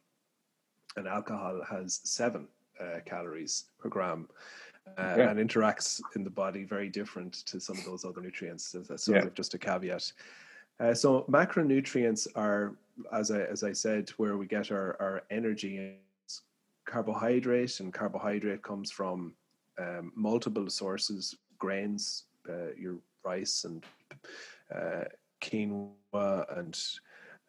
and 0.97 1.07
alcohol 1.07 1.61
has 1.69 2.01
seven 2.05 2.49
uh, 2.81 3.01
calories 3.05 3.65
per 3.79 3.89
gram. 3.89 4.29
Uh, 4.99 5.15
yeah. 5.17 5.31
and 5.31 5.41
interacts 5.41 5.99
in 6.15 6.23
the 6.23 6.29
body 6.29 6.63
very 6.63 6.91
different 6.91 7.33
to 7.47 7.59
some 7.59 7.77
of 7.79 7.87
those 7.87 8.05
other 8.05 8.21
nutrients. 8.21 8.71
That's 8.71 9.05
sort 9.05 9.17
yeah. 9.17 9.25
of 9.25 9.33
just 9.33 9.55
a 9.55 9.59
caveat. 9.59 10.13
Uh, 10.79 10.93
so 10.93 11.25
macronutrients 11.29 12.27
are, 12.35 12.77
as 13.13 13.31
I 13.31 13.41
as 13.45 13.63
I 13.63 13.73
said, 13.73 14.11
where 14.19 14.37
we 14.37 14.47
get 14.47 14.71
our 14.71 14.97
our 15.01 15.23
energy. 15.31 15.97
Carbohydrate 16.85 17.81
and 17.81 17.95
carbohydrate 17.95 18.63
comes 18.63 18.91
from 18.91 19.33
um, 19.79 20.13
multiple 20.15 20.69
sources: 20.69 21.35
grains, 21.59 22.25
uh, 22.49 22.75
your 22.77 22.97
rice 23.25 23.65
and 23.65 23.85
uh, 24.75 25.05
quinoa 25.41 26.59
and 26.59 26.79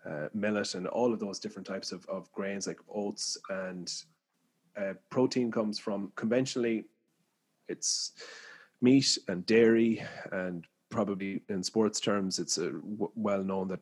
uh, 0.06 0.30
millet, 0.34 0.76
and 0.76 0.88
all 0.88 1.12
of 1.12 1.20
those 1.20 1.40
different 1.40 1.68
types 1.68 1.92
of, 1.92 2.06
of 2.08 2.32
grains 2.32 2.68
like 2.68 2.80
oats 2.90 3.38
and 3.50 3.92
uh, 4.78 4.94
protein 5.10 5.52
comes 5.52 5.80
from 5.80 6.12
conventionally, 6.16 6.86
it's 7.68 8.12
meat 8.82 9.18
and 9.28 9.46
dairy, 9.46 10.04
and 10.32 10.66
probably 10.90 11.42
in 11.50 11.64
sports 11.64 12.00
terms, 12.00 12.40
it's 12.40 12.58
a 12.58 12.72
w- 12.72 13.12
well 13.16 13.44
known 13.44 13.68
that 13.70 13.80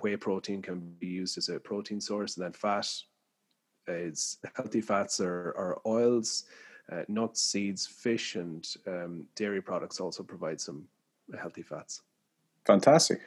whey 0.00 0.16
protein 0.16 0.62
can 0.62 0.80
be 0.98 1.06
used 1.06 1.38
as 1.38 1.48
a 1.48 1.58
protein 1.58 2.00
source, 2.00 2.36
and 2.36 2.44
then 2.44 2.52
fat 2.52 2.88
is 3.88 4.38
healthy 4.56 4.80
fats 4.80 5.20
or, 5.20 5.52
or 5.56 5.80
oils, 5.86 6.44
uh, 6.92 7.02
nuts, 7.08 7.42
seeds, 7.42 7.86
fish, 7.86 8.36
and 8.36 8.66
um, 8.86 9.26
dairy 9.34 9.60
products 9.60 10.00
also 10.00 10.22
provide 10.22 10.60
some 10.60 10.84
healthy 11.38 11.62
fats. 11.62 12.02
Fantastic. 12.66 13.20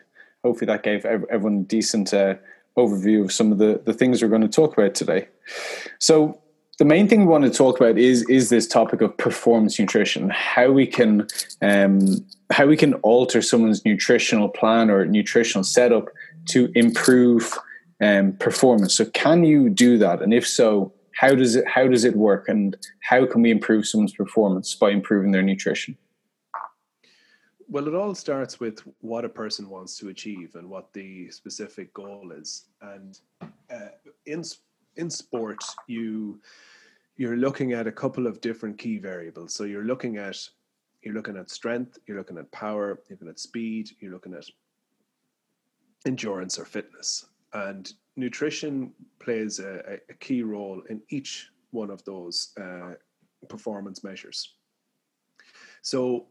Hopefully, 0.44 0.68
that 0.68 0.84
gave 0.84 1.06
everyone 1.06 1.60
a 1.60 1.64
decent 1.64 2.14
uh, 2.14 2.36
overview 2.78 3.24
of 3.24 3.32
some 3.32 3.52
of 3.52 3.58
the, 3.58 3.82
the 3.86 3.94
things 3.94 4.22
we're 4.22 4.28
going 4.30 4.42
to 4.42 4.48
talk 4.48 4.78
about 4.78 4.94
today. 4.94 5.28
So, 6.00 6.42
the 6.80 6.86
main 6.86 7.08
thing 7.08 7.22
we 7.22 7.26
want 7.28 7.44
to 7.44 7.52
talk 7.52 7.80
about 7.80 7.98
is 7.98 8.28
is 8.30 8.50
this 8.50 8.68
topic 8.68 9.02
of 9.02 9.16
performance 9.18 9.80
nutrition, 9.80 10.30
how 10.30 10.72
we 10.72 10.88
can 10.88 11.28
um, 11.62 12.26
how 12.52 12.66
we 12.66 12.78
can 12.78 12.96
alter 12.96 13.42
someone's 13.42 13.86
nutritional 13.86 14.50
plan 14.50 14.90
or 14.90 15.06
nutritional 15.06 15.64
setup 15.64 16.10
to 16.46 16.72
improve 16.76 17.58
um, 18.02 18.34
performance. 18.34 18.96
So, 18.96 19.06
can 19.06 19.44
you 19.44 19.70
do 19.70 19.98
that? 20.00 20.22
And 20.22 20.34
if 20.34 20.48
so, 20.48 20.92
how 21.14 21.36
does 21.36 21.56
it 21.56 21.68
how 21.68 21.88
does 21.88 22.06
it 22.06 22.16
work? 22.16 22.50
And 22.50 22.76
how 23.02 23.26
can 23.28 23.44
we 23.44 23.52
improve 23.52 23.86
someone's 23.86 24.14
performance 24.14 24.74
by 24.74 24.90
improving 24.90 25.32
their 25.32 25.44
nutrition? 25.44 25.98
Well, 27.70 27.88
it 27.88 27.96
all 27.96 28.14
starts 28.14 28.60
with 28.60 28.82
what 29.00 29.26
a 29.26 29.30
person 29.30 29.70
wants 29.70 29.98
to 29.98 30.10
achieve 30.10 30.56
and 30.56 30.70
what 30.70 30.92
the 30.94 31.32
specific 31.32 31.94
goal 31.94 32.32
is. 32.32 32.66
And 32.82 33.20
uh, 33.42 33.90
in 34.26 34.44
in 34.96 35.10
sport, 35.10 35.64
you 35.88 36.40
you're 37.16 37.38
looking 37.38 37.74
at 37.74 37.86
a 37.86 37.92
couple 37.92 38.26
of 38.26 38.42
different 38.42 38.78
key 38.78 38.98
variables. 38.98 39.54
So 39.54 39.66
you're 39.66 39.86
looking 39.86 40.18
at 40.18 40.38
you're 41.02 41.14
looking 41.14 41.38
at 41.38 41.50
strength, 41.50 41.98
you're 42.08 42.18
looking 42.18 42.38
at 42.38 42.52
power, 42.52 43.00
you're 43.08 43.18
looking 43.18 43.30
at 43.30 43.40
speed, 43.40 43.92
you're 44.00 44.14
looking 44.14 44.34
at 44.34 44.46
endurance 46.06 46.58
or 46.58 46.66
fitness. 46.66 47.26
And 47.54 47.92
nutrition 48.16 48.94
plays 49.20 49.60
a, 49.60 50.00
a 50.10 50.14
key 50.16 50.44
role 50.44 50.82
in 50.90 51.02
each 51.10 51.50
one 51.72 51.90
of 51.90 52.04
those 52.06 52.54
uh, 52.60 52.94
performance 53.48 54.04
measures. 54.04 54.56
So 55.82 56.28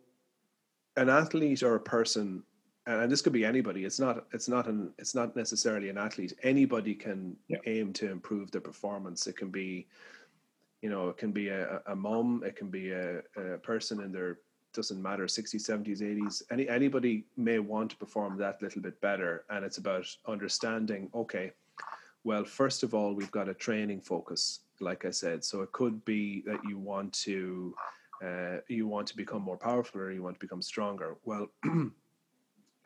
an 0.97 1.09
athlete 1.09 1.63
or 1.63 1.75
a 1.75 1.81
person 1.81 2.43
and 2.87 3.11
this 3.11 3.23
could 3.23 3.33
be 3.33 3.45
anybody 3.45 3.85
it's 3.85 4.01
not 4.01 4.27
it's 4.33 4.49
not 4.49 4.67
an 4.67 4.93
it's 4.99 5.15
not 5.15 5.37
necessarily 5.37 5.89
an 5.89 5.99
athlete. 5.99 6.33
Anybody 6.43 6.95
can 6.95 7.37
yeah. 7.49 7.59
aim 7.67 7.93
to 7.95 8.11
improve 8.11 8.51
their 8.51 8.61
performance. 8.61 9.27
It 9.27 9.37
can 9.37 9.51
be 9.51 9.87
you 10.81 10.91
know 10.91 11.09
it 11.09 11.17
can 11.17 11.33
be 11.33 11.49
a, 11.49 11.81
a 11.87 11.95
mom 11.95 12.43
it 12.45 12.57
can 12.57 12.69
be 12.69 12.91
a, 12.91 13.23
a 13.37 13.59
person 13.59 14.01
in 14.01 14.13
their 14.13 14.39
doesn't 14.75 15.03
matter 15.03 15.27
60s 15.27 15.69
70s 15.69 16.01
80s 16.01 16.43
any 16.51 16.67
anybody 16.67 17.27
may 17.37 17.59
want 17.59 17.91
to 17.91 17.97
perform 17.97 18.39
that 18.39 18.63
little 18.63 18.81
bit 18.81 18.99
better 19.03 19.45
and 19.51 19.67
it's 19.67 19.77
about 19.77 20.07
understanding 20.27 21.11
okay 21.15 21.53
well 22.25 22.43
first 22.43 22.83
of 22.83 22.95
all 22.95 23.13
we've 23.13 23.31
got 23.31 23.51
a 23.51 23.55
training 23.55 24.01
focus 24.01 24.61
like 24.83 25.05
i 25.05 25.11
said. 25.11 25.45
So 25.45 25.63
it 25.63 25.73
could 25.73 26.05
be 26.05 26.43
that 26.47 26.61
you 26.69 26.79
want 26.79 27.13
to 27.25 27.75
uh, 28.25 28.59
you 28.69 28.87
want 28.87 29.07
to 29.09 29.17
become 29.17 29.43
more 29.43 29.57
powerful 29.57 30.01
or 30.01 30.13
you 30.13 30.23
want 30.23 30.37
to 30.37 30.41
become 30.41 30.63
stronger. 30.63 31.17
Well 31.25 31.49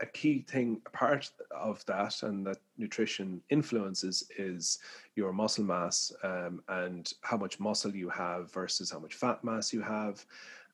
a 0.00 0.06
key 0.06 0.44
thing 0.48 0.80
a 0.86 0.90
part 0.90 1.30
of 1.50 1.84
that 1.86 2.22
and 2.22 2.46
that 2.46 2.58
nutrition 2.76 3.40
influences 3.50 4.30
is 4.38 4.78
your 5.14 5.32
muscle 5.32 5.64
mass 5.64 6.12
um, 6.22 6.62
and 6.68 7.12
how 7.22 7.36
much 7.36 7.58
muscle 7.58 7.94
you 7.94 8.08
have 8.08 8.52
versus 8.52 8.90
how 8.90 8.98
much 8.98 9.14
fat 9.14 9.42
mass 9.42 9.72
you 9.72 9.80
have. 9.80 10.24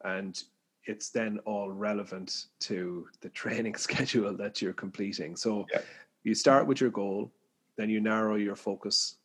And 0.05 0.43
it's 0.85 1.11
then 1.11 1.39
all 1.45 1.71
relevant 1.71 2.47
to 2.61 3.07
the 3.21 3.29
training 3.41 3.75
schedule 3.87 4.37
that 4.37 4.61
you're 4.61 4.73
completing. 4.73 5.37
So 5.37 5.67
yeah. 5.73 5.83
you 6.25 6.35
start 6.35 6.67
with 6.67 6.81
your 6.81 6.91
goal 6.91 7.31
then 7.77 7.91
you 7.91 8.01
narrow 8.01 8.37
your 8.37 8.57
focus 8.57 9.17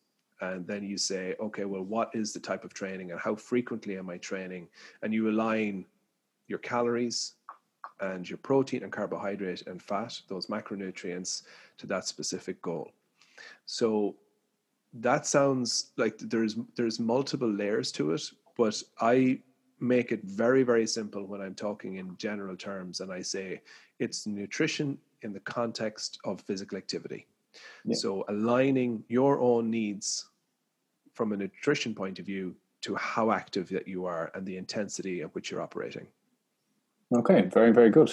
and 0.41 0.65
then 0.67 0.83
you 0.83 0.97
say 0.97 1.35
okay 1.39 1.65
well 1.65 1.83
what 1.83 2.09
is 2.13 2.33
the 2.33 2.39
type 2.39 2.63
of 2.63 2.73
training 2.73 3.11
and 3.11 3.19
how 3.19 3.35
frequently 3.35 3.97
am 3.97 4.09
i 4.09 4.17
training? 4.17 4.67
And 5.01 5.13
you 5.13 5.29
align 5.29 5.85
your 6.47 6.59
calories 6.59 7.33
and 7.99 8.29
your 8.29 8.37
protein 8.37 8.83
and 8.83 8.91
carbohydrate 8.91 9.65
and 9.67 9.81
fat, 9.81 10.19
those 10.27 10.47
macronutrients, 10.47 11.43
to 11.77 11.87
that 11.87 12.05
specific 12.07 12.61
goal. 12.61 12.91
So 13.65 14.15
that 14.93 15.25
sounds 15.25 15.91
like 15.97 16.17
there's 16.17 16.55
there's 16.75 16.99
multiple 16.99 17.49
layers 17.49 17.91
to 17.93 18.13
it, 18.13 18.23
but 18.57 18.81
I 18.99 19.39
make 19.79 20.11
it 20.11 20.23
very 20.23 20.63
very 20.63 20.87
simple 20.87 21.25
when 21.25 21.41
I'm 21.41 21.55
talking 21.55 21.95
in 21.95 22.17
general 22.17 22.55
terms, 22.55 23.01
and 23.01 23.11
I 23.11 23.21
say 23.21 23.61
it's 23.99 24.27
nutrition 24.27 24.97
in 25.21 25.33
the 25.33 25.39
context 25.41 26.19
of 26.23 26.41
physical 26.41 26.77
activity. 26.77 27.27
Yeah. 27.85 27.95
So 27.95 28.25
aligning 28.29 29.03
your 29.07 29.39
own 29.39 29.69
needs 29.69 30.27
from 31.13 31.31
a 31.33 31.37
nutrition 31.37 31.95
point 31.95 32.19
of 32.19 32.25
view 32.25 32.55
to 32.81 32.95
how 32.95 33.31
active 33.31 33.67
that 33.69 33.87
you 33.87 34.05
are 34.05 34.31
and 34.35 34.45
the 34.45 34.57
intensity 34.57 35.21
at 35.21 35.33
which 35.33 35.49
you're 35.49 35.61
operating. 35.61 36.07
Okay, 37.15 37.43
very, 37.53 37.71
very 37.71 37.89
good. 37.89 38.11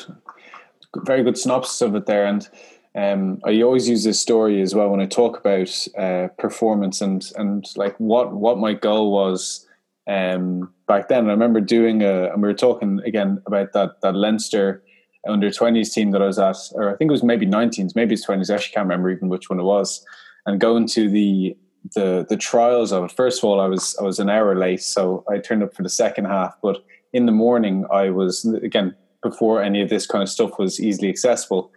Very 0.99 1.25
good 1.25 1.37
synopsis 1.37 1.81
of 1.81 1.95
it 1.97 2.07
there. 2.07 2.27
And 2.27 2.49
um, 2.95 3.41
I 3.45 3.61
always 3.63 3.89
use 3.89 4.05
this 4.05 4.21
story 4.21 4.63
as 4.63 4.75
well 4.75 4.91
when 4.91 5.01
I 5.01 5.07
talk 5.07 5.39
about 5.39 5.89
uh, 5.99 6.29
performance 6.39 7.01
and 7.01 7.29
and 7.37 7.65
like 7.77 7.99
what 7.99 8.33
what 8.33 8.59
my 8.59 8.73
goal 8.73 9.11
was 9.11 9.67
um, 10.09 10.73
back 10.87 11.09
then. 11.09 11.27
I 11.27 11.33
remember 11.33 11.61
doing 11.61 12.03
a, 12.03 12.33
and 12.33 12.41
we 12.41 12.49
were 12.49 12.55
talking 12.55 13.01
again 13.05 13.43
about 13.47 13.73
that 13.73 14.01
that 14.03 14.15
Leinster 14.15 14.85
under 15.27 15.51
twenties 15.51 15.93
team 15.93 16.13
that 16.13 16.23
I 16.23 16.27
was 16.27 16.39
at, 16.39 16.57
or 16.75 16.95
I 16.95 16.97
think 16.97 17.09
it 17.09 17.13
was 17.13 17.25
maybe 17.25 17.47
nineteens, 17.47 17.97
maybe 17.97 18.15
it's 18.15 18.25
twenties. 18.25 18.51
I 18.51 18.55
actually 18.55 18.75
can't 18.75 18.87
remember 18.87 19.11
even 19.11 19.29
which 19.29 19.51
one 19.51 19.59
it 19.59 19.65
was. 19.65 20.05
And 20.47 20.61
going 20.61 20.87
to 20.89 21.11
the 21.11 21.57
the 21.97 22.25
the 22.29 22.37
trials 22.37 22.93
of 22.93 23.05
it. 23.05 23.13
First 23.13 23.41
of 23.41 23.45
all, 23.45 23.61
I 23.61 23.67
was 23.67 23.97
I 23.99 24.05
was 24.05 24.21
an 24.21 24.31
hour 24.31 24.55
late, 24.55 24.83
so 24.83 25.25
I 25.29 25.39
turned 25.39 25.65
up 25.65 25.75
for 25.75 25.83
the 25.83 25.89
second 25.89 26.27
half, 26.27 26.55
but 26.63 26.85
in 27.14 27.27
the 27.27 27.33
morning, 27.33 27.87
I 27.90 28.11
was 28.11 28.44
again 28.62 28.94
before 29.22 29.62
any 29.62 29.81
of 29.81 29.88
this 29.88 30.07
kind 30.07 30.22
of 30.22 30.29
stuff 30.29 30.59
was 30.59 30.81
easily 30.81 31.09
accessible. 31.09 31.72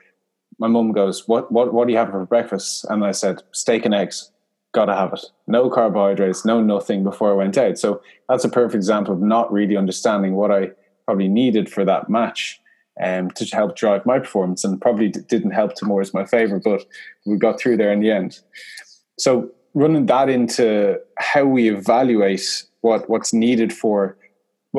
My 0.60 0.68
mum 0.68 0.92
goes, 0.92 1.28
"What 1.28 1.52
what 1.52 1.74
what 1.74 1.88
do 1.88 1.94
you 1.94 2.00
have 2.00 2.10
for 2.10 2.26
breakfast?" 2.26 2.86
And 2.90 3.06
I 3.06 3.12
said, 3.12 3.44
"Steak 3.54 3.86
and 3.86 3.94
eggs." 3.94 4.32
Gotta 4.74 4.96
have 4.96 5.14
it. 5.14 5.26
No 5.48 5.70
carbohydrates, 5.70 6.44
no 6.44 6.62
nothing 6.62 7.04
before 7.04 7.32
I 7.32 7.36
went 7.36 7.58
out. 7.58 7.78
So 7.78 8.02
that's 8.28 8.44
a 8.44 8.50
perfect 8.50 8.76
example 8.76 9.14
of 9.14 9.22
not 9.22 9.52
really 9.52 9.78
understanding 9.78 10.36
what 10.36 10.52
I 10.52 10.72
probably 11.06 11.30
needed 11.30 11.72
for 11.72 11.86
that 11.86 12.10
match 12.10 12.60
um, 13.02 13.32
to 13.32 13.46
help 13.56 13.76
drive 13.78 14.06
my 14.06 14.20
performance, 14.20 14.66
and 14.66 14.82
probably 14.82 15.08
d- 15.08 15.22
didn't 15.30 15.52
help 15.52 15.76
towards 15.76 16.14
my 16.14 16.26
favor, 16.26 16.60
but 16.60 16.86
we 17.26 17.38
got 17.38 17.60
through 17.60 17.78
there 17.78 17.94
in 17.94 18.02
the 18.02 18.12
end. 18.12 18.40
So 19.18 19.50
running 19.74 20.08
that 20.08 20.30
into 20.30 21.00
how 21.18 21.46
we 21.46 21.70
evaluate 21.70 22.66
what 22.82 23.10
what's 23.10 23.34
needed 23.34 23.72
for 23.72 24.18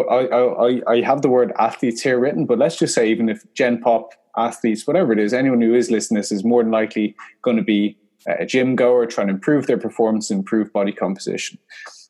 I, 0.03 0.91
I, 0.91 0.93
I 0.93 1.01
have 1.03 1.23
the 1.23 1.29
word 1.29 1.53
athletes 1.59 2.03
here 2.03 2.19
written, 2.19 2.47
but 2.47 2.59
let's 2.59 2.77
just 2.77 2.95
say 2.95 3.09
even 3.11 3.29
if 3.29 3.43
Gen 3.55 3.81
Pop 3.81 4.13
athletes, 4.37 4.87
whatever 4.87 5.13
it 5.13 5.19
is, 5.19 5.33
anyone 5.33 5.61
who 5.61 5.75
is 5.75 5.91
listening 5.91 6.21
is 6.21 6.45
more 6.45 6.63
than 6.63 6.73
likely 6.73 7.17
going 7.43 7.57
to 7.57 7.63
be 7.63 7.97
a 8.27 8.45
gym 8.45 8.77
goer 8.77 9.07
trying 9.07 9.29
to 9.29 9.35
improve 9.35 9.67
their 9.67 9.79
performance, 9.79 10.31
improve 10.31 10.73
body 10.73 10.93
composition. 10.93 11.59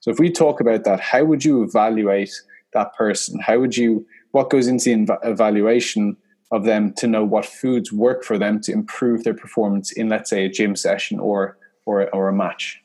So 0.01 0.11
if 0.11 0.18
we 0.18 0.31
talk 0.31 0.61
about 0.61 0.85
that, 0.85 1.01
how 1.01 1.24
would 1.24 1.44
you 1.44 1.62
evaluate 1.62 2.33
that 2.72 2.94
person? 2.94 3.38
How 3.40 3.59
would 3.59 3.77
you, 3.77 4.07
what 4.33 4.51
goes 4.51 4.66
into 4.66 5.05
the 5.05 5.18
evaluation 5.22 6.16
of 6.51 6.64
them 6.64 6.94
to 6.94 7.07
know 7.07 7.24
what 7.24 7.44
foods 7.44 7.92
work 7.92 8.24
for 8.24 8.38
them 8.38 8.61
to 8.62 8.72
improve 8.72 9.24
their 9.24 9.35
performance 9.35 9.92
in, 9.92 10.09
let's 10.09 10.31
say, 10.31 10.44
a 10.44 10.48
gym 10.48 10.77
session 10.77 11.20
or, 11.20 11.59
or, 11.85 12.12
or 12.14 12.29
a 12.29 12.33
match? 12.33 12.81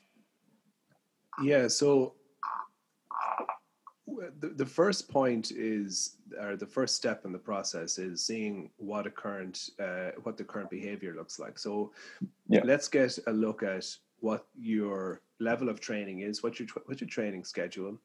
Yeah, 1.42 1.68
so 1.68 2.13
the, 4.40 4.50
the 4.50 4.66
first 4.66 5.10
point 5.10 5.52
is 5.52 6.18
or 6.42 6.56
the 6.56 6.66
first 6.66 6.96
step 6.96 7.26
in 7.26 7.32
the 7.32 7.38
process 7.38 7.98
is 7.98 8.24
seeing 8.24 8.70
what 8.78 9.08
a 9.08 9.10
current 9.10 9.70
uh, 9.80 10.12
what 10.24 10.38
the 10.38 10.44
current 10.44 10.70
behavior 10.70 11.14
looks 11.16 11.40
like 11.40 11.58
so 11.58 11.92
yeah. 12.48 12.62
let's 12.64 12.88
get 12.88 13.18
a 13.28 13.32
look 13.32 13.64
at 13.64 13.86
what 14.20 14.46
your 14.56 15.22
level 15.40 15.70
of 15.70 15.80
training 15.80 16.20
is 16.22 16.44
what's 16.44 16.60
your 16.60 16.68
what's 16.86 17.02
your 17.02 17.10
training 17.10 17.44
schedule 17.44 17.98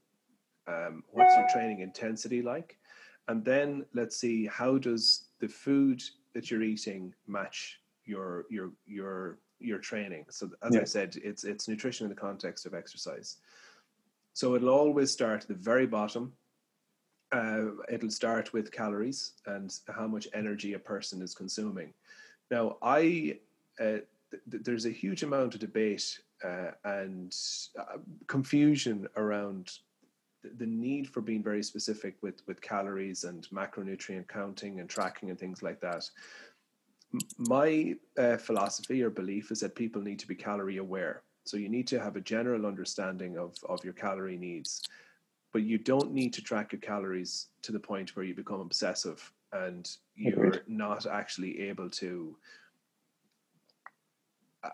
um, 0.67 1.03
what's 1.13 1.35
your 1.35 1.47
training 1.53 1.81
intensity 1.81 2.43
like 2.43 2.79
and 3.29 3.45
then 3.45 3.85
let's 3.95 4.17
see 4.17 4.47
how 4.47 4.79
does 4.79 5.29
the 5.41 5.49
food 5.49 6.03
that 6.35 6.51
you're 6.51 6.63
eating 6.63 7.15
match 7.27 7.81
your 8.05 8.45
your 8.51 8.71
your 8.87 9.39
your 9.61 9.79
training 9.79 10.25
so 10.31 10.49
as 10.63 10.75
yeah. 10.75 10.81
i 10.81 10.85
said 10.85 11.17
it's 11.23 11.45
it's 11.45 11.69
nutrition 11.69 12.05
in 12.05 12.11
the 12.11 12.21
context 12.21 12.67
of 12.67 12.75
exercise 12.75 13.39
so 14.39 14.55
it'll 14.55 14.69
always 14.69 15.11
start 15.11 15.43
at 15.43 15.49
the 15.49 15.55
very 15.55 15.85
bottom. 15.85 16.33
Uh, 17.33 17.71
it'll 17.89 18.09
start 18.09 18.53
with 18.53 18.71
calories 18.71 19.33
and 19.47 19.77
how 19.89 20.07
much 20.07 20.29
energy 20.33 20.75
a 20.75 20.79
person 20.79 21.21
is 21.23 21.35
consuming. 21.35 21.93
Now, 22.49 22.77
I 22.81 23.41
uh, 23.81 23.99
th- 24.31 24.63
there's 24.63 24.87
a 24.87 24.91
huge 24.91 25.25
amount 25.25 25.55
of 25.55 25.61
debate 25.61 26.21
uh, 26.45 26.71
and 26.85 27.35
uh, 27.77 27.99
confusion 28.29 29.09
around 29.17 29.73
the 30.45 30.67
need 30.67 31.09
for 31.09 31.21
being 31.21 31.43
very 31.43 31.65
specific 31.65 32.15
with 32.23 32.47
with 32.47 32.61
calories 32.61 33.25
and 33.25 33.49
macronutrient 33.51 34.29
counting 34.29 34.79
and 34.79 34.89
tracking 34.89 35.31
and 35.31 35.39
things 35.41 35.65
like 35.65 35.81
that 35.81 36.09
my 37.39 37.97
uh, 38.17 38.37
philosophy 38.37 39.03
or 39.03 39.11
belief 39.11 39.51
is 39.51 39.61
that 39.61 39.75
people 39.75 40.01
need 40.01 40.19
to 40.21 40.29
be 40.29 40.35
calorie 40.35 40.77
aware 40.77 41.23
so 41.49 41.57
you 41.57 41.69
need 41.69 41.87
to 41.87 42.01
have 42.01 42.17
a 42.17 42.21
general 42.21 42.67
understanding 42.67 43.39
of 43.39 43.57
of 43.69 43.83
your 43.85 43.95
calorie 43.95 44.39
needs 44.39 44.83
but 45.53 45.63
you 45.63 45.79
don't 45.79 46.13
need 46.13 46.33
to 46.35 46.43
track 46.43 46.73
your 46.73 46.81
calories 46.81 47.49
to 47.63 47.73
the 47.73 47.81
point 47.81 48.15
where 48.15 48.25
you 48.25 48.35
become 48.35 48.61
obsessive 48.61 49.33
and 49.53 49.97
you're 50.15 50.47
Agreed. 50.49 50.63
not 50.67 51.07
actually 51.07 51.61
able 51.61 51.89
to 51.89 52.37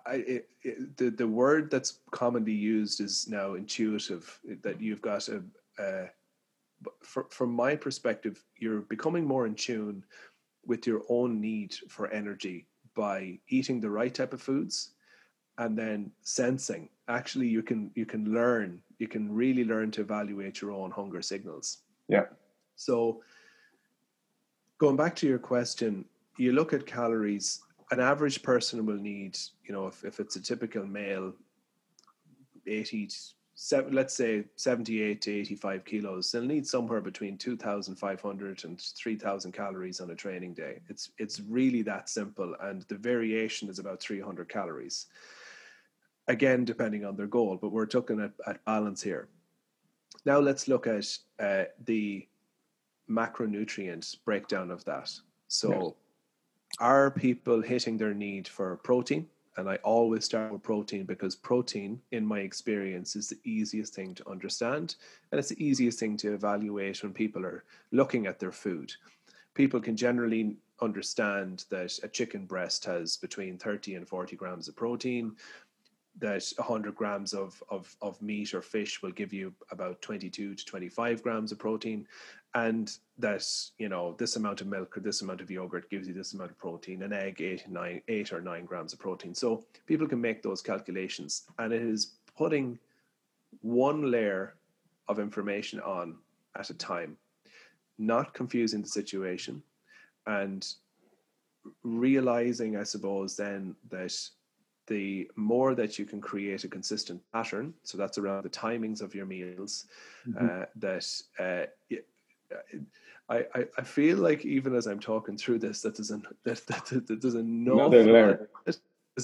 I, 0.06 0.14
it, 0.14 0.48
it, 0.62 0.96
the 0.96 1.10
the 1.10 1.28
word 1.28 1.70
that's 1.70 2.00
commonly 2.10 2.52
used 2.52 3.00
is 3.00 3.28
now 3.28 3.54
intuitive. 3.54 4.40
That 4.62 4.80
you've 4.80 5.02
got 5.02 5.28
a, 5.28 5.42
a 5.78 6.06
for, 7.02 7.26
from 7.30 7.52
my 7.52 7.76
perspective, 7.76 8.42
you're 8.56 8.80
becoming 8.80 9.26
more 9.26 9.46
in 9.46 9.54
tune 9.54 10.04
with 10.66 10.87
your 10.87 11.02
own 11.08 11.40
need 11.40 11.74
for 11.88 12.08
energy 12.08 12.66
by 12.94 13.38
eating 13.48 13.80
the 13.80 13.90
right 13.90 14.14
type 14.14 14.32
of 14.32 14.40
foods, 14.40 14.93
and 15.58 15.76
then 15.78 16.10
sensing. 16.22 16.88
Actually, 17.08 17.48
you 17.48 17.62
can 17.62 17.90
you 17.94 18.06
can 18.06 18.32
learn. 18.32 18.80
You 18.98 19.08
can 19.08 19.32
really 19.32 19.64
learn 19.64 19.90
to 19.92 20.00
evaluate 20.00 20.60
your 20.60 20.72
own 20.72 20.90
hunger 20.90 21.22
signals. 21.22 21.78
Yeah. 22.08 22.26
So, 22.76 23.22
going 24.78 24.96
back 24.96 25.14
to 25.16 25.26
your 25.26 25.38
question, 25.38 26.04
you 26.38 26.52
look 26.52 26.72
at 26.72 26.86
calories 26.86 27.60
an 27.90 28.00
average 28.00 28.42
person 28.42 28.86
will 28.86 28.96
need, 28.96 29.38
you 29.64 29.72
know, 29.72 29.86
if, 29.86 30.04
if 30.04 30.20
it's 30.20 30.36
a 30.36 30.40
typical 30.40 30.84
male, 30.84 31.32
80, 32.66 33.08
seven, 33.54 33.92
let's 33.92 34.14
say 34.14 34.44
78 34.56 35.20
to 35.22 35.32
85 35.32 35.84
kilos, 35.84 36.32
they'll 36.32 36.42
need 36.42 36.66
somewhere 36.66 37.00
between 37.00 37.36
2,500 37.36 38.64
and 38.64 38.80
3,000 38.80 39.52
calories 39.52 40.00
on 40.00 40.10
a 40.10 40.14
training 40.14 40.54
day. 40.54 40.80
It's, 40.88 41.10
it's 41.18 41.40
really 41.40 41.82
that 41.82 42.08
simple. 42.08 42.56
And 42.60 42.82
the 42.82 42.96
variation 42.96 43.68
is 43.68 43.78
about 43.78 44.00
300 44.00 44.48
calories. 44.48 45.06
Again, 46.28 46.64
depending 46.64 47.04
on 47.04 47.16
their 47.16 47.26
goal, 47.26 47.58
but 47.60 47.70
we're 47.70 47.87
talking 47.87 48.20
at, 48.20 48.32
at 48.46 48.64
balance 48.64 49.02
here. 49.02 49.28
Now 50.24 50.38
let's 50.38 50.68
look 50.68 50.87
at 50.87 51.06
uh, 51.38 51.64
the 51.84 52.26
macronutrient 53.10 54.16
breakdown 54.24 54.70
of 54.70 54.84
that. 54.87 55.10
So 55.48 55.96
are 56.80 57.10
people 57.10 57.60
hitting 57.60 57.96
their 57.96 58.14
need 58.14 58.48
for 58.48 58.76
protein? 58.76 59.28
And 59.56 59.68
I 59.68 59.76
always 59.76 60.24
start 60.24 60.52
with 60.52 60.64
protein 60.64 61.04
because 61.04 61.37
protein, 61.37 62.00
in 62.10 62.26
my 62.26 62.40
experience, 62.40 63.14
is 63.14 63.28
the 63.28 63.38
easiest 63.44 63.94
thing 63.94 64.14
to 64.16 64.28
understand. 64.28 64.96
And 65.30 65.38
it's 65.38 65.50
the 65.50 65.64
easiest 65.64 66.00
thing 66.00 66.16
to 66.18 66.34
evaluate 66.34 67.02
when 67.02 67.12
people 67.12 67.46
are 67.46 67.62
looking 67.92 68.26
at 68.26 68.40
their 68.40 68.50
food. 68.50 68.92
People 69.54 69.80
can 69.80 69.96
generally 69.96 70.56
understand 70.80 71.66
that 71.70 71.96
a 72.02 72.08
chicken 72.08 72.46
breast 72.46 72.84
has 72.84 73.16
between 73.16 73.56
30 73.56 73.94
and 73.94 74.08
40 74.08 74.34
grams 74.34 74.66
of 74.66 74.74
protein 74.74 75.37
that 76.18 76.44
100 76.57 76.94
grams 76.94 77.33
of, 77.33 77.62
of, 77.68 77.94
of 78.00 78.20
meat 78.22 78.55
or 78.55 78.62
fish 78.62 79.03
will 79.03 79.11
give 79.11 79.33
you 79.33 79.53
about 79.70 80.00
22 80.00 80.55
to 80.55 80.64
25 80.64 81.22
grams 81.22 81.53
of 81.53 81.59
protein. 81.59 82.07
And 82.57 82.96
that 83.18 83.44
you 83.79 83.88
know 83.88 84.14
this 84.16 84.37
amount 84.37 84.61
of 84.61 84.68
milk 84.68 84.96
or 84.96 85.00
this 85.00 85.22
amount 85.22 85.40
of 85.40 85.50
yogurt 85.50 85.90
gives 85.90 86.07
you 86.07 86.14
this 86.14 86.35
amount 86.35 86.53
of 86.53 86.59
protein 86.59 87.03
an 87.03 87.12
egg 87.12 87.40
eight 87.40 87.68
nine 87.68 88.00
eight 88.07 88.33
or 88.33 88.40
nine 88.40 88.64
grams 88.64 88.92
of 88.92 89.00
protein. 89.00 89.35
So 89.35 89.64
people 89.87 90.07
can 90.07 90.20
make 90.20 90.40
those 90.40 90.62
calculations. 90.62 91.46
And 91.59 91.72
it 91.72 91.83
is 91.83 92.12
putting 92.37 92.79
one 93.62 94.09
layer 94.09 94.55
of 95.09 95.18
information 95.18 95.81
on 95.81 96.14
at 96.57 96.70
a 96.70 96.74
time 96.74 97.16
not 97.98 98.35
confusing 98.35 98.83
the 98.83 98.88
situation 98.88 99.62
and 100.27 100.74
realizing 101.83 102.77
i 102.77 102.83
suppose 102.83 103.37
then 103.37 103.74
that 103.88 104.14
the 104.86 105.30
more 105.36 105.74
that 105.74 105.98
you 105.98 106.04
can 106.04 106.20
create 106.20 106.64
a 106.64 106.68
consistent 106.68 107.22
pattern, 107.32 107.74
so 107.82 107.96
that's 107.96 108.18
around 108.18 108.44
the 108.44 108.50
timings 108.50 109.00
of 109.00 109.14
your 109.14 109.26
meals, 109.26 109.86
mm-hmm. 110.28 110.62
uh, 110.62 110.64
that 110.76 111.22
uh, 111.38 111.96
I, 113.28 113.46
I, 113.54 113.64
I 113.78 113.82
feel 113.82 114.18
like 114.18 114.44
even 114.44 114.74
as 114.74 114.86
I'm 114.86 115.00
talking 115.00 115.36
through 115.36 115.60
this, 115.60 115.80
that 115.82 115.96
there's 115.96 116.10
an 116.10 116.26
that, 116.44 116.66
that, 116.66 117.06
that 117.06 117.20
there's 117.20 117.34
enough. 117.34 117.92
Another 117.92 118.48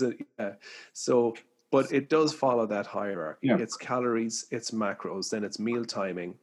a, 0.02 0.12
yeah. 0.38 0.52
So, 0.92 1.34
but 1.70 1.92
it 1.92 2.08
does 2.08 2.32
follow 2.32 2.66
that 2.66 2.86
hierarchy. 2.86 3.48
Yeah. 3.48 3.58
It's 3.58 3.76
calories, 3.76 4.46
it's 4.50 4.70
macros, 4.70 5.30
then 5.30 5.44
it's 5.44 5.58
meal 5.58 5.84
timing, 5.84 6.34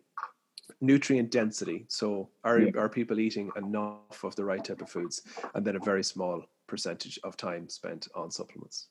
nutrient 0.82 1.32
density. 1.32 1.86
So, 1.88 2.30
are 2.43 2.60
yeah. 2.60 2.71
are 2.77 2.89
people 2.89 3.19
eating 3.19 3.51
enough 3.56 4.23
of 4.23 4.36
the 4.36 4.45
right 4.45 4.63
type 4.63 4.82
of 4.82 4.89
foods, 4.89 5.23
and 5.56 5.65
then 5.65 5.75
a 5.75 5.80
very 5.80 6.03
small 6.03 6.43
percentage 6.67 7.17
of 7.23 7.38
time 7.38 7.69
spent 7.69 8.08
on 8.13 8.30
supplements. 8.30 8.89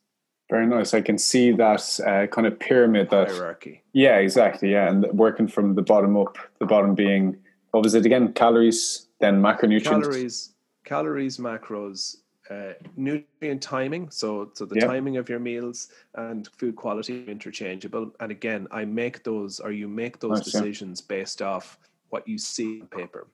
Very 0.48 0.66
nice. 0.66 0.94
I 0.94 1.00
can 1.00 1.18
see 1.18 1.50
that 1.52 2.00
uh, 2.06 2.26
kind 2.28 2.46
of 2.46 2.58
pyramid 2.58 3.10
that 3.10 3.30
hierarchy. 3.30 3.82
Yeah, 3.92 4.16
exactly. 4.18 4.70
Yeah, 4.72 4.88
and 4.88 5.04
working 5.12 5.48
from 5.48 5.74
the 5.74 5.82
bottom 5.82 6.16
up, 6.16 6.38
the 6.60 6.66
bottom 6.66 6.94
being 6.94 7.36
what 7.72 7.82
was 7.82 7.94
it 7.94 8.06
again? 8.06 8.32
Calories, 8.32 9.08
then 9.20 9.42
macronutrients. 9.42 9.84
Calories, 9.84 10.54
calories, 10.84 11.36
macros, 11.36 12.16
uh, 12.50 12.72
nutrient 12.96 13.60
timing. 13.60 14.08
So, 14.10 14.50
so 14.54 14.64
the 14.64 14.80
timing 14.80 15.16
of 15.18 15.28
your 15.28 15.40
meals 15.40 15.88
and 16.14 16.48
food 16.56 16.76
quality 16.76 17.24
interchangeable. 17.26 18.12
And 18.20 18.30
again, 18.30 18.66
I 18.70 18.84
make 18.84 19.24
those, 19.24 19.60
or 19.60 19.72
you 19.72 19.88
make 19.88 20.20
those 20.20 20.38
nice, 20.38 20.44
decisions 20.44 21.02
yeah. 21.02 21.16
based 21.16 21.42
off 21.42 21.78
what 22.10 22.26
you 22.26 22.38
see 22.38 22.80
on 22.80 22.86
paper. 22.86 23.26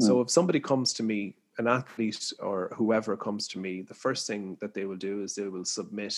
Mm. 0.00 0.06
So, 0.06 0.20
if 0.20 0.30
somebody 0.30 0.60
comes 0.60 0.92
to 0.94 1.02
me 1.02 1.34
an 1.58 1.66
athlete 1.66 2.32
or 2.38 2.72
whoever 2.74 3.16
comes 3.16 3.48
to 3.48 3.58
me, 3.58 3.82
the 3.82 3.94
first 3.94 4.26
thing 4.26 4.56
that 4.60 4.74
they 4.74 4.84
will 4.84 4.96
do 4.96 5.22
is 5.22 5.34
they 5.34 5.48
will 5.48 5.64
submit 5.64 6.16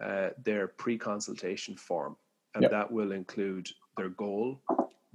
uh, 0.00 0.30
their 0.42 0.68
pre-consultation 0.68 1.76
form, 1.76 2.16
and 2.54 2.62
yep. 2.62 2.70
that 2.70 2.90
will 2.90 3.12
include 3.12 3.68
their 3.96 4.08
goal, 4.10 4.60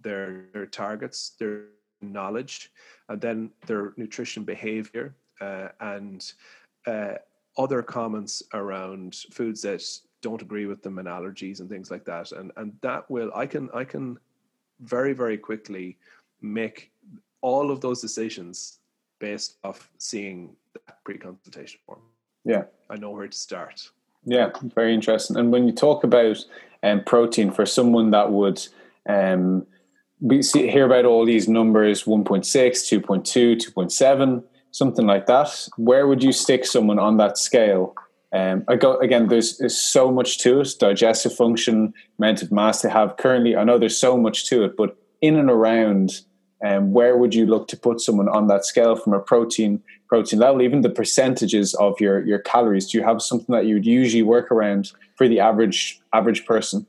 their 0.02 0.46
their 0.54 0.66
targets, 0.66 1.32
their 1.40 1.66
knowledge, 2.02 2.72
and 3.10 3.20
then 3.20 3.52
their 3.68 3.94
nutrition 3.98 4.44
behavior, 4.44 5.14
uh, 5.42 5.68
and 5.82 6.34
uh, 6.88 7.16
other 7.58 7.84
comments 7.84 8.42
around 8.54 9.16
foods 9.32 9.62
that 9.62 9.84
don't 10.22 10.42
agree 10.42 10.66
with 10.66 10.82
them 10.82 10.98
and 10.98 11.08
allergies 11.08 11.60
and 11.60 11.70
things 11.70 11.92
like 11.92 12.06
that. 12.06 12.32
And 12.32 12.52
and 12.56 12.74
that 12.82 13.10
will 13.12 13.32
I 13.36 13.46
can 13.46 13.70
I 13.74 13.84
can 13.84 14.18
very 14.80 15.12
very 15.12 15.38
quickly 15.38 15.98
make 16.42 16.92
all 17.42 17.72
of 17.72 17.82
those 17.82 18.02
decisions 18.02 18.79
based 19.20 19.58
off 19.64 19.90
seeing 19.98 20.56
that 20.74 21.04
pre-consultation 21.04 21.80
form. 21.86 22.02
Yeah, 22.46 22.64
I 22.90 22.98
know 22.98 23.12
where 23.12 23.28
to 23.28 23.38
start. 23.38 23.90
Yeah, 24.26 24.50
very 24.76 24.94
interesting. 24.94 25.38
And 25.38 25.52
when 25.52 25.66
you 25.66 25.74
talk 25.74 26.04
about 26.04 26.38
um, 26.84 27.04
protein 27.04 27.52
for 27.52 27.66
someone 27.66 28.12
that 28.12 28.32
would 28.32 28.66
um, 29.08 29.66
we 30.22 30.42
see, 30.42 30.70
hear 30.70 30.86
about 30.86 31.06
all 31.06 31.26
these 31.26 31.48
numbers 31.48 32.04
1.6, 32.04 32.44
2.2, 32.44 33.56
2.7, 33.56 34.44
something 34.72 35.08
like 35.08 35.26
that, 35.28 35.68
where 35.78 36.08
would 36.08 36.24
you 36.24 36.32
stick 36.32 36.66
someone 36.66 37.00
on 37.00 37.18
that 37.18 37.38
scale? 37.38 37.96
Um, 38.32 38.64
I 38.68 38.76
go, 38.76 38.98
again, 39.00 39.28
there's, 39.28 39.58
there's 39.58 39.78
so 39.78 40.12
much 40.12 40.38
to 40.40 40.60
it 40.62 40.76
digestive 40.80 41.34
function, 41.34 41.94
mental 42.20 42.48
mass 42.52 42.82
they 42.82 42.90
have 42.90 43.18
currently. 43.18 43.56
I 43.56 43.64
know 43.64 43.80
there's 43.80 43.98
so 43.98 44.18
much 44.18 44.48
to 44.50 44.64
it, 44.64 44.78
but 44.78 44.98
in 45.22 45.36
and 45.36 45.50
around 45.50 46.22
um, 46.66 46.92
where 46.92 47.18
would 47.18 47.34
you 47.34 47.46
look 47.46 47.68
to 47.70 47.78
put 47.78 48.02
someone 48.02 48.30
on 48.30 48.48
that 48.48 48.66
scale 48.66 48.96
from 48.96 49.14
a 49.14 49.20
protein 49.20 49.82
protein 50.08 50.40
level, 50.40 50.62
even 50.62 50.82
the 50.82 50.90
percentages 50.90 51.74
of 51.76 52.00
your 52.00 52.26
your 52.26 52.40
calories? 52.40 52.90
Do 52.90 52.98
you 52.98 53.04
have 53.04 53.22
something 53.22 53.54
that 53.56 53.66
you 53.66 53.76
would 53.76 53.86
usually 53.86 54.24
work 54.24 54.52
around 54.52 54.92
for 55.16 55.28
the 55.28 55.40
average 55.40 56.02
average 56.14 56.46
person? 56.46 56.86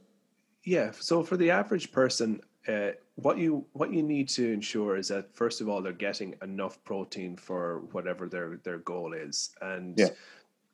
Yeah, 0.64 0.90
so 0.92 1.22
for 1.22 1.36
the 1.36 1.50
average 1.50 1.90
person, 1.90 2.40
uh, 2.68 2.90
what 3.16 3.38
you 3.38 3.66
what 3.72 3.92
you 3.92 4.02
need 4.02 4.28
to 4.30 4.52
ensure 4.52 4.96
is 4.96 5.08
that 5.08 5.34
first 5.34 5.60
of 5.60 5.68
all 5.68 5.82
they're 5.82 5.92
getting 5.92 6.34
enough 6.42 6.82
protein 6.84 7.36
for 7.36 7.82
whatever 7.92 8.28
their 8.28 8.60
their 8.64 8.78
goal 8.78 9.12
is, 9.12 9.50
and 9.60 9.98
yeah. 9.98 10.08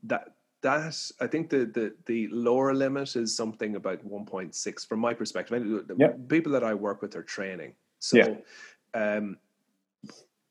that 0.05 0.33
that 0.63 1.13
I 1.21 1.27
think 1.27 1.51
the, 1.51 1.67
the 1.67 1.95
the 2.07 2.29
lower 2.29 2.75
limit 2.75 3.15
is 3.17 3.37
something 3.37 3.77
about 3.77 4.05
1.6 4.05 4.87
from 4.87 5.01
my 5.01 5.15
perspective. 5.15 5.85
Yeah. 5.97 6.13
people 6.29 6.53
that 6.53 6.65
I 6.65 6.75
work 6.75 7.03
with 7.03 7.15
are 7.15 7.23
training, 7.23 7.75
so 7.99 8.17
yeah. 8.17 8.35
Um, 8.97 9.37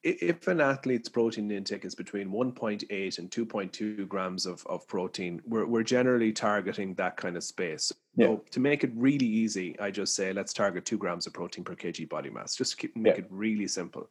if 0.03 0.47
an 0.47 0.62
athlete's 0.62 1.10
protein 1.10 1.49
intake 1.49 1.84
is 1.84 1.95
between 1.95 2.29
1.8 2.29 3.17
and 3.17 3.31
2.2 3.31 4.08
grams 4.08 4.45
of, 4.45 4.63
of 4.67 4.88
protein, 4.88 5.41
we're, 5.47 5.65
we're 5.65 5.81
generally 5.81 6.31
targeting 6.31 6.93
that 6.93 7.17
kind 7.17 7.36
of 7.36 7.43
space. 7.43 7.91
Yeah. 8.15 8.27
So 8.27 8.43
to 8.51 8.60
make 8.60 8.84
it 8.84 8.91
really 8.95 9.25
easy, 9.25 9.77
I 9.79 9.89
just 9.89 10.15
say 10.15 10.31
let's 10.31 10.53
target 10.53 10.86
two 10.86 10.99
grams 10.99 11.25
of 11.25 11.34
protein 11.34 11.63
per 11.63 11.75
kg 11.75 12.08
body 12.08 12.29
mass. 12.29 12.55
Just 12.55 12.77
keep, 12.77 12.95
make 12.95 13.13
yeah. 13.13 13.23
it 13.23 13.27
really 13.31 13.67
simple. 13.67 14.08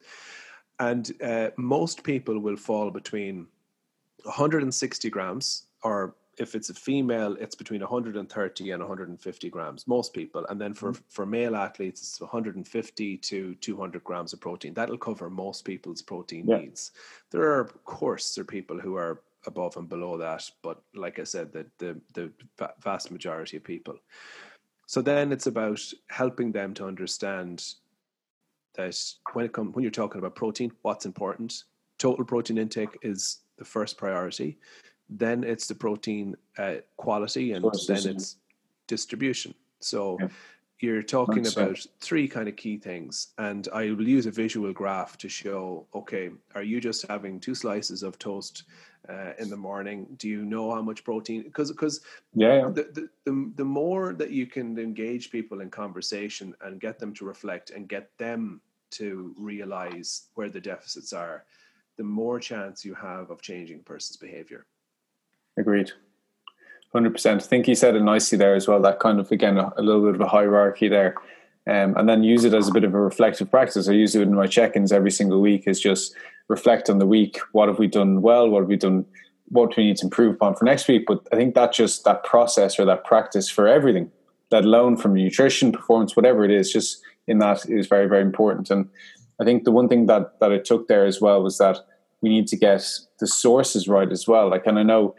And 0.81 1.13
uh, 1.23 1.51
most 1.57 2.03
people 2.03 2.41
will 2.41 2.57
fall 2.57 2.91
between 2.91 3.47
160 4.25 5.11
grams 5.11 5.67
or 5.85 6.17
if 6.39 6.55
it's 6.55 6.71
a 6.71 6.75
female, 6.75 7.37
it's 7.41 7.55
between 7.55 7.81
130 7.81 8.71
and 8.71 8.83
150 8.83 9.51
grams, 9.51 9.87
most 9.87 10.13
people. 10.13 10.45
And 10.49 10.61
then 10.61 10.75
for, 10.75 10.93
mm-hmm. 10.93 11.03
for 11.09 11.27
male 11.27 11.57
athletes, 11.57 12.01
it's 12.01 12.21
150 12.21 13.17
to 13.19 13.55
200 13.55 14.05
grams 14.05 14.33
of 14.33 14.41
protein. 14.41 14.75
That'll 14.75 14.99
cover 14.99 15.31
most 15.31 15.65
people's 15.65 16.03
protein 16.03 16.47
yeah. 16.47 16.59
needs. 16.59 16.93
There 17.31 17.43
are, 17.43 17.61
of 17.61 17.85
course, 17.85 18.35
there 18.35 18.43
are 18.43 18.47
people 18.47 18.79
who 18.79 18.97
are 18.97 19.23
above 19.47 19.77
and 19.77 19.89
below 19.89 20.17
that, 20.19 20.49
but 20.63 20.83
like 20.95 21.19
I 21.19 21.25
said, 21.25 21.53
the, 21.53 21.67
the, 21.79 22.01
the 22.15 22.31
vast 22.81 23.11
majority 23.11 23.57
of 23.57 23.65
people. 23.65 23.97
So 24.87 25.03
then 25.03 25.33
it's 25.33 25.47
about 25.47 25.81
helping 26.09 26.53
them 26.53 26.75
to 26.75 26.87
understand 26.87 27.65
that 28.75 28.99
when 29.33 29.45
it 29.45 29.53
comes 29.53 29.75
when 29.75 29.83
you're 29.83 29.91
talking 29.91 30.19
about 30.19 30.35
protein, 30.35 30.73
what's 30.83 31.07
important. 31.07 31.65
Total 31.99 32.25
protein 32.25 32.59
intake 32.59 32.99
is 33.03 33.41
the 33.57 33.65
first 33.65 33.97
priority 33.97 34.59
then 35.09 35.45
it's 35.45 35.67
the 35.67 35.75
protein 35.75 36.37
uh, 36.59 36.77
quality, 36.97 37.53
and 37.53 37.65
then 37.65 38.07
it's 38.07 38.37
distribution. 38.87 39.55
So 39.81 40.17
yeah. 40.21 40.29
you're 40.81 41.03
talking 41.03 41.43
That's 41.43 41.57
about 41.57 41.79
so. 41.79 41.91
three 42.01 42.27
kind 42.29 42.49
of 42.49 42.57
key 42.57 42.79
things, 42.79 43.29
and 43.39 43.69
I 43.73 43.91
will 43.91 44.09
use 44.09 44.27
a 44.27 44.31
visual 44.31 44.73
graph 44.73 45.19
to 45.19 45.29
show. 45.29 45.87
Okay, 45.95 46.31
are 46.55 46.63
you 46.63 46.81
just 46.81 47.07
having 47.09 47.41
two 47.41 47.55
slices 47.55 48.03
of 48.03 48.19
toast 48.19 48.65
uh, 49.09 49.33
in 49.39 49.51
the 49.51 49.57
morning? 49.57 50.07
Do 50.17 50.29
you 50.29 50.45
know 50.45 50.75
how 50.75 50.83
much 50.83 51.05
protein? 51.05 51.43
Because 51.43 51.71
because 51.71 52.01
yeah, 52.35 52.55
yeah. 52.55 52.69
The, 52.69 52.83
the, 52.93 53.09
the 53.25 53.53
the 53.57 53.65
more 53.65 54.15
that 54.15 54.31
you 54.31 54.47
can 54.47 54.79
engage 54.79 55.31
people 55.31 55.61
in 55.61 55.71
conversation 55.71 56.55
and 56.63 56.81
get 56.81 56.99
them 56.99 57.13
to 57.15 57.25
reflect 57.25 57.71
and 57.71 57.89
get 57.89 58.17
them 58.19 58.61
to 58.93 59.35
realize 59.37 60.29
where 60.35 60.49
the 60.49 60.61
deficits 60.61 61.13
are, 61.13 61.45
the 61.97 62.05
more 62.05 62.39
chance 62.39 62.85
you 62.85 62.95
have 62.95 63.31
of 63.31 63.43
changing 63.43 63.81
a 63.81 63.83
person's 63.83 64.17
behavior. 64.17 64.67
Agreed. 65.57 65.93
100%. 66.95 67.35
I 67.35 67.39
think 67.39 67.67
he 67.67 67.75
said 67.75 67.97
it 67.97 68.03
nicely 68.03 68.39
there 68.39 68.55
as 68.55 68.69
well. 68.69 68.81
That 68.81 69.01
kind 69.01 69.19
of, 69.19 69.31
again, 69.33 69.59
a, 69.59 69.73
a 69.77 69.83
little 69.83 70.03
bit 70.03 70.15
of 70.15 70.21
a 70.21 70.29
hierarchy 70.29 70.89
there. 70.89 71.17
Um, 71.67 71.97
and 71.97 72.09
then 72.09 72.23
use 72.23 72.45
it 72.45 72.55
as 72.55 72.69
a 72.69 72.73
bit 72.73 72.85
of 72.85 72.95
a 72.95 73.01
reflective 73.01 73.51
practice. 73.51 73.89
I 73.89 73.93
use 73.93 74.15
it 74.15 74.23
in 74.23 74.35
my 74.35 74.47
check 74.47 74.77
ins 74.77 74.93
every 74.93 75.11
single 75.11 75.41
week, 75.41 75.67
is 75.67 75.81
just 75.81 76.15
reflect 76.49 76.91
on 76.91 76.99
the 76.99 77.07
week. 77.07 77.39
What 77.53 77.69
have 77.69 77.79
we 77.79 77.87
done 77.87 78.21
well? 78.21 78.49
What 78.49 78.61
have 78.61 78.69
we 78.69 78.77
done? 78.77 79.07
What 79.49 79.71
do 79.71 79.77
we 79.79 79.89
need 79.89 79.97
to 79.99 80.07
improve 80.07 80.35
upon 80.35 80.57
for 80.57 80.67
next 80.67 80.89
week? 80.89 81.05
But 81.07 81.27
I 81.33 81.37
think 81.37 81.55
that 81.55 81.73
just 81.73 82.05
that 82.05 82.23
process 82.23 82.79
or 82.79 82.85
that 82.85 83.05
practice 83.05 83.49
for 83.49 83.67
everything, 83.67 84.11
let 84.51 84.65
alone 84.65 84.97
from 84.97 85.15
nutrition, 85.15 85.73
performance, 85.73 86.15
whatever 86.15 86.45
it 86.45 86.51
is, 86.51 86.71
just 86.71 87.03
in 87.27 87.39
that 87.39 87.69
is 87.69 87.87
very, 87.87 88.09
very 88.09 88.23
important. 88.23 88.71
And 88.71 88.89
I 89.41 89.45
think 89.45 89.65
the 89.65 89.73
one 89.73 89.89
thing 89.89 90.07
that 90.07 90.39
that 90.41 90.53
I 90.53 90.59
took 90.59 90.87
there 90.89 91.07
as 91.07 91.21
well 91.21 91.43
was 91.43 91.57
that 91.59 91.79
we 92.21 92.29
need 92.29 92.47
to 92.49 92.57
get 92.57 92.87
the 93.21 93.27
sources 93.27 93.89
right 93.89 94.11
as 94.11 94.29
well. 94.29 94.51
Like, 94.51 94.67
and 94.67 94.79
I 94.79 94.83
know 94.83 95.15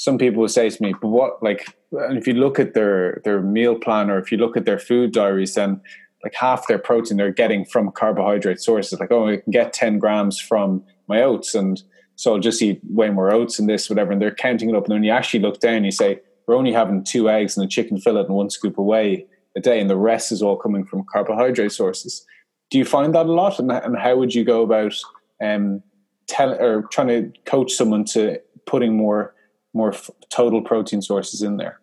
some 0.00 0.16
people 0.16 0.40
will 0.40 0.48
say 0.48 0.70
to 0.70 0.82
me, 0.82 0.94
but 0.98 1.08
what, 1.08 1.42
like, 1.42 1.76
if 1.92 2.26
you 2.26 2.32
look 2.32 2.58
at 2.58 2.72
their, 2.72 3.20
their 3.22 3.42
meal 3.42 3.78
plan 3.78 4.08
or 4.08 4.18
if 4.18 4.32
you 4.32 4.38
look 4.38 4.56
at 4.56 4.64
their 4.64 4.78
food 4.78 5.12
diaries, 5.12 5.56
then 5.56 5.78
like 6.24 6.32
half 6.34 6.66
their 6.66 6.78
protein 6.78 7.18
they're 7.18 7.30
getting 7.30 7.66
from 7.66 7.92
carbohydrate 7.92 8.62
sources. 8.62 8.98
Like, 8.98 9.12
oh, 9.12 9.28
I 9.28 9.36
can 9.36 9.50
get 9.50 9.74
10 9.74 9.98
grams 9.98 10.40
from 10.40 10.82
my 11.06 11.20
oats. 11.20 11.54
And 11.54 11.82
so 12.16 12.32
I'll 12.32 12.40
just 12.40 12.62
eat 12.62 12.80
way 12.88 13.10
more 13.10 13.30
oats 13.30 13.58
and 13.58 13.68
this, 13.68 13.90
whatever. 13.90 14.10
And 14.10 14.22
they're 14.22 14.34
counting 14.34 14.70
it 14.70 14.74
up. 14.74 14.84
And 14.84 14.94
then 14.94 15.04
you 15.04 15.10
actually 15.10 15.40
look 15.40 15.60
down, 15.60 15.84
you 15.84 15.90
say, 15.90 16.20
we're 16.46 16.56
only 16.56 16.72
having 16.72 17.04
two 17.04 17.28
eggs 17.28 17.58
and 17.58 17.66
a 17.66 17.68
chicken 17.68 18.00
fillet 18.00 18.22
and 18.22 18.34
one 18.34 18.48
scoop 18.48 18.78
whey 18.78 19.26
a 19.54 19.60
day. 19.60 19.80
And 19.80 19.90
the 19.90 19.98
rest 19.98 20.32
is 20.32 20.40
all 20.40 20.56
coming 20.56 20.86
from 20.86 21.04
carbohydrate 21.12 21.72
sources. 21.72 22.24
Do 22.70 22.78
you 22.78 22.86
find 22.86 23.14
that 23.14 23.26
a 23.26 23.32
lot? 23.32 23.58
And, 23.58 23.70
and 23.70 23.98
how 23.98 24.16
would 24.16 24.34
you 24.34 24.46
go 24.46 24.62
about 24.62 24.94
um, 25.42 25.82
tell, 26.26 26.54
or 26.54 26.84
trying 26.90 27.08
to 27.08 27.32
coach 27.44 27.72
someone 27.72 28.06
to 28.06 28.40
putting 28.64 28.96
more 28.96 29.34
more 29.72 29.92
f- 29.92 30.10
total 30.28 30.62
protein 30.62 31.02
sources 31.02 31.42
in 31.42 31.56
there? 31.56 31.80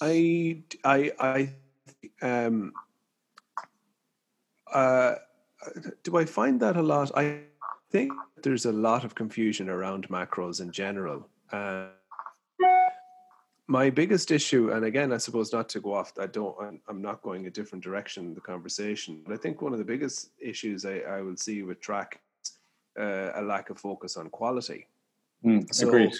I 0.00 0.62
I 0.84 1.12
I 1.18 1.54
um 2.22 2.72
uh 4.72 5.14
do 6.02 6.16
I 6.16 6.24
find 6.24 6.60
that 6.60 6.76
a 6.76 6.82
lot? 6.82 7.10
I 7.16 7.40
think 7.90 8.12
there's 8.42 8.66
a 8.66 8.72
lot 8.72 9.04
of 9.04 9.14
confusion 9.14 9.68
around 9.68 10.08
macros 10.08 10.60
in 10.60 10.70
general. 10.72 11.28
Uh, 11.52 11.86
my 13.66 13.88
biggest 13.88 14.30
issue, 14.30 14.72
and 14.72 14.84
again, 14.84 15.12
I 15.12 15.16
suppose 15.16 15.52
not 15.52 15.68
to 15.70 15.80
go 15.80 15.94
off, 15.94 16.12
I 16.18 16.26
don't, 16.26 16.80
I'm, 16.88 17.00
not 17.00 17.22
going 17.22 17.46
a 17.46 17.50
different 17.50 17.82
direction 17.82 18.26
in 18.26 18.34
the 18.34 18.40
conversation, 18.40 19.22
but 19.24 19.32
I 19.32 19.38
think 19.38 19.62
one 19.62 19.72
of 19.72 19.78
the 19.78 19.84
biggest 19.84 20.30
issues 20.38 20.84
I, 20.84 20.98
I 20.98 21.22
will 21.22 21.36
see 21.36 21.62
with 21.62 21.80
track 21.80 22.20
is 22.42 22.58
uh, 23.00 23.32
a 23.36 23.42
lack 23.42 23.70
of 23.70 23.78
focus 23.78 24.16
on 24.16 24.28
quality. 24.28 24.86
Mm, 25.44 25.72
so 25.72 25.88
agreed. 25.88 26.14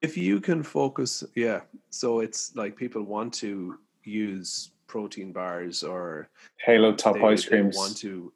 If 0.00 0.16
you 0.16 0.40
can 0.40 0.62
focus, 0.62 1.24
yeah. 1.34 1.60
So 1.90 2.20
it's 2.20 2.54
like 2.54 2.76
people 2.76 3.02
want 3.02 3.32
to 3.34 3.78
use 4.04 4.70
protein 4.86 5.32
bars 5.32 5.82
or 5.82 6.28
Halo 6.64 6.92
top 6.94 7.14
they, 7.14 7.22
ice 7.22 7.44
creams. 7.44 7.76
want 7.76 7.96
to, 7.98 8.32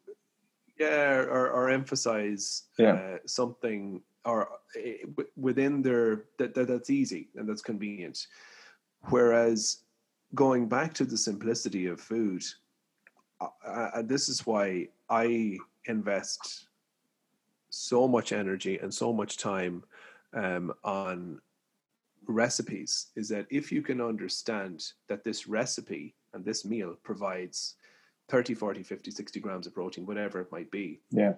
yeah, 0.79 1.14
or, 1.14 1.51
or 1.51 1.71
emphasize 1.71 2.64
yeah. 2.79 2.92
Uh, 2.95 3.18
something 3.27 4.03
or 4.25 4.49
uh, 4.77 5.23
within 5.37 5.83
their 5.83 6.25
that, 6.38 6.55
that 6.55 6.68
that's 6.68 6.90
easy 6.90 7.29
and 7.37 7.49
that's 7.49 7.62
convenient. 7.62 8.27
Whereas 9.09 9.79
going 10.35 10.68
back 10.68 10.95
to 10.95 11.05
the 11.05 11.18
simplicity 11.18 11.87
of 11.87 12.01
food, 12.01 12.42
uh, 13.40 13.49
uh, 13.66 14.03
this 14.03 14.29
is 14.29 14.47
why 14.47 14.88
I 15.11 15.59
invest 15.87 16.68
so 17.71 18.07
much 18.07 18.33
energy 18.33 18.79
and 18.79 18.92
so 18.92 19.12
much 19.12 19.38
time 19.38 19.83
um, 20.35 20.73
on 20.85 21.40
recipes 22.27 23.09
is 23.16 23.29
that 23.29 23.47
if 23.51 23.73
you 23.73 23.83
can 23.83 24.01
understand 24.01 24.85
that 25.09 25.25
this 25.25 25.47
recipe 25.47 26.14
and 26.35 26.45
this 26.45 26.64
meal 26.64 26.97
provides 27.03 27.75
30 28.29 28.55
40 28.55 28.83
50 28.85 29.11
60 29.11 29.40
grams 29.40 29.66
of 29.66 29.75
protein 29.75 30.07
whatever 30.07 30.40
it 30.40 30.53
might 30.53 30.71
be 30.71 31.01
yeah. 31.11 31.33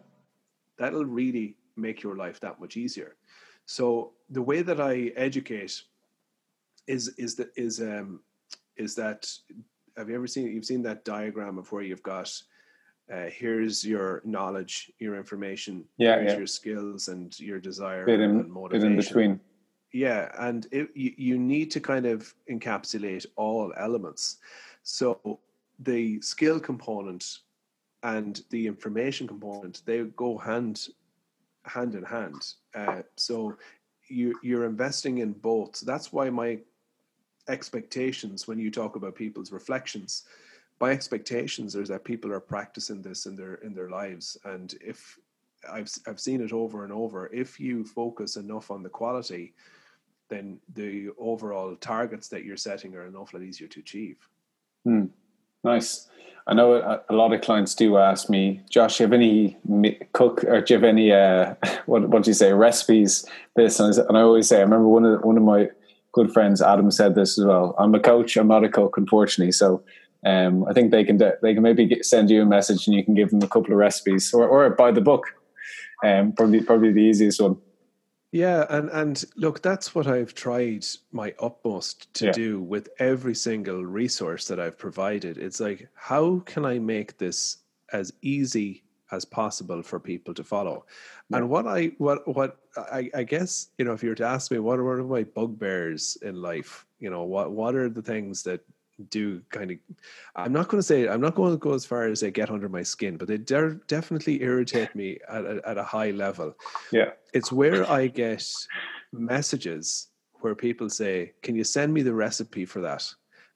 that'll 0.79 1.07
really 1.07 1.57
make 1.77 2.03
your 2.03 2.17
life 2.17 2.41
that 2.41 2.61
much 2.61 2.77
easier. 2.77 3.17
So 3.67 4.13
the 4.31 4.43
way 4.43 4.63
that 4.63 4.81
i 4.81 5.13
educate 5.17 5.83
is 6.87 7.09
is 7.17 7.35
that 7.37 7.51
is 7.57 7.81
um 7.81 8.21
is 8.77 8.95
that 8.95 9.31
have 9.97 10.09
you 10.09 10.15
ever 10.15 10.27
seen 10.27 10.49
you've 10.49 10.65
seen 10.65 10.83
that 10.83 11.05
diagram 11.05 11.59
of 11.59 11.71
where 11.73 11.83
you've 11.83 12.03
got 12.03 12.31
uh, 13.13 13.27
here's 13.31 13.85
your 13.85 14.23
knowledge, 14.25 14.91
your 14.99 15.17
information, 15.17 15.85
yeah, 15.99 16.17
here's 16.17 16.33
yeah. 16.33 16.39
your 16.39 16.47
skills 16.47 17.09
and 17.09 17.39
your 17.39 17.61
desire 17.61 18.07
bit 18.07 18.21
in, 18.21 18.31
and 18.31 18.51
motivation. 18.51 18.93
in 18.93 18.97
between. 18.97 19.41
Yeah, 19.93 20.31
and 20.39 20.67
it, 20.73 20.89
you, 20.95 21.13
you 21.17 21.39
need 21.39 21.71
to 21.73 21.81
kind 21.81 22.07
of 22.07 22.35
encapsulate 22.51 23.27
all 23.37 23.73
elements. 23.77 24.39
So 24.83 25.39
the 25.79 26.21
skill 26.21 26.59
component 26.59 27.39
and 28.03 28.43
the 28.51 28.67
information 28.67 29.27
component 29.27 29.83
they 29.87 30.03
go 30.17 30.39
hand 30.39 30.89
hand 31.65 31.95
in 31.95 32.05
hand. 32.05 32.55
Uh, 32.75 33.03
so 33.17 33.57
you 34.09 34.35
you're 34.43 34.67
investing 34.67 35.19
in 35.19 35.33
both. 35.33 35.77
So 35.77 35.87
that's 35.87 36.13
why 36.13 36.31
my 36.31 36.59
expectations 37.49 38.49
when 38.49 38.59
you 38.59 38.71
talk 38.71 38.97
about 38.97 39.15
people's 39.15 39.53
reflections 39.53 40.25
my 40.85 40.91
expectations 40.91 41.75
is 41.77 41.89
that 41.89 42.05
people 42.05 42.31
are 42.31 42.41
practicing 42.55 43.01
this 43.01 43.25
in 43.25 43.35
their 43.37 43.55
in 43.67 43.73
their 43.75 43.91
lives 44.01 44.27
and 44.45 44.75
if 44.93 45.19
I've 45.77 45.91
I've 46.07 46.21
seen 46.21 46.41
it 46.47 46.53
over 46.53 46.85
and 46.85 46.93
over 46.93 47.21
if 47.33 47.51
you 47.59 47.85
focus 47.85 48.37
enough 48.37 48.71
on 48.71 48.83
the 48.83 48.95
quality 49.01 49.55
then 50.33 50.47
the 50.75 51.09
overall 51.31 51.75
targets 51.77 52.27
that 52.29 52.45
you're 52.45 52.67
setting 52.71 52.95
are 52.97 53.07
an 53.07 53.17
awful 53.17 53.41
lot 53.41 53.47
easier 53.49 53.69
to 53.69 53.81
achieve 53.81 54.19
hmm. 54.85 55.07
nice 55.73 55.91
I 56.47 56.53
know 56.53 56.75
a, 56.75 57.01
a, 57.09 57.15
lot 57.15 57.33
of 57.33 57.41
clients 57.41 57.75
do 57.75 57.97
ask 57.97 58.29
me, 58.29 58.61
Josh, 58.69 58.99
do 58.99 59.05
you 59.05 59.07
have 59.07 59.15
any 59.15 59.57
cook 60.13 60.45
or 60.45 60.61
do 60.61 60.75
you 60.75 60.79
have 60.79 60.91
any 60.97 61.11
uh, 61.11 61.55
what 61.87 62.03
what 62.11 62.23
do 62.25 62.29
you 62.29 62.35
say 62.35 62.53
recipes? 62.53 63.25
This 63.57 63.81
and 63.81 64.19
I 64.19 64.21
always 64.21 64.47
say, 64.51 64.59
I 64.59 64.67
remember 64.69 64.89
one 64.97 65.07
of 65.07 65.25
one 65.25 65.39
of 65.39 65.43
my 65.43 65.71
good 66.13 66.31
friends, 66.33 66.61
Adam, 66.61 66.91
said 66.91 67.15
this 67.15 67.39
as 67.39 67.47
well. 67.47 67.75
I'm 67.79 67.95
a 67.95 68.01
coach, 68.01 68.37
I'm 68.37 68.49
not 68.49 68.63
a 68.63 68.69
cook, 68.69 68.99
unfortunately. 68.99 69.53
So 69.53 69.83
um, 70.25 70.65
I 70.67 70.73
think 70.73 70.91
they 70.91 71.05
can 71.05 71.17
de- 71.17 71.37
they 71.43 71.55
can 71.55 71.63
maybe 71.63 71.87
get, 71.87 72.05
send 72.05 72.31
you 72.31 72.43
a 72.43 72.47
message 72.47 72.87
and 72.87 72.97
you 72.97 73.05
can 73.05 73.15
give 73.15 73.31
them 73.31 73.43
a 73.43 73.49
couple 73.49 73.73
of 73.73 73.79
recipes 73.79 74.33
or, 74.33 74.47
or 74.49 74.71
buy 74.71 74.91
the 74.91 75.01
book. 75.01 75.27
Um, 76.03 76.33
probably 76.33 76.63
probably 76.63 76.93
the 76.93 77.01
easiest 77.03 77.41
one. 77.41 77.57
Yeah, 78.33 78.67
and 78.69 78.91
and 78.91 79.25
look, 79.37 79.63
that's 79.63 79.95
what 79.95 80.09
I've 80.09 80.35
tried 80.35 80.85
my 81.13 81.33
utmost 81.39 82.13
to 82.15 82.27
yeah. 82.27 82.33
do 82.33 82.61
with 82.61 82.89
every 82.99 83.35
single 83.35 83.85
resource 83.85 84.49
that 84.49 84.59
I've 84.59 84.77
provided. 84.77 85.39
It's 85.39 85.61
like, 85.61 85.89
how 85.95 86.41
can 86.41 86.65
I 86.65 86.81
make 86.81 87.17
this 87.19 87.59
as 87.93 88.13
easy 88.23 88.83
as 89.13 89.25
possible 89.25 89.83
for 89.83 90.01
people 90.01 90.35
to 90.35 90.43
follow? 90.43 90.85
Yeah. 91.29 91.39
And 91.39 91.49
what 91.49 91.69
I 91.69 91.93
what 91.99 92.27
what 92.27 92.59
I, 92.77 93.09
I 93.15 93.23
guess 93.23 93.69
you 93.79 93.85
know, 93.85 93.93
if 93.93 94.03
you 94.03 94.09
were 94.09 94.17
to 94.17 94.27
ask 94.27 94.51
me 94.51 94.59
what 94.59 94.81
are 94.81 95.05
my 95.05 95.23
bugbears 95.23 96.19
in 96.23 96.43
life, 96.43 96.87
you 96.99 97.11
know, 97.11 97.23
what 97.23 97.53
what 97.53 97.77
are 97.77 97.89
the 97.89 98.03
things 98.03 98.43
that 98.43 98.63
do 99.11 99.43
kind 99.51 99.73
of 99.73 99.79
i'm 100.37 100.53
not 100.53 100.69
going 100.69 100.79
to 100.79 100.87
say 100.87 101.09
i'm 101.09 101.21
not 101.21 101.35
going 101.35 101.53
to 101.53 101.59
go 101.59 101.75
as 101.75 101.85
far 101.85 102.07
as 102.07 102.21
they 102.21 102.31
get 102.31 102.51
under 102.51 102.69
my 102.69 102.83
skin 102.83 103.17
but 103.17 103.27
they 103.27 103.37
de- 103.37 103.79
definitely 103.89 104.41
irritate 104.41 104.95
me 104.95 105.19
at 105.29 105.45
a, 105.45 105.61
at 105.69 105.79
a 105.79 105.83
high 105.83 106.13
level 106.13 106.55
yeah 106.93 107.11
it's 107.33 107.51
where 107.51 107.91
i 107.91 108.07
get 108.07 108.45
messages 109.13 110.09
where 110.45 110.55
people 110.55 110.91
say, 110.91 111.33
"Can 111.43 111.57
you 111.57 111.65
send 111.65 111.93
me 111.93 112.03
the 112.03 112.13
recipe 112.13 112.67
for 112.67 112.81
that?" 112.83 113.11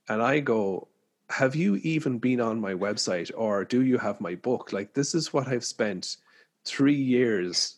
And 0.09 0.22
I 0.22 0.41
go, 0.41 0.89
"Have 1.28 1.55
you 1.55 1.76
even 1.76 2.18
been 2.18 2.41
on 2.41 2.59
my 2.61 2.72
website, 2.72 3.30
or 3.36 3.64
do 3.64 3.82
you 3.82 3.99
have 3.99 4.20
my 4.20 4.34
book? 4.34 4.72
Like 4.72 4.95
this 4.95 5.14
is 5.14 5.32
what 5.32 5.49
I've 5.49 5.66
spent 5.66 6.16
three 6.64 6.95
years 6.95 7.76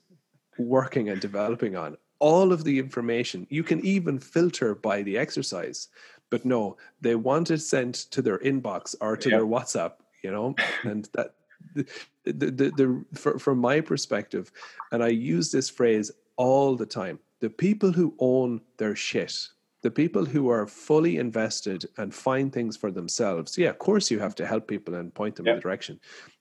working 0.58 1.08
and 1.08 1.20
developing 1.20 1.74
on. 1.76 1.96
All 2.20 2.52
of 2.52 2.64
the 2.64 2.78
information 2.78 3.46
you 3.50 3.64
can 3.64 3.84
even 3.84 4.18
filter 4.18 4.74
by 4.74 5.02
the 5.02 5.18
exercise." 5.18 5.88
But 6.30 6.44
no, 6.44 6.76
they 7.00 7.16
want 7.16 7.50
it 7.50 7.58
sent 7.58 7.94
to 8.12 8.22
their 8.22 8.38
inbox 8.38 8.94
or 9.00 9.16
to 9.16 9.28
their 9.28 9.46
WhatsApp, 9.46 9.94
you 10.22 10.30
know, 10.30 10.54
and 10.84 11.08
that 11.12 11.34
the, 11.74 11.86
the, 12.24 12.32
the, 12.32 12.70
the 12.70 13.04
for, 13.18 13.38
from 13.38 13.58
my 13.58 13.80
perspective, 13.80 14.50
and 14.92 15.02
I 15.02 15.08
use 15.08 15.50
this 15.50 15.68
phrase 15.68 16.10
all 16.36 16.76
the 16.76 16.86
time 16.86 17.18
the 17.40 17.50
people 17.50 17.90
who 17.90 18.14
own 18.18 18.60
their 18.76 18.94
shit, 18.94 19.34
the 19.82 19.90
people 19.90 20.24
who 20.24 20.50
are 20.50 20.66
fully 20.66 21.16
invested 21.16 21.86
and 21.96 22.14
find 22.14 22.52
things 22.52 22.76
for 22.76 22.90
themselves, 22.90 23.56
yeah, 23.56 23.70
of 23.70 23.78
course 23.78 24.10
you 24.10 24.18
have 24.18 24.34
to 24.34 24.46
help 24.46 24.68
people 24.68 24.94
and 24.94 25.14
point 25.14 25.36
them 25.36 25.48
in 25.48 25.56
the 25.56 25.60
direction. 25.60 25.98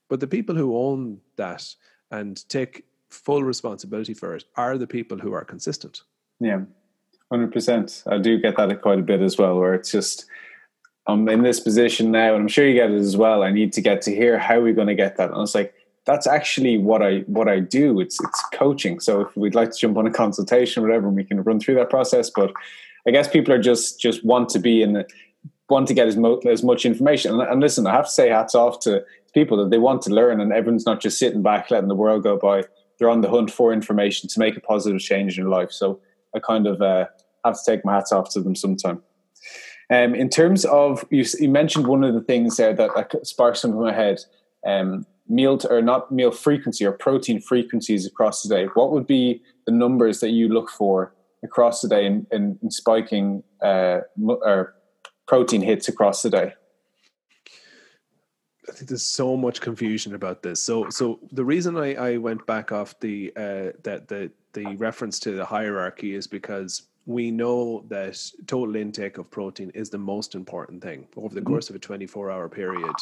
But 0.08 0.20
the 0.20 0.26
people 0.26 0.54
who 0.54 0.76
own 0.76 1.20
that 1.36 1.74
and 2.10 2.46
take 2.48 2.84
full 3.08 3.42
responsibility 3.42 4.14
for 4.14 4.34
it 4.34 4.44
are 4.56 4.76
the 4.76 4.86
people 4.86 5.18
who 5.18 5.32
are 5.32 5.44
consistent. 5.44 6.02
Yeah, 6.38 6.62
100%. 7.32 8.12
I 8.12 8.18
do 8.18 8.38
get 8.38 8.56
that 8.56 8.82
quite 8.82 8.98
a 8.98 9.02
bit 9.02 9.20
as 9.20 9.38
well, 9.38 9.58
where 9.58 9.74
it's 9.74 9.90
just, 9.90 10.26
I'm 11.06 11.28
in 11.28 11.42
this 11.42 11.60
position 11.60 12.10
now, 12.10 12.34
and 12.34 12.42
I'm 12.42 12.48
sure 12.48 12.66
you 12.66 12.74
get 12.74 12.90
it 12.90 12.98
as 12.98 13.16
well. 13.16 13.42
I 13.42 13.50
need 13.50 13.72
to 13.74 13.80
get 13.80 14.02
to 14.02 14.14
here. 14.14 14.38
How 14.38 14.56
are 14.56 14.62
we 14.62 14.72
going 14.72 14.88
to 14.88 14.94
get 14.94 15.16
that? 15.16 15.30
And 15.30 15.40
it's 15.40 15.54
like, 15.54 15.74
that's 16.06 16.26
actually 16.26 16.78
what 16.78 17.02
I 17.02 17.18
what 17.26 17.48
I 17.48 17.60
do. 17.60 18.00
It's 18.00 18.18
it's 18.22 18.42
coaching. 18.54 19.00
So 19.00 19.20
if 19.20 19.36
we'd 19.36 19.54
like 19.54 19.70
to 19.70 19.78
jump 19.78 19.98
on 19.98 20.06
a 20.06 20.10
consultation, 20.10 20.82
or 20.82 20.86
whatever, 20.86 21.08
we 21.08 21.24
can 21.24 21.42
run 21.42 21.60
through 21.60 21.74
that 21.76 21.90
process. 21.90 22.30
But 22.30 22.52
I 23.06 23.10
guess 23.10 23.28
people 23.28 23.52
are 23.52 23.60
just 23.60 24.00
just 24.00 24.24
want 24.24 24.48
to 24.50 24.58
be 24.58 24.82
in 24.82 24.94
the, 24.94 25.06
want 25.68 25.86
to 25.88 25.94
get 25.94 26.08
as, 26.08 26.16
mo- 26.16 26.40
as 26.48 26.64
much 26.64 26.84
information. 26.84 27.32
And, 27.32 27.42
and, 27.42 27.60
listen, 27.60 27.86
I 27.86 27.92
have 27.92 28.06
to 28.06 28.10
say 28.10 28.28
hats 28.28 28.54
off 28.54 28.80
to 28.80 29.04
people 29.34 29.56
that 29.58 29.70
they 29.70 29.78
want 29.78 30.02
to 30.02 30.10
learn, 30.10 30.40
and 30.40 30.52
everyone's 30.52 30.86
not 30.86 31.00
just 31.00 31.18
sitting 31.18 31.42
back 31.42 31.70
letting 31.70 31.88
the 31.88 31.94
world 31.94 32.22
go 32.22 32.36
by. 32.36 32.64
They're 32.98 33.10
on 33.10 33.20
the 33.20 33.30
hunt 33.30 33.50
for 33.50 33.72
information 33.72 34.28
to 34.28 34.38
make 34.38 34.56
a 34.56 34.60
positive 34.60 35.00
change 35.00 35.38
in 35.38 35.44
their 35.44 35.50
life. 35.50 35.70
So 35.70 36.00
I 36.34 36.40
kind 36.40 36.66
of 36.66 36.82
uh, 36.82 37.06
have 37.44 37.62
to 37.62 37.70
take 37.70 37.84
my 37.84 37.94
hats 37.94 38.12
off 38.12 38.30
to 38.30 38.40
them 38.40 38.54
sometime. 38.54 39.02
Um, 39.90 40.14
in 40.14 40.28
terms 40.28 40.64
of 40.64 41.04
you, 41.10 41.24
you 41.38 41.48
mentioned 41.48 41.86
one 41.86 42.04
of 42.04 42.14
the 42.14 42.20
things 42.20 42.56
there 42.56 42.74
that, 42.74 42.90
that 42.94 43.26
sparked 43.26 43.58
something 43.58 43.78
in 43.78 43.86
my 43.86 43.92
head. 43.92 44.20
Um, 44.64 45.06
meal 45.30 45.56
to, 45.56 45.70
or 45.70 45.80
not 45.80 46.10
meal 46.10 46.32
frequency 46.32 46.84
or 46.84 46.92
protein 46.92 47.40
frequencies 47.40 48.04
across 48.04 48.42
the 48.42 48.54
day, 48.54 48.66
what 48.74 48.90
would 48.90 49.06
be 49.06 49.42
the 49.64 49.72
numbers 49.72 50.20
that 50.20 50.30
you 50.30 50.48
look 50.48 50.68
for 50.68 51.14
across 51.42 51.80
the 51.80 51.88
day 51.88 52.04
in, 52.04 52.26
in, 52.32 52.58
in 52.62 52.70
spiking 52.70 53.42
uh, 53.62 54.00
or 54.26 54.74
protein 55.26 55.62
hits 55.62 55.88
across 55.88 56.22
the 56.22 56.30
day? 56.30 56.52
I 58.68 58.72
think 58.72 58.88
there's 58.88 59.06
so 59.06 59.36
much 59.36 59.60
confusion 59.60 60.14
about 60.14 60.42
this. 60.42 60.62
So, 60.62 60.90
so 60.90 61.20
the 61.32 61.44
reason 61.44 61.76
I, 61.76 61.94
I 61.94 62.16
went 62.18 62.46
back 62.46 62.72
off 62.72 62.98
the 63.00 63.32
uh, 63.36 63.72
that 63.82 64.06
the 64.08 64.30
the 64.52 64.76
reference 64.76 65.18
to 65.20 65.32
the 65.32 65.44
hierarchy 65.44 66.14
is 66.14 66.26
because 66.26 66.82
we 67.06 67.30
know 67.30 67.84
that 67.88 68.20
total 68.46 68.76
intake 68.76 69.18
of 69.18 69.30
protein 69.30 69.70
is 69.74 69.90
the 69.90 69.98
most 69.98 70.34
important 70.34 70.82
thing 70.82 71.06
over 71.16 71.34
the 71.34 71.40
mm-hmm. 71.40 71.52
course 71.52 71.70
of 71.70 71.76
a 71.76 71.78
24 71.78 72.30
hour 72.30 72.48
period. 72.48 72.94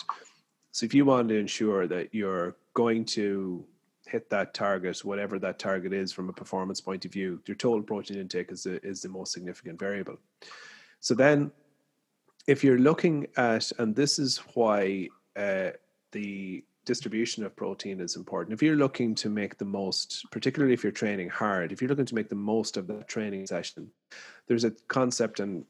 So 0.72 0.86
if 0.86 0.94
you 0.94 1.04
want 1.04 1.28
to 1.28 1.36
ensure 1.36 1.86
that 1.88 2.14
you're 2.14 2.56
going 2.74 3.04
to 3.06 3.64
hit 4.06 4.30
that 4.30 4.54
target, 4.54 5.04
whatever 5.04 5.38
that 5.38 5.58
target 5.58 5.92
is 5.92 6.12
from 6.12 6.28
a 6.28 6.32
performance 6.32 6.80
point 6.80 7.04
of 7.04 7.12
view, 7.12 7.40
your 7.46 7.56
total 7.56 7.82
protein 7.82 8.18
intake 8.18 8.50
is 8.52 8.62
the, 8.62 8.84
is 8.84 9.02
the 9.02 9.08
most 9.08 9.32
significant 9.32 9.78
variable. 9.78 10.16
So 11.00 11.14
then, 11.14 11.50
if 12.46 12.64
you're 12.64 12.78
looking 12.78 13.26
at, 13.36 13.70
and 13.78 13.94
this 13.94 14.18
is 14.18 14.38
why 14.54 15.08
uh, 15.36 15.70
the 16.12 16.64
distribution 16.88 17.44
of 17.44 17.54
protein 17.54 18.00
is 18.00 18.16
important. 18.16 18.54
If 18.54 18.62
you're 18.62 18.82
looking 18.84 19.14
to 19.16 19.28
make 19.28 19.58
the 19.58 19.66
most, 19.66 20.24
particularly 20.30 20.72
if 20.72 20.82
you're 20.82 20.90
training 20.90 21.28
hard, 21.28 21.70
if 21.70 21.82
you're 21.82 21.90
looking 21.90 22.06
to 22.06 22.14
make 22.14 22.30
the 22.30 22.44
most 22.54 22.78
of 22.78 22.86
that 22.86 23.06
training 23.06 23.46
session, 23.46 23.90
there's 24.46 24.64
a 24.64 24.72
concept, 24.88 25.38
and 25.38 25.66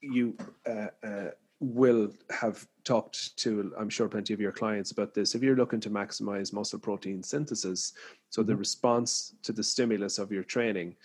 you 0.00 0.36
uh, 0.68 0.88
uh, 1.06 1.30
will 1.60 2.10
have 2.30 2.66
talked 2.82 3.36
to, 3.36 3.72
I'm 3.78 3.88
sure, 3.88 4.08
plenty 4.08 4.34
of 4.34 4.40
your 4.40 4.50
clients 4.50 4.90
about 4.90 5.14
this. 5.14 5.36
If 5.36 5.44
you're 5.44 5.62
looking 5.62 5.78
to 5.82 5.90
maximize 5.90 6.52
muscle 6.52 6.80
protein 6.80 7.22
synthesis, 7.22 7.92
so 8.28 8.42
the 8.42 8.52
mm-hmm. 8.52 8.58
response 8.58 9.34
to 9.44 9.52
the 9.52 9.62
stimulus 9.62 10.18
of 10.18 10.32
your 10.32 10.42
training, 10.42 10.96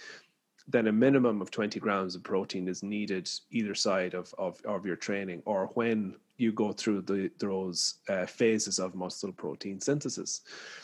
then 0.67 0.87
a 0.87 0.91
minimum 0.91 1.41
of 1.41 1.49
20 1.49 1.79
grams 1.79 2.15
of 2.15 2.23
protein 2.23 2.67
is 2.67 2.83
needed 2.83 3.29
either 3.51 3.73
side 3.73 4.13
of, 4.13 4.33
of, 4.37 4.59
of 4.65 4.85
your 4.85 4.95
training 4.95 5.41
or 5.45 5.67
when 5.75 6.15
you 6.37 6.51
go 6.51 6.71
through 6.71 7.01
the, 7.01 7.31
those 7.39 7.95
uh, 8.09 8.25
phases 8.25 8.77
of 8.79 8.93
muscle 8.93 9.31
protein 9.31 9.79
synthesis. 9.79 10.41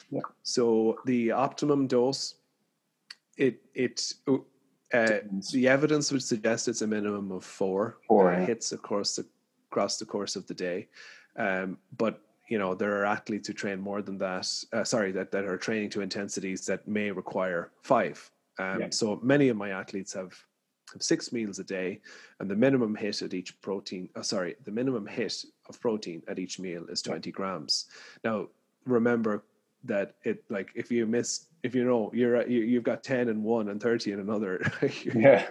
Yeah. 0.10 0.22
So 0.42 0.98
the 1.06 1.32
optimum 1.32 1.88
dose, 1.88 2.36
it, 3.38 3.62
it, 3.74 4.14
uh, 4.94 5.20
the 5.52 5.68
evidence 5.68 6.12
would 6.12 6.24
suggest 6.24 6.68
it's 6.68 6.82
a 6.82 6.88
minimum 6.88 7.32
of 7.32 7.44
four, 7.44 7.98
four 8.08 8.32
uh, 8.32 8.46
hits 8.46 8.72
across 8.72 9.16
the 9.16 9.26
across 9.72 9.98
the 9.98 10.06
course 10.06 10.36
of 10.36 10.46
the 10.46 10.54
day. 10.54 10.88
Um, 11.36 11.80
but 11.98 12.22
you 12.48 12.60
know 12.60 12.76
there 12.76 13.02
are 13.02 13.06
athletes 13.06 13.48
who 13.48 13.54
train 13.54 13.80
more 13.80 14.04
than 14.04 14.20
that. 14.20 14.48
Uh, 14.72 14.84
sorry, 14.84 15.12
that 15.14 15.32
that 15.32 15.46
are 15.46 15.58
training 15.58 15.90
to 15.92 16.02
intensities 16.02 16.66
that 16.68 16.88
may 16.88 17.10
require 17.10 17.72
five. 17.82 18.30
Um, 18.60 18.82
yeah. 18.82 18.88
So 18.91 19.20
many 19.24 19.49
of 19.49 19.58
my 19.58 19.70
athletes 19.70 20.14
have, 20.14 20.34
have 20.93 21.01
six 21.01 21.32
meals 21.32 21.60
a 21.60 21.64
day, 21.64 22.01
and 22.39 22.49
the 22.49 22.56
minimum 22.56 22.95
hit 22.95 23.22
at 23.22 23.34
each 23.34 23.60
protein. 23.62 24.10
Uh, 24.16 24.22
sorry, 24.22 24.56
the 24.64 24.72
minimum 24.72 25.06
hit 25.06 25.45
of 25.70 25.80
protein 25.80 26.22
at 26.28 26.39
each 26.39 26.60
meal 26.60 26.86
is 26.89 27.01
twenty 27.01 27.32
grams. 27.32 27.88
Now 28.24 28.47
remember 28.86 29.43
that 29.86 30.16
it 30.24 30.43
like 30.49 30.70
if 30.76 30.91
you 30.91 31.06
miss 31.06 31.47
if 31.64 31.74
you 31.76 31.84
know 31.84 32.12
you're 32.14 32.47
you, 32.47 32.62
you've 32.62 32.84
got 32.84 33.04
10 33.04 33.28
and 33.30 33.43
1 33.43 33.70
and 33.70 33.82
30 33.82 34.14
and 34.14 34.22
another 34.22 34.62
yeah 35.14 35.47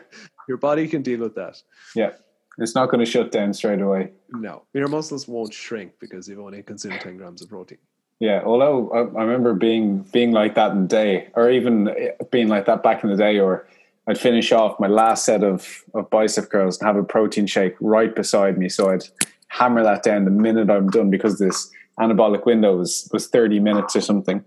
your 0.49 0.57
body 0.57 0.89
can 0.89 1.03
deal 1.03 1.21
with 1.21 1.35
that 1.35 1.63
yeah 1.95 2.13
it's 2.59 2.75
not 2.75 2.91
going 2.91 3.05
to 3.05 3.11
shut 3.11 3.33
down 3.33 3.53
straight 3.55 3.81
away. 3.81 4.13
No, 4.31 4.65
your 4.75 4.89
muscles 4.89 5.27
won't 5.27 5.55
shrink 5.55 5.93
because 5.99 6.29
you've 6.29 6.41
only 6.41 6.63
consumed 6.63 7.01
ten 7.01 7.17
grams 7.17 7.43
of 7.43 7.49
protein. 7.49 7.79
Yeah, 8.23 8.41
although 8.45 8.89
I, 8.93 9.19
I 9.19 9.25
remember 9.25 9.53
being 9.53 10.03
being 10.13 10.31
like 10.31 10.55
that 10.55 10.71
in 10.71 10.83
the 10.83 10.87
day, 10.87 11.27
or 11.35 11.51
even 11.51 11.93
being 12.31 12.47
like 12.47 12.67
that 12.67 12.85
back 12.85 13.03
in 13.03 13.11
the 13.11 13.17
day, 13.17 13.41
or 13.41 13.67
I'd 14.07 14.17
finish 14.17 14.53
off 14.53 14.79
my 14.79 14.87
last 14.87 15.25
set 15.25 15.43
of, 15.43 15.83
of 15.93 16.09
bicep 16.09 16.49
curls 16.49 16.79
and 16.79 16.87
have 16.87 16.95
a 16.95 17.03
protein 17.03 17.49
shake 17.49 17.75
right 17.81 18.15
beside 18.15 18.59
me. 18.59 18.69
So 18.69 18.91
I'd 18.91 19.03
hammer 19.49 19.83
that 19.83 20.05
down 20.05 20.25
the 20.25 20.31
minute 20.31 20.71
I'm 20.71 20.89
done 20.89 21.11
because 21.11 21.41
this 21.41 21.69
anabolic 21.99 22.47
window 22.47 22.77
was, 22.77 23.11
was 23.13 23.27
30 23.27 23.59
minutes 23.59 23.97
or 23.97 24.01
something. 24.01 24.45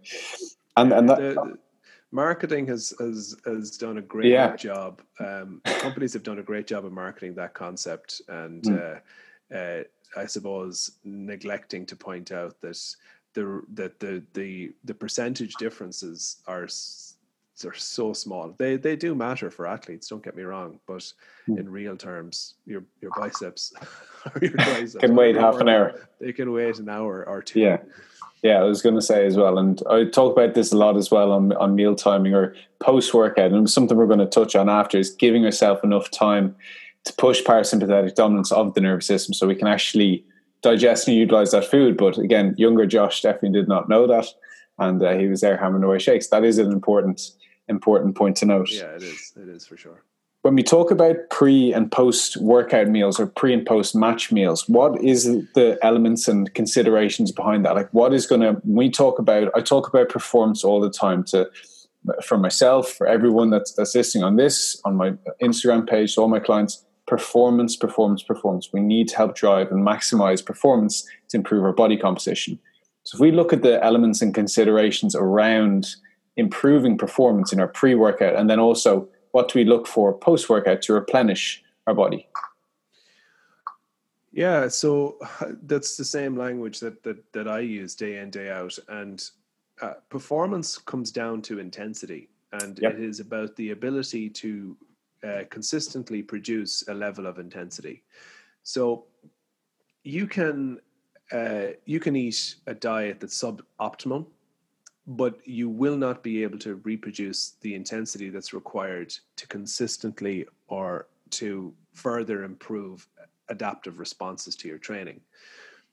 And, 0.77 0.93
and 0.93 1.09
that, 1.09 1.17
the, 1.17 1.57
marketing 2.13 2.67
has 2.67 2.93
has 2.97 3.35
has 3.45 3.71
done 3.71 3.97
a 3.97 4.01
great 4.01 4.31
yeah. 4.31 4.55
job. 4.55 5.01
Um, 5.19 5.61
companies 5.65 6.13
have 6.13 6.23
done 6.23 6.39
a 6.39 6.43
great 6.43 6.65
job 6.65 6.85
of 6.85 6.93
marketing 6.93 7.35
that 7.35 7.53
concept, 7.53 8.21
and 8.29 8.63
mm. 8.63 9.01
uh, 9.51 9.53
uh, 9.53 9.83
I 10.15 10.27
suppose 10.27 10.91
neglecting 11.03 11.85
to 11.87 11.97
point 11.97 12.31
out 12.31 12.61
that 12.61 12.95
the 13.35 13.61
that 13.73 13.99
the 13.99 14.23
the 14.33 14.73
the 14.83 14.93
percentage 14.93 15.53
differences 15.55 16.37
are 16.47 16.67
are 17.63 17.73
so 17.73 18.13
small. 18.13 18.55
They 18.57 18.77
they 18.77 18.95
do 18.95 19.13
matter 19.13 19.51
for 19.51 19.67
athletes. 19.67 20.07
Don't 20.07 20.23
get 20.23 20.35
me 20.35 20.43
wrong, 20.43 20.79
but 20.87 21.13
mm. 21.47 21.59
in 21.59 21.69
real 21.69 21.95
terms, 21.95 22.55
your 22.65 22.83
your 23.01 23.11
biceps 23.15 23.73
or 24.33 24.41
your 24.41 24.53
triceps 24.53 24.95
can 24.95 25.15
wait 25.15 25.35
half 25.35 25.59
an 25.59 25.69
hour. 25.69 26.07
They 26.19 26.33
can 26.33 26.51
wait 26.51 26.79
an 26.79 26.89
hour 26.89 27.23
or 27.27 27.43
two. 27.43 27.59
Yeah. 27.59 27.77
Yeah, 28.43 28.59
I 28.59 28.63
was 28.63 28.83
going 28.83 28.93
to 28.93 29.01
say 29.01 29.25
as 29.25 29.35
well, 29.37 29.57
and 29.57 29.81
I 29.89 30.03
talk 30.03 30.33
about 30.37 30.53
this 30.53 30.71
a 30.71 30.77
lot 30.77 30.97
as 30.97 31.09
well 31.09 31.31
on 31.31 31.53
on 31.53 31.73
meal 31.73 31.95
timing 31.95 32.35
or 32.35 32.55
post 32.79 33.11
workout, 33.11 33.51
and 33.51 33.67
something 33.67 33.97
we're 33.97 34.05
going 34.05 34.19
to 34.19 34.27
touch 34.27 34.55
on 34.55 34.69
after 34.69 34.99
is 34.99 35.09
giving 35.09 35.41
yourself 35.41 35.83
enough 35.83 36.11
time 36.11 36.55
to 37.05 37.13
push 37.13 37.41
parasympathetic 37.41 38.13
dominance 38.13 38.51
of 38.51 38.75
the 38.75 38.81
nervous 38.81 39.07
system, 39.07 39.33
so 39.33 39.47
we 39.47 39.55
can 39.55 39.67
actually 39.67 40.23
digest 40.65 41.07
and 41.07 41.17
utilize 41.17 41.51
that 41.51 41.65
food. 41.65 41.97
But 41.97 42.17
again, 42.17 42.53
younger 42.57 42.85
Josh 42.85 43.21
definitely 43.21 43.59
did 43.59 43.67
not 43.67 43.89
know 43.89 44.07
that, 44.07 44.27
and 44.77 45.01
uh, 45.01 45.13
he 45.13 45.27
was 45.27 45.41
there 45.41 45.57
hammering 45.57 45.83
away 45.83 45.99
shakes. 45.99 46.27
That 46.27 46.43
is 46.43 46.57
an 46.57 46.71
important 46.71 47.31
important 47.67 48.15
point 48.15 48.37
to 48.37 48.45
note. 48.45 48.69
Yeah, 48.71 48.95
it 48.95 49.03
is. 49.03 49.33
It 49.35 49.49
is 49.49 49.65
for 49.65 49.77
sure 49.77 50.03
when 50.45 50.53
we 50.53 50.61
talk 50.61 50.91
about 50.91 51.15
pre 51.31 51.73
and 51.73 51.91
post 51.91 52.37
workout 52.37 52.87
meals 52.87 53.19
or 53.19 53.25
pre 53.25 53.51
and 53.51 53.65
post 53.65 53.95
match 53.95 54.31
meals, 54.31 54.69
what 54.69 55.03
is 55.03 55.23
the 55.55 55.79
elements 55.81 56.27
and 56.27 56.53
considerations 56.53 57.31
behind 57.31 57.65
that? 57.65 57.73
Like, 57.73 57.91
what 57.95 58.13
is 58.13 58.27
going 58.27 58.41
to, 58.41 58.61
we 58.63 58.91
talk 58.91 59.17
about, 59.17 59.51
I 59.55 59.61
talk 59.61 59.87
about 59.87 60.07
performance 60.07 60.63
all 60.63 60.79
the 60.79 60.91
time 60.91 61.23
to, 61.29 61.49
for 62.23 62.37
myself, 62.37 62.91
for 62.91 63.07
everyone 63.07 63.49
that's, 63.49 63.73
that's 63.73 63.95
listening 63.95 64.23
on 64.23 64.35
this, 64.35 64.79
on 64.85 64.95
my 64.95 65.13
Instagram 65.41 65.89
page, 65.89 66.15
all 66.15 66.27
my 66.27 66.39
clients, 66.39 66.84
performance, 67.07 67.75
performance, 67.75 68.23
performance. 68.23 68.69
We 68.73 68.81
need 68.81 69.09
to 69.09 69.17
help 69.17 69.35
drive 69.35 69.71
and 69.71 69.85
maximize 69.85 70.43
performance 70.43 71.07
to 71.29 71.37
improve 71.37 71.63
our 71.63 71.73
body 71.73 71.97
composition. 71.97 72.59
So 73.03 73.17
if 73.17 73.21
we 73.21 73.31
look 73.31 73.53
at 73.53 73.61
the 73.61 73.83
elements 73.83 74.21
and 74.21 74.33
considerations 74.33 75.15
around 75.15 75.95
improving 76.37 76.97
performance 76.97 77.53
in 77.53 77.59
our 77.59 77.67
pre 77.67 77.95
workout 77.95 78.35
and 78.35 78.49
then 78.49 78.59
also 78.59 79.07
what 79.31 79.49
do 79.49 79.59
we 79.59 79.65
look 79.65 79.85
for 79.85 80.13
post 80.13 80.49
workout 80.49 80.81
to 80.83 80.93
replenish 80.93 81.61
our 81.87 81.93
body? 81.93 82.27
Yeah, 84.31 84.67
so 84.67 85.17
that's 85.63 85.97
the 85.97 86.05
same 86.05 86.37
language 86.37 86.79
that 86.79 87.03
that, 87.03 87.33
that 87.33 87.47
I 87.47 87.59
use 87.59 87.95
day 87.95 88.19
in 88.19 88.29
day 88.29 88.49
out, 88.49 88.77
and 88.87 89.29
uh, 89.81 89.95
performance 90.09 90.77
comes 90.77 91.11
down 91.11 91.41
to 91.43 91.59
intensity, 91.59 92.29
and 92.53 92.79
yep. 92.81 92.93
it 92.93 93.01
is 93.01 93.19
about 93.19 93.55
the 93.57 93.71
ability 93.71 94.29
to 94.29 94.77
uh, 95.25 95.43
consistently 95.49 96.21
produce 96.21 96.87
a 96.87 96.93
level 96.93 97.25
of 97.25 97.39
intensity. 97.39 98.03
So 98.63 99.05
you 100.03 100.27
can 100.27 100.79
uh, 101.31 101.67
you 101.85 101.99
can 101.99 102.15
eat 102.15 102.55
a 102.67 102.73
diet 102.75 103.19
that's 103.19 103.41
suboptimal, 103.43 104.27
but 105.07 105.39
you 105.45 105.69
will 105.69 105.97
not 105.97 106.21
be 106.21 106.43
able 106.43 106.59
to 106.59 106.75
reproduce 106.75 107.55
the 107.61 107.73
intensity 107.73 108.29
that's 108.29 108.53
required 108.53 109.11
to 109.37 109.47
consistently 109.47 110.45
or 110.67 111.07
to 111.31 111.73
further 111.93 112.43
improve 112.43 113.07
adaptive 113.49 113.97
responses 113.97 114.55
to 114.55 114.67
your 114.67 114.77
training. 114.77 115.19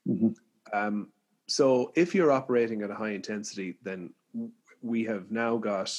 Mm-hmm. 0.06 0.28
Um, 0.72 1.08
so 1.46 1.92
if 1.94 2.14
you're 2.14 2.32
operating 2.32 2.82
at 2.82 2.90
a 2.90 2.94
high 2.94 3.10
intensity, 3.10 3.76
then 3.82 4.10
we 4.82 5.04
have 5.04 5.30
now 5.30 5.56
got 5.56 5.96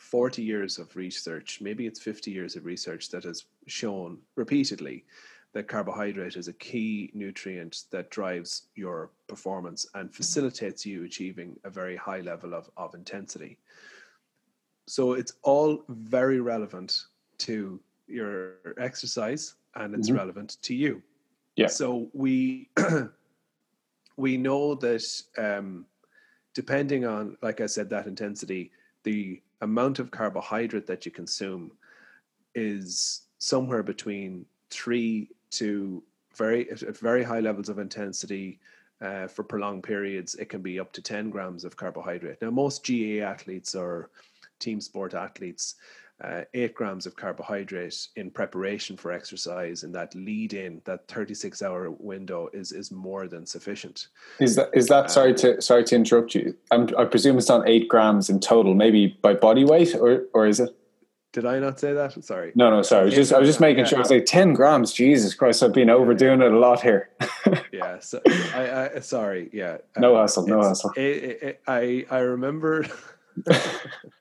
40 0.00 0.42
years 0.42 0.78
of 0.78 0.96
research, 0.96 1.60
maybe 1.60 1.86
it's 1.86 2.00
50 2.00 2.30
years 2.30 2.56
of 2.56 2.64
research 2.64 3.10
that 3.10 3.22
has 3.24 3.44
shown 3.66 4.16
repeatedly 4.34 5.04
that 5.52 5.68
carbohydrate 5.68 6.36
is 6.36 6.48
a 6.48 6.54
key 6.54 7.10
nutrient 7.12 7.82
that 7.90 8.08
drives 8.08 8.68
your 8.76 9.10
performance 9.26 9.86
and 9.94 10.12
facilitates 10.14 10.86
you 10.86 11.04
achieving 11.04 11.54
a 11.64 11.70
very 11.70 11.96
high 11.96 12.20
level 12.20 12.54
of, 12.54 12.70
of 12.78 12.94
intensity. 12.94 13.58
So 14.86 15.12
it's 15.12 15.34
all 15.42 15.84
very 15.90 16.40
relevant 16.40 17.04
to 17.38 17.78
your 18.06 18.54
exercise 18.78 19.54
and 19.74 19.94
it's 19.94 20.08
mm-hmm. 20.08 20.16
relevant 20.16 20.56
to 20.62 20.74
you. 20.74 21.02
Yeah. 21.56 21.66
So 21.66 22.08
we 22.14 22.70
we 24.16 24.38
know 24.38 24.76
that 24.76 25.04
um, 25.36 25.84
depending 26.54 27.04
on, 27.04 27.36
like 27.42 27.60
I 27.60 27.66
said, 27.66 27.90
that 27.90 28.06
intensity, 28.06 28.70
the 29.02 29.42
amount 29.60 29.98
of 29.98 30.10
carbohydrate 30.10 30.86
that 30.86 31.04
you 31.04 31.12
consume 31.12 31.72
is 32.54 33.22
somewhere 33.38 33.82
between 33.82 34.44
three 34.70 35.30
to 35.50 36.02
very 36.36 36.70
at 36.70 36.98
very 36.98 37.22
high 37.22 37.40
levels 37.40 37.68
of 37.68 37.78
intensity 37.78 38.58
uh, 39.00 39.26
for 39.26 39.42
prolonged 39.42 39.82
periods. 39.82 40.34
It 40.36 40.48
can 40.48 40.62
be 40.62 40.78
up 40.78 40.92
to 40.92 41.02
ten 41.02 41.30
grams 41.30 41.64
of 41.64 41.76
carbohydrate. 41.76 42.40
Now, 42.40 42.50
most 42.50 42.86
GAA 42.86 43.24
athletes 43.24 43.74
or 43.74 44.10
team 44.58 44.80
sport 44.80 45.14
athletes 45.14 45.76
uh, 46.22 46.42
eight 46.54 46.74
grams 46.74 47.06
of 47.06 47.16
carbohydrate 47.16 48.08
in 48.16 48.30
preparation 48.30 48.96
for 48.96 49.12
exercise 49.12 49.82
and 49.84 49.94
that 49.94 50.14
lead 50.14 50.52
in 50.52 50.80
that 50.84 51.06
36 51.08 51.62
hour 51.62 51.90
window 51.90 52.48
is 52.52 52.72
is 52.72 52.90
more 52.90 53.26
than 53.26 53.46
sufficient 53.46 54.08
is 54.38 54.56
that 54.56 54.70
is 54.74 54.86
that 54.88 55.10
sorry 55.10 55.34
to 55.34 55.54
um, 55.54 55.60
sorry 55.60 55.84
to 55.84 55.94
interrupt 55.94 56.34
you 56.34 56.54
I'm, 56.70 56.88
i 56.98 57.04
presume 57.04 57.38
it's 57.38 57.48
not 57.48 57.68
eight 57.68 57.88
grams 57.88 58.28
in 58.28 58.40
total 58.40 58.74
maybe 58.74 59.18
by 59.22 59.34
body 59.34 59.64
weight 59.64 59.94
or 59.94 60.24
or 60.34 60.46
is 60.46 60.60
it 60.60 60.76
did 61.32 61.46
I 61.46 61.60
not 61.60 61.78
say 61.78 61.92
that? 61.92 62.24
Sorry. 62.24 62.50
No, 62.56 62.70
no, 62.70 62.82
sorry. 62.82 63.02
I 63.02 63.04
was 63.04 63.14
just, 63.14 63.32
I 63.32 63.38
was 63.38 63.48
just 63.48 63.60
making 63.60 63.84
yeah. 63.84 63.84
sure. 63.84 63.98
I 63.98 64.00
was 64.00 64.10
like, 64.10 64.26
10 64.26 64.52
grams. 64.52 64.92
Jesus 64.92 65.32
Christ. 65.32 65.62
I've 65.62 65.72
been 65.72 65.88
overdoing 65.88 66.42
it 66.42 66.52
a 66.52 66.58
lot 66.58 66.82
here. 66.82 67.10
yeah. 67.72 68.00
So 68.00 68.20
I, 68.26 68.90
I, 68.96 69.00
sorry. 69.00 69.48
Yeah. 69.52 69.78
No 69.96 70.16
um, 70.16 70.22
hassle. 70.22 70.48
No 70.48 70.60
hassle. 70.60 70.90
It, 70.96 71.00
it, 71.42 71.62
I, 71.68 72.04
I 72.10 72.18
remember 72.18 72.84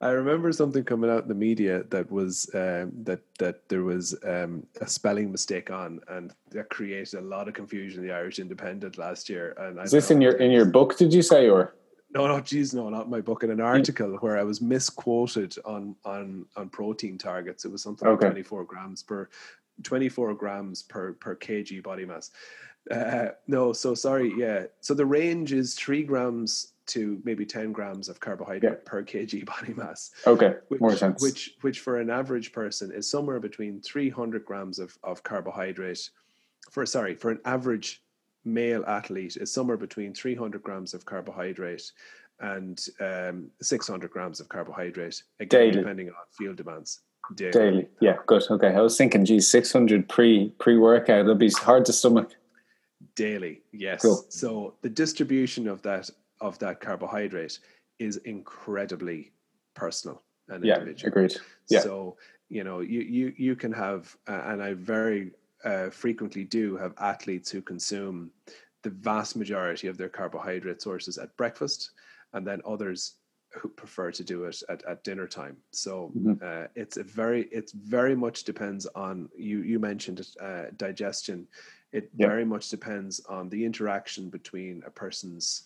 I 0.00 0.10
remember 0.10 0.52
something 0.52 0.84
coming 0.84 1.10
out 1.10 1.22
in 1.22 1.28
the 1.28 1.34
media 1.34 1.84
that 1.90 2.10
was 2.10 2.48
um, 2.54 2.92
that 3.04 3.20
that 3.38 3.68
there 3.68 3.82
was 3.82 4.14
um, 4.24 4.66
a 4.80 4.86
spelling 4.86 5.30
mistake 5.30 5.70
on, 5.70 6.00
and 6.08 6.32
that 6.50 6.70
created 6.70 7.14
a 7.14 7.22
lot 7.22 7.48
of 7.48 7.54
confusion 7.54 8.02
in 8.02 8.08
the 8.08 8.14
Irish 8.14 8.38
Independent 8.38 8.98
last 8.98 9.28
year. 9.28 9.54
And 9.58 9.78
is 9.80 9.90
this 9.90 10.10
in 10.10 10.20
your 10.20 10.32
in 10.32 10.50
your 10.50 10.64
book? 10.64 10.96
Did 10.96 11.12
you 11.12 11.22
say 11.22 11.48
or? 11.48 11.74
No, 12.14 12.26
no, 12.26 12.40
geez, 12.40 12.74
no, 12.74 12.90
not 12.90 13.08
my 13.08 13.22
book. 13.22 13.42
In 13.42 13.50
an 13.50 13.60
article 13.60 14.16
where 14.20 14.38
I 14.38 14.42
was 14.42 14.60
misquoted 14.60 15.56
on 15.64 15.96
on 16.04 16.44
on 16.56 16.68
protein 16.68 17.16
targets, 17.16 17.64
it 17.64 17.72
was 17.72 17.82
something 17.82 18.06
okay. 18.06 18.26
like 18.26 18.32
twenty 18.32 18.42
four 18.42 18.64
grams 18.64 19.02
per 19.02 19.28
twenty 19.82 20.08
four 20.08 20.34
grams 20.34 20.82
per 20.82 21.14
per 21.14 21.34
kg 21.36 21.82
body 21.82 22.04
mass. 22.04 22.30
Uh, 22.90 23.28
no, 23.46 23.72
so 23.72 23.94
sorry. 23.94 24.34
Yeah, 24.36 24.64
so 24.80 24.92
the 24.92 25.06
range 25.06 25.52
is 25.52 25.74
three 25.74 26.02
grams 26.02 26.71
to 26.86 27.20
maybe 27.24 27.44
10 27.44 27.72
grams 27.72 28.08
of 28.08 28.20
carbohydrate 28.20 28.62
yeah. 28.62 28.78
per 28.84 29.02
kg 29.02 29.44
body 29.60 29.74
mass. 29.74 30.10
Okay, 30.26 30.54
which, 30.68 30.80
more 30.80 30.96
sense. 30.96 31.22
Which, 31.22 31.54
which 31.60 31.80
for 31.80 32.00
an 32.00 32.10
average 32.10 32.52
person 32.52 32.92
is 32.92 33.08
somewhere 33.10 33.40
between 33.40 33.80
300 33.80 34.44
grams 34.44 34.78
of, 34.78 34.96
of 35.02 35.22
carbohydrate. 35.22 36.10
For 36.70 36.86
sorry, 36.86 37.14
for 37.14 37.30
an 37.30 37.40
average 37.44 38.02
male 38.44 38.84
athlete 38.86 39.36
is 39.36 39.52
somewhere 39.52 39.76
between 39.76 40.14
300 40.14 40.62
grams 40.62 40.94
of 40.94 41.04
carbohydrate 41.04 41.92
and 42.40 42.84
um, 43.00 43.50
600 43.60 44.10
grams 44.10 44.40
of 44.40 44.48
carbohydrate 44.48 45.22
again, 45.40 45.60
daily. 45.60 45.72
depending 45.72 46.08
on 46.08 46.14
field 46.36 46.56
demands. 46.56 47.00
Daily. 47.36 47.52
daily. 47.52 47.88
yeah, 48.00 48.16
good. 48.26 48.42
Okay, 48.50 48.74
I 48.74 48.80
was 48.80 48.98
thinking, 48.98 49.24
geez, 49.24 49.48
600 49.48 50.08
pre 50.08 50.52
pre 50.58 50.76
workout. 50.76 51.20
It'll 51.20 51.34
be 51.36 51.50
hard 51.50 51.84
to 51.86 51.92
stomach. 51.92 52.32
Daily, 53.14 53.62
yes. 53.72 54.02
Cool. 54.02 54.24
So 54.28 54.74
the 54.82 54.88
distribution 54.88 55.68
of 55.68 55.82
that 55.82 56.10
of 56.42 56.58
that 56.58 56.80
carbohydrate 56.80 57.58
is 57.98 58.16
incredibly 58.18 59.32
personal 59.74 60.22
and 60.48 60.64
yeah, 60.64 60.74
individual. 60.74 61.08
Agreed. 61.08 61.36
Yeah. 61.68 61.80
So 61.80 62.16
you 62.48 62.64
know 62.64 62.80
you 62.80 63.00
you 63.00 63.32
you 63.36 63.56
can 63.56 63.72
have 63.72 64.14
uh, 64.28 64.42
and 64.46 64.62
I 64.62 64.74
very 64.74 65.30
uh, 65.64 65.88
frequently 65.90 66.44
do 66.44 66.76
have 66.76 66.92
athletes 66.98 67.50
who 67.50 67.62
consume 67.62 68.30
the 68.82 68.90
vast 68.90 69.36
majority 69.36 69.86
of 69.86 69.96
their 69.96 70.08
carbohydrate 70.08 70.82
sources 70.82 71.16
at 71.16 71.36
breakfast, 71.36 71.92
and 72.32 72.46
then 72.46 72.60
others 72.66 73.14
who 73.54 73.68
prefer 73.68 74.10
to 74.10 74.24
do 74.24 74.44
it 74.44 74.62
at, 74.68 74.82
at 74.86 75.04
dinner 75.04 75.28
time. 75.28 75.56
So 75.72 76.10
mm-hmm. 76.16 76.42
uh, 76.42 76.66
it's 76.74 76.96
a 76.96 77.04
very 77.04 77.42
it's 77.52 77.72
very 77.72 78.16
much 78.16 78.44
depends 78.44 78.86
on 78.94 79.28
you 79.36 79.62
you 79.62 79.78
mentioned 79.78 80.26
uh, 80.40 80.64
digestion. 80.76 81.46
It 81.92 82.10
very 82.16 82.44
much 82.44 82.70
depends 82.70 83.20
on 83.28 83.50
the 83.50 83.64
interaction 83.66 84.30
between 84.30 84.82
a 84.86 84.90
person's 84.90 85.64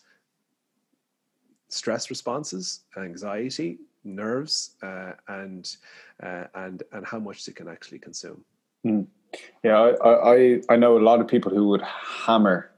stress 1.76 2.10
responses, 2.10 2.80
anxiety, 2.96 3.78
nerves, 4.04 4.76
uh, 4.82 5.12
and 5.28 5.76
uh, 6.22 6.44
and 6.54 6.82
and 6.92 7.06
how 7.06 7.18
much 7.18 7.44
they 7.44 7.52
can 7.52 7.68
actually 7.68 7.98
consume. 7.98 8.44
Mm. 8.86 9.06
Yeah, 9.62 9.92
I, 10.02 10.34
I 10.34 10.60
I 10.70 10.76
know 10.76 10.96
a 10.96 11.00
lot 11.00 11.20
of 11.20 11.28
people 11.28 11.52
who 11.52 11.68
would 11.68 11.82
hammer 11.82 12.70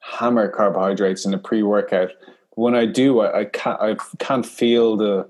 hammer 0.00 0.48
carbohydrates 0.48 1.26
in 1.26 1.34
a 1.34 1.38
pre-workout. 1.38 2.10
When 2.54 2.74
I 2.74 2.86
do, 2.86 3.20
I, 3.20 3.40
I 3.40 3.44
can't 3.44 3.80
I 3.80 3.96
can't 4.18 4.46
feel 4.46 4.96
the 4.96 5.28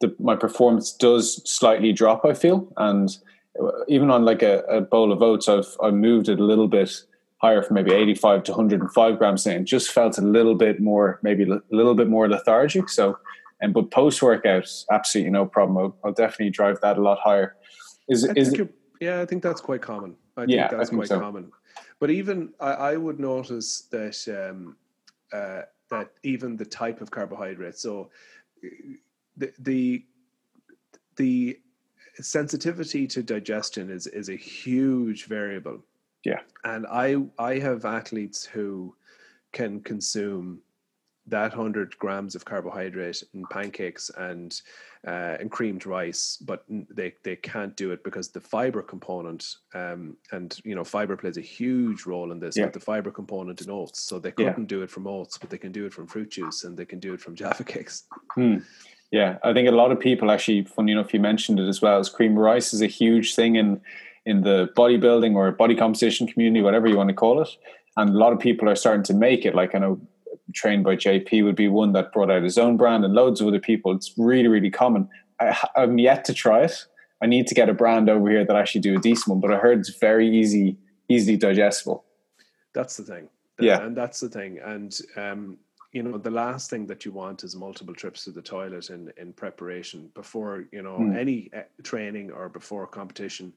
the 0.00 0.14
my 0.18 0.36
performance 0.36 0.92
does 0.92 1.48
slightly 1.48 1.92
drop. 1.92 2.24
I 2.24 2.34
feel, 2.34 2.72
and 2.76 3.16
even 3.88 4.10
on 4.10 4.24
like 4.24 4.42
a, 4.42 4.60
a 4.64 4.80
bowl 4.80 5.12
of 5.12 5.22
oats, 5.22 5.48
I've 5.48 5.76
I've 5.82 5.94
moved 5.94 6.28
it 6.28 6.40
a 6.40 6.44
little 6.44 6.68
bit 6.68 7.02
higher 7.38 7.62
from 7.62 7.74
maybe 7.74 7.92
85 7.92 8.44
to 8.44 8.52
105 8.52 9.18
grams 9.18 9.46
and 9.46 9.66
just 9.66 9.90
felt 9.90 10.18
a 10.18 10.22
little 10.22 10.54
bit 10.54 10.80
more 10.80 11.20
maybe 11.22 11.44
a 11.44 11.60
little 11.70 11.94
bit 11.94 12.08
more 12.08 12.28
lethargic. 12.28 12.88
So 12.88 13.18
and 13.60 13.72
but 13.72 13.90
post 13.90 14.20
workouts 14.20 14.84
absolutely 14.90 15.30
no 15.30 15.46
problem. 15.46 15.78
I'll, 15.78 15.96
I'll, 16.04 16.12
definitely 16.12 16.50
drive 16.50 16.80
that 16.80 16.98
a 16.98 17.02
lot 17.02 17.18
higher. 17.18 17.56
Is 18.08 18.24
is 18.36 18.52
it, 18.52 18.74
yeah 19.00 19.20
i 19.20 19.26
think 19.26 19.42
that's 19.42 19.60
quite 19.60 19.82
common. 19.82 20.16
I 20.36 20.42
think 20.42 20.52
yeah, 20.52 20.68
that's 20.68 20.74
I 20.74 20.84
think 20.90 21.00
quite 21.00 21.08
so. 21.08 21.20
common. 21.20 21.50
But 21.98 22.10
even 22.10 22.52
I, 22.60 22.72
I, 22.72 22.96
would 22.96 23.18
notice 23.18 23.88
that 23.90 24.50
um, 24.50 24.76
uh, 25.32 25.62
that 25.90 26.10
even 26.22 26.56
the 26.56 26.64
type 26.64 27.00
of 27.00 27.10
carbohydrate 27.10 27.78
so 27.78 28.10
the 29.36 29.52
the 29.58 30.04
the 31.16 31.58
sensitivity 32.20 33.06
to 33.06 33.22
digestion 33.22 33.90
is 33.90 34.06
is 34.06 34.28
a 34.28 34.36
huge 34.36 35.26
variable 35.26 35.82
yeah. 36.24 36.40
And 36.64 36.86
I 36.86 37.16
I 37.38 37.58
have 37.58 37.84
athletes 37.84 38.44
who 38.44 38.94
can 39.52 39.80
consume 39.80 40.60
that 41.28 41.56
100 41.56 41.98
grams 41.98 42.34
of 42.34 42.44
carbohydrate 42.44 43.22
in 43.34 43.44
pancakes 43.50 44.10
and 44.16 44.60
uh, 45.06 45.36
and 45.38 45.50
creamed 45.50 45.86
rice, 45.86 46.36
but 46.40 46.64
they, 46.68 47.14
they 47.22 47.36
can't 47.36 47.76
do 47.76 47.92
it 47.92 48.02
because 48.02 48.28
the 48.28 48.40
fiber 48.40 48.82
component 48.82 49.56
um, 49.74 50.16
and 50.32 50.58
you 50.64 50.74
know 50.74 50.84
fiber 50.84 51.16
plays 51.16 51.36
a 51.36 51.42
huge 51.42 52.06
role 52.06 52.32
in 52.32 52.40
this. 52.40 52.56
Yeah. 52.56 52.64
But 52.64 52.72
the 52.74 52.80
fiber 52.80 53.10
component 53.10 53.60
in 53.60 53.70
oats, 53.70 54.00
so 54.00 54.18
they 54.18 54.32
couldn't 54.32 54.58
yeah. 54.58 54.66
do 54.66 54.82
it 54.82 54.90
from 54.90 55.06
oats, 55.06 55.38
but 55.38 55.50
they 55.50 55.58
can 55.58 55.72
do 55.72 55.86
it 55.86 55.92
from 55.92 56.06
fruit 56.06 56.30
juice 56.30 56.64
and 56.64 56.76
they 56.76 56.84
can 56.84 56.98
do 56.98 57.14
it 57.14 57.20
from 57.20 57.34
jaffa 57.40 57.64
cakes. 57.64 58.04
Hmm. 58.34 58.58
Yeah, 59.12 59.38
I 59.44 59.52
think 59.52 59.68
a 59.68 59.72
lot 59.72 59.92
of 59.92 60.00
people 60.00 60.32
actually, 60.32 60.64
funny 60.64 60.90
enough, 60.90 61.14
you 61.14 61.20
mentioned 61.20 61.60
it 61.60 61.68
as 61.68 61.80
well. 61.80 62.00
As 62.00 62.08
cream 62.08 62.36
rice 62.36 62.74
is 62.74 62.82
a 62.82 62.88
huge 62.88 63.36
thing 63.36 63.54
in 63.54 63.80
in 64.26 64.42
the 64.42 64.68
bodybuilding 64.76 65.34
or 65.34 65.50
body 65.52 65.76
composition 65.76 66.26
community, 66.26 66.60
whatever 66.60 66.88
you 66.88 66.96
want 66.96 67.08
to 67.08 67.14
call 67.14 67.40
it. 67.40 67.48
And 67.96 68.10
a 68.10 68.18
lot 68.18 68.32
of 68.32 68.40
people 68.40 68.68
are 68.68 68.76
starting 68.76 69.04
to 69.04 69.14
make 69.14 69.46
it. 69.46 69.54
Like 69.54 69.74
I 69.74 69.78
know, 69.78 70.00
trained 70.52 70.84
by 70.84 70.96
JP 70.96 71.44
would 71.44 71.56
be 71.56 71.68
one 71.68 71.92
that 71.92 72.12
brought 72.12 72.30
out 72.30 72.42
his 72.42 72.58
own 72.58 72.76
brand, 72.76 73.04
and 73.04 73.14
loads 73.14 73.40
of 73.40 73.46
other 73.46 73.60
people. 73.60 73.94
It's 73.94 74.12
really, 74.18 74.48
really 74.48 74.70
common. 74.70 75.08
I, 75.40 75.56
I'm 75.76 75.98
yet 75.98 76.24
to 76.26 76.34
try 76.34 76.64
it. 76.64 76.84
I 77.22 77.26
need 77.26 77.46
to 77.46 77.54
get 77.54 77.70
a 77.70 77.74
brand 77.74 78.10
over 78.10 78.28
here 78.28 78.44
that 78.44 78.56
actually 78.56 78.82
do 78.82 78.96
a 78.96 79.00
decent 79.00 79.28
one, 79.28 79.40
but 79.40 79.52
I 79.52 79.56
heard 79.56 79.78
it's 79.78 79.96
very 79.96 80.28
easy, 80.28 80.76
easily 81.08 81.38
digestible. 81.38 82.04
That's 82.74 82.96
the 82.98 83.04
thing. 83.04 83.28
Yeah, 83.58 83.82
and 83.82 83.96
that's 83.96 84.20
the 84.20 84.28
thing. 84.28 84.58
And 84.62 84.98
um, 85.16 85.56
you 85.92 86.02
know, 86.02 86.18
the 86.18 86.30
last 86.30 86.68
thing 86.68 86.86
that 86.88 87.06
you 87.06 87.12
want 87.12 87.42
is 87.42 87.56
multiple 87.56 87.94
trips 87.94 88.24
to 88.24 88.32
the 88.32 88.42
toilet 88.42 88.90
in 88.90 89.10
in 89.16 89.32
preparation 89.32 90.10
before 90.14 90.64
you 90.72 90.82
know 90.82 90.98
mm. 90.98 91.16
any 91.16 91.50
uh, 91.56 91.62
training 91.82 92.32
or 92.32 92.50
before 92.50 92.86
competition. 92.86 93.54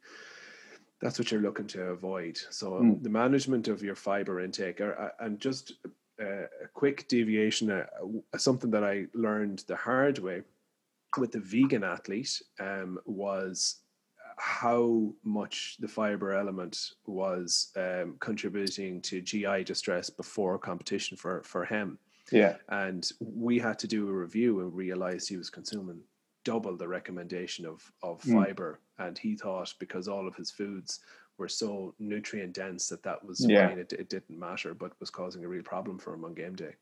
That's 1.02 1.18
what 1.18 1.32
you're 1.32 1.42
looking 1.42 1.68
to 1.68 1.84
avoid. 1.84 2.38
So 2.50 2.72
mm. 2.72 3.02
the 3.02 3.10
management 3.10 3.68
of 3.68 3.82
your 3.82 3.96
fiber 3.96 4.42
intake, 4.42 4.82
or, 4.82 5.00
uh, 5.00 5.26
and 5.26 5.40
just 5.40 5.74
uh, 6.22 6.44
a 6.64 6.68
quick 6.74 7.08
deviation, 7.08 7.72
uh, 7.72 7.86
something 8.38 8.70
that 8.72 8.84
I 8.84 9.06
learned 9.14 9.64
the 9.68 9.78
hard 9.78 10.20
way 10.20 10.42
with 11.18 11.32
the 11.32 11.40
vegan 11.40 11.84
athlete 11.84 12.42
um, 12.60 13.00
was 13.06 13.78
how 14.38 15.14
much 15.24 15.76
the 15.80 15.88
fiber 15.88 16.34
element 16.34 16.92
was 17.06 17.72
um, 17.76 18.16
contributing 18.20 19.02
to 19.02 19.22
GI 19.22 19.64
distress 19.66 20.10
before 20.10 20.58
competition 20.58 21.18
for 21.18 21.44
for 21.44 21.66
him. 21.66 21.98
Yeah, 22.32 22.56
and 22.70 23.10
we 23.20 23.60
had 23.60 23.80
to 23.80 23.88
do 23.88 24.08
a 24.08 24.14
review 24.14 24.62
and 24.62 24.74
realized 24.74 25.28
he 25.28 25.38
was 25.38 25.50
consuming 25.50 26.02
double 26.46 26.78
the 26.78 26.88
recommendation 26.88 27.66
of 27.66 27.92
of 28.02 28.22
mm. 28.22 28.34
fiber, 28.34 28.80
and 29.00 29.18
he 29.18 29.36
thought 29.36 29.74
because 29.80 30.08
all 30.08 30.28
of 30.28 30.36
his 30.36 30.52
foods 30.52 31.00
were 31.38 31.48
so 31.48 31.96
nutrient 32.00 32.54
dense 32.54 32.88
that 32.90 33.02
that 33.04 33.26
was 33.26 33.44
yeah. 33.48 33.70
fine. 33.70 33.80
It, 33.80 33.94
it 33.94 34.10
didn't 34.10 34.38
matter, 34.38 34.74
but 34.74 34.92
was 35.00 35.10
causing 35.10 35.44
a 35.44 35.48
real 35.48 35.64
problem 35.64 35.98
for 35.98 36.14
him 36.14 36.26
on 36.26 36.34
game 36.34 36.56
day. 36.56 36.76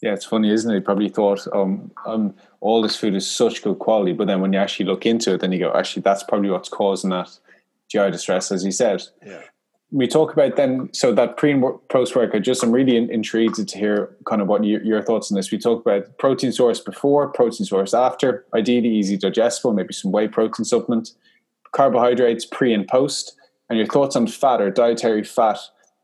Yeah, 0.00 0.12
it's 0.12 0.24
funny, 0.24 0.50
isn't 0.50 0.70
it? 0.70 0.74
He 0.74 0.80
probably 0.80 1.08
thought, 1.08 1.46
um, 1.52 1.90
um, 2.06 2.34
all 2.60 2.82
this 2.82 2.96
food 2.96 3.14
is 3.14 3.30
such 3.30 3.62
good 3.62 3.78
quality, 3.78 4.12
but 4.12 4.26
then 4.26 4.40
when 4.40 4.52
you 4.52 4.58
actually 4.58 4.86
look 4.86 5.06
into 5.06 5.34
it, 5.34 5.40
then 5.40 5.52
you 5.52 5.58
go, 5.58 5.72
actually, 5.72 6.02
that's 6.02 6.22
probably 6.22 6.50
what's 6.50 6.68
causing 6.68 7.10
that 7.10 7.38
GI 7.90 8.10
distress, 8.10 8.50
as 8.50 8.64
you 8.64 8.72
said. 8.72 9.02
Yeah. 9.24 9.40
We 9.90 10.08
talk 10.08 10.32
about 10.32 10.56
then, 10.56 10.92
so 10.92 11.12
that 11.14 11.36
pre 11.36 11.52
and 11.52 11.62
post 11.88 12.16
workout. 12.16 12.42
Just 12.42 12.64
I'm 12.64 12.72
really 12.72 12.96
in, 12.96 13.08
intrigued 13.10 13.66
to 13.66 13.78
hear 13.78 14.16
kind 14.26 14.42
of 14.42 14.48
what 14.48 14.64
you, 14.64 14.80
your 14.82 15.02
thoughts 15.02 15.30
on 15.30 15.36
this. 15.36 15.52
We 15.52 15.58
talk 15.58 15.86
about 15.86 16.18
protein 16.18 16.50
source 16.50 16.80
before, 16.80 17.28
protein 17.28 17.64
source 17.64 17.94
after, 17.94 18.44
ideally 18.54 18.88
easy 18.88 19.16
digestible, 19.16 19.72
maybe 19.72 19.94
some 19.94 20.10
whey 20.10 20.26
protein 20.26 20.64
supplement, 20.64 21.12
carbohydrates 21.74 22.46
pre 22.46 22.72
and 22.72 22.86
post, 22.88 23.36
and 23.68 23.78
your 23.78 23.86
thoughts 23.86 24.16
on 24.16 24.26
fat 24.26 24.60
or 24.60 24.70
dietary 24.70 25.24
fat. 25.24 25.58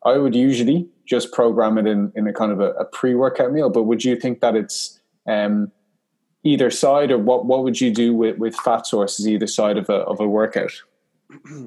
I 0.04 0.16
would 0.18 0.34
usually 0.34 0.88
just 1.06 1.32
program 1.32 1.78
it 1.78 1.86
in, 1.86 2.12
in 2.14 2.26
a 2.26 2.32
kind 2.32 2.52
of 2.52 2.60
a, 2.60 2.70
a 2.72 2.84
pre 2.84 3.14
workout 3.14 3.52
meal, 3.52 3.70
but 3.70 3.84
would 3.84 4.04
you 4.04 4.16
think 4.16 4.40
that 4.40 4.56
it's 4.56 5.00
um, 5.26 5.70
either 6.42 6.70
side, 6.70 7.10
or 7.10 7.18
what, 7.18 7.46
what 7.46 7.64
would 7.64 7.80
you 7.80 7.92
do 7.92 8.14
with, 8.14 8.38
with 8.38 8.56
fat 8.56 8.86
sources 8.86 9.28
either 9.28 9.46
side 9.46 9.78
of 9.78 9.88
a, 9.88 9.98
of 10.12 10.20
a 10.20 10.28
workout? 10.28 10.72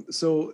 So, 0.09 0.53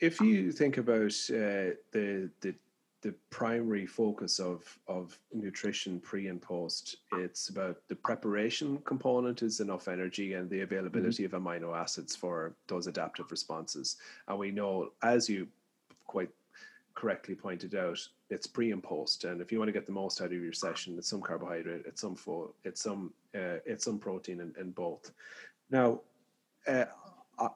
if 0.00 0.20
you 0.20 0.52
think 0.52 0.76
about 0.76 1.12
uh, 1.30 1.74
the, 1.92 2.30
the 2.40 2.54
the 3.02 3.14
primary 3.30 3.86
focus 3.86 4.40
of 4.40 4.78
of 4.88 5.18
nutrition 5.32 6.00
pre 6.00 6.26
and 6.26 6.42
post 6.42 6.96
it's 7.12 7.48
about 7.48 7.76
the 7.88 7.94
preparation 7.94 8.78
component 8.84 9.42
is 9.42 9.60
enough 9.60 9.86
energy 9.86 10.34
and 10.34 10.50
the 10.50 10.62
availability 10.62 11.24
mm-hmm. 11.24 11.36
of 11.36 11.42
amino 11.42 11.76
acids 11.76 12.16
for 12.16 12.54
those 12.66 12.86
adaptive 12.88 13.30
responses 13.30 13.96
and 14.26 14.38
we 14.38 14.50
know 14.50 14.90
as 15.02 15.28
you 15.28 15.46
quite 16.06 16.30
correctly 16.98 17.36
pointed 17.36 17.76
out, 17.76 18.00
it's 18.28 18.48
pre 18.48 18.72
and 18.72 18.82
post. 18.82 19.22
And 19.22 19.40
if 19.40 19.52
you 19.52 19.58
want 19.58 19.68
to 19.68 19.72
get 19.72 19.86
the 19.86 19.92
most 19.92 20.20
out 20.20 20.32
of 20.32 20.42
your 20.42 20.52
session, 20.52 20.96
it's 20.98 21.08
some 21.08 21.22
carbohydrate, 21.22 21.84
it's 21.86 22.00
some 22.00 22.16
fo- 22.16 22.52
it's 22.64 22.82
some 22.82 23.12
uh, 23.36 23.62
it's 23.64 23.84
some 23.84 24.00
protein 24.00 24.40
and, 24.40 24.56
in 24.56 24.72
both. 24.72 25.12
Now, 25.70 26.00
uh, 26.66 26.86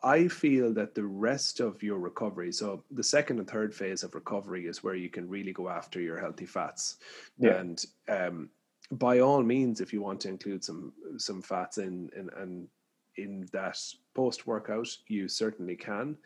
I 0.03 0.29
feel 0.29 0.73
that 0.75 0.95
the 0.95 1.05
rest 1.05 1.61
of 1.61 1.83
your 1.83 1.99
recovery, 1.99 2.53
so 2.53 2.85
the 2.91 3.03
second 3.03 3.39
and 3.39 3.51
third 3.51 3.75
phase 3.75 4.03
of 4.03 4.15
recovery, 4.15 4.67
is 4.67 4.85
where 4.85 4.95
you 4.95 5.09
can 5.09 5.29
really 5.29 5.53
go 5.53 5.69
after 5.69 6.01
your 6.01 6.19
healthy 6.19 6.47
fats. 6.47 6.99
Yeah. 7.39 7.57
And 7.57 7.85
um, 8.09 8.51
by 8.93 9.21
all 9.21 9.43
means, 9.43 9.81
if 9.81 9.93
you 9.93 10.01
want 10.01 10.21
to 10.21 10.29
include 10.29 10.63
some 10.63 10.93
some 11.17 11.43
fats 11.43 11.79
in 11.79 12.11
in 12.17 12.31
and 12.37 12.69
in 13.17 13.49
that 13.53 13.79
post 14.15 14.47
workout, 14.47 14.89
you 15.09 15.29
certainly 15.29 15.77
can. 15.77 16.17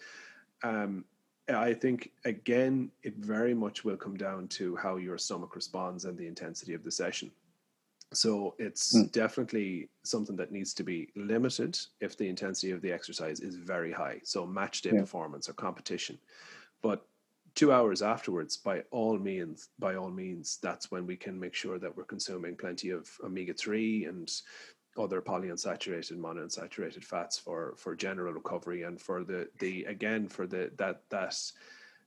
Um, 0.62 1.04
I 1.48 1.72
think 1.74 2.10
again, 2.24 2.90
it 3.02 3.16
very 3.16 3.54
much 3.54 3.84
will 3.84 3.96
come 3.96 4.16
down 4.16 4.48
to 4.48 4.76
how 4.76 4.96
your 4.96 5.18
stomach 5.18 5.54
responds 5.54 6.04
and 6.04 6.18
the 6.18 6.26
intensity 6.26 6.74
of 6.74 6.82
the 6.82 6.90
session. 6.90 7.30
So 8.12 8.54
it's 8.58 8.96
mm. 8.96 9.10
definitely 9.12 9.88
something 10.04 10.36
that 10.36 10.52
needs 10.52 10.72
to 10.74 10.84
be 10.84 11.08
limited 11.16 11.78
if 12.00 12.16
the 12.16 12.28
intensity 12.28 12.70
of 12.70 12.80
the 12.80 12.92
exercise 12.92 13.40
is 13.40 13.56
very 13.56 13.92
high. 13.92 14.20
So 14.24 14.46
match 14.46 14.82
day 14.82 14.90
yeah. 14.94 15.00
performance 15.00 15.48
or 15.48 15.54
competition. 15.54 16.18
But 16.82 17.04
two 17.56 17.72
hours 17.72 18.02
afterwards, 18.02 18.56
by 18.56 18.82
all 18.90 19.18
means, 19.18 19.70
by 19.78 19.96
all 19.96 20.10
means, 20.10 20.58
that's 20.62 20.90
when 20.90 21.06
we 21.06 21.16
can 21.16 21.38
make 21.38 21.54
sure 21.54 21.78
that 21.78 21.96
we're 21.96 22.04
consuming 22.04 22.54
plenty 22.54 22.90
of 22.90 23.10
omega 23.24 23.54
three 23.54 24.04
and 24.04 24.30
other 24.98 25.20
polyunsaturated, 25.20 26.16
monounsaturated 26.16 27.04
fats 27.04 27.38
for 27.38 27.74
for 27.76 27.94
general 27.96 28.32
recovery 28.32 28.84
and 28.84 29.00
for 29.00 29.24
the 29.24 29.48
the 29.58 29.84
again 29.84 30.28
for 30.28 30.46
the 30.46 30.70
that 30.76 31.02
that 31.10 31.36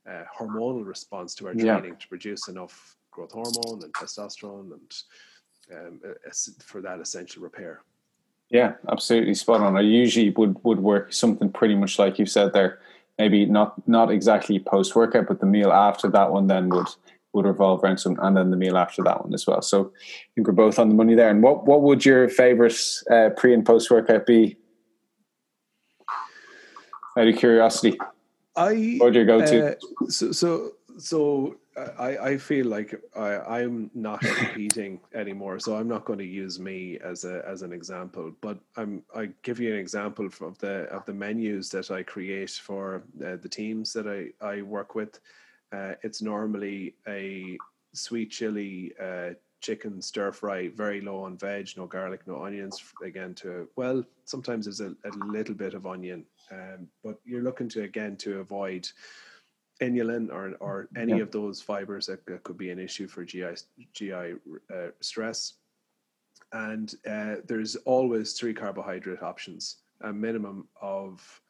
uh, 0.08 0.24
hormonal 0.36 0.84
response 0.84 1.34
to 1.34 1.46
our 1.46 1.54
training 1.54 1.92
yeah. 1.92 1.98
to 1.98 2.08
produce 2.08 2.48
enough 2.48 2.96
growth 3.10 3.32
hormone 3.32 3.82
and 3.84 3.92
testosterone 3.92 4.72
and 4.72 5.02
um, 5.72 6.00
for 6.64 6.80
that 6.80 7.00
essential 7.00 7.42
repair. 7.42 7.82
Yeah, 8.50 8.74
absolutely 8.90 9.34
spot 9.34 9.60
on. 9.60 9.76
I 9.76 9.80
usually 9.80 10.30
would 10.30 10.56
would 10.64 10.80
work 10.80 11.12
something 11.12 11.50
pretty 11.50 11.76
much 11.76 11.98
like 11.98 12.18
you 12.18 12.26
said 12.26 12.52
there. 12.52 12.80
Maybe 13.18 13.46
not 13.46 13.86
not 13.86 14.10
exactly 14.10 14.58
post 14.58 14.96
workout, 14.96 15.28
but 15.28 15.40
the 15.40 15.46
meal 15.46 15.72
after 15.72 16.08
that 16.08 16.32
one 16.32 16.48
then 16.48 16.68
would 16.70 16.88
would 17.32 17.46
revolve 17.46 17.84
around 17.84 17.98
some, 17.98 18.18
and 18.20 18.36
then 18.36 18.50
the 18.50 18.56
meal 18.56 18.76
after 18.76 19.02
that 19.04 19.22
one 19.22 19.32
as 19.34 19.46
well. 19.46 19.62
So 19.62 19.92
I 19.94 20.28
think 20.34 20.48
we're 20.48 20.52
both 20.52 20.78
on 20.80 20.88
the 20.88 20.96
money 20.96 21.14
there. 21.14 21.30
And 21.30 21.42
what 21.42 21.64
what 21.64 21.82
would 21.82 22.04
your 22.04 22.28
favorite 22.28 22.76
uh, 23.10 23.30
pre 23.36 23.54
and 23.54 23.64
post 23.64 23.90
workout 23.90 24.26
be? 24.26 24.56
Out 27.18 27.26
of 27.26 27.36
curiosity, 27.36 27.98
I 28.56 28.96
what 28.98 29.06
would 29.06 29.14
your 29.14 29.26
go 29.26 29.44
to? 29.44 29.72
Uh, 29.72 29.74
so 30.08 30.32
so 30.32 30.72
so 31.00 31.56
I, 31.98 32.16
I 32.18 32.36
feel 32.36 32.66
like 32.66 32.94
I, 33.16 33.60
I'm 33.60 33.90
not 33.94 34.20
competing 34.20 35.00
anymore, 35.14 35.58
so 35.58 35.76
I'm 35.76 35.88
not 35.88 36.04
going 36.04 36.18
to 36.18 36.24
use 36.24 36.58
me 36.58 36.98
as 37.02 37.24
a 37.24 37.42
as 37.46 37.62
an 37.62 37.72
example. 37.72 38.32
But 38.40 38.58
I'm 38.76 39.02
I 39.14 39.30
give 39.42 39.60
you 39.60 39.72
an 39.72 39.78
example 39.78 40.26
of 40.26 40.58
the 40.58 40.84
of 40.90 41.04
the 41.06 41.14
menus 41.14 41.70
that 41.70 41.90
I 41.90 42.02
create 42.02 42.50
for 42.50 43.02
uh, 43.24 43.36
the 43.36 43.48
teams 43.48 43.92
that 43.94 44.06
I 44.06 44.46
I 44.46 44.62
work 44.62 44.94
with. 44.94 45.20
Uh, 45.72 45.94
it's 46.02 46.20
normally 46.20 46.94
a 47.08 47.56
sweet 47.92 48.30
chili 48.30 48.92
uh, 49.00 49.30
chicken 49.60 50.02
stir 50.02 50.32
fry, 50.32 50.68
very 50.68 51.00
low 51.00 51.22
on 51.24 51.36
veg, 51.36 51.68
no 51.76 51.86
garlic, 51.86 52.26
no 52.26 52.44
onions. 52.44 52.82
Again, 53.04 53.34
to 53.36 53.68
well, 53.76 54.04
sometimes 54.24 54.66
there's 54.66 54.80
a, 54.80 54.94
a 55.04 55.12
little 55.26 55.54
bit 55.54 55.74
of 55.74 55.86
onion, 55.86 56.24
um, 56.50 56.88
but 57.02 57.20
you're 57.24 57.42
looking 57.42 57.68
to 57.70 57.82
again 57.82 58.16
to 58.18 58.40
avoid 58.40 58.88
inulin 59.80 60.30
or 60.30 60.54
or 60.60 60.88
any 60.96 61.16
yeah. 61.16 61.22
of 61.22 61.30
those 61.30 61.60
fibers 61.60 62.06
that, 62.06 62.24
that, 62.26 62.42
could 62.44 62.58
be 62.58 62.70
an 62.70 62.78
issue 62.78 63.08
for 63.08 63.24
GI 63.24 63.54
GI 63.92 64.34
uh, 64.74 64.88
stress. 65.00 65.54
And 66.52 66.92
uh, 67.08 67.36
there's 67.46 67.76
always 67.76 68.32
three 68.32 68.52
carbohydrate 68.52 69.22
options, 69.22 69.76
a 70.00 70.12
minimum 70.12 70.66
of 70.80 71.40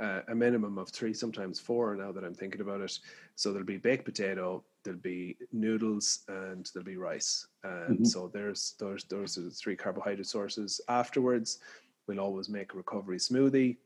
uh, 0.00 0.20
a 0.28 0.34
minimum 0.34 0.78
of 0.78 0.88
three, 0.90 1.14
sometimes 1.14 1.60
four. 1.60 1.94
Now 1.94 2.12
that 2.12 2.24
I'm 2.24 2.34
thinking 2.34 2.60
about 2.60 2.80
it, 2.80 2.98
so 3.36 3.50
there'll 3.50 3.66
be 3.66 3.76
baked 3.76 4.04
potato, 4.04 4.64
there'll 4.82 4.98
be 4.98 5.36
noodles, 5.52 6.20
and 6.28 6.68
there'll 6.72 6.86
be 6.86 6.96
rice. 6.96 7.46
And 7.62 7.96
mm-hmm. 7.96 8.04
so 8.04 8.30
there's 8.32 8.74
those 8.78 9.04
those 9.04 9.38
are 9.38 9.42
the 9.42 9.50
three 9.50 9.76
carbohydrate 9.76 10.26
sources. 10.26 10.80
Afterwards, 10.88 11.58
we'll 12.06 12.20
always 12.20 12.48
make 12.48 12.74
a 12.74 12.76
recovery 12.76 13.18
smoothie. 13.18 13.76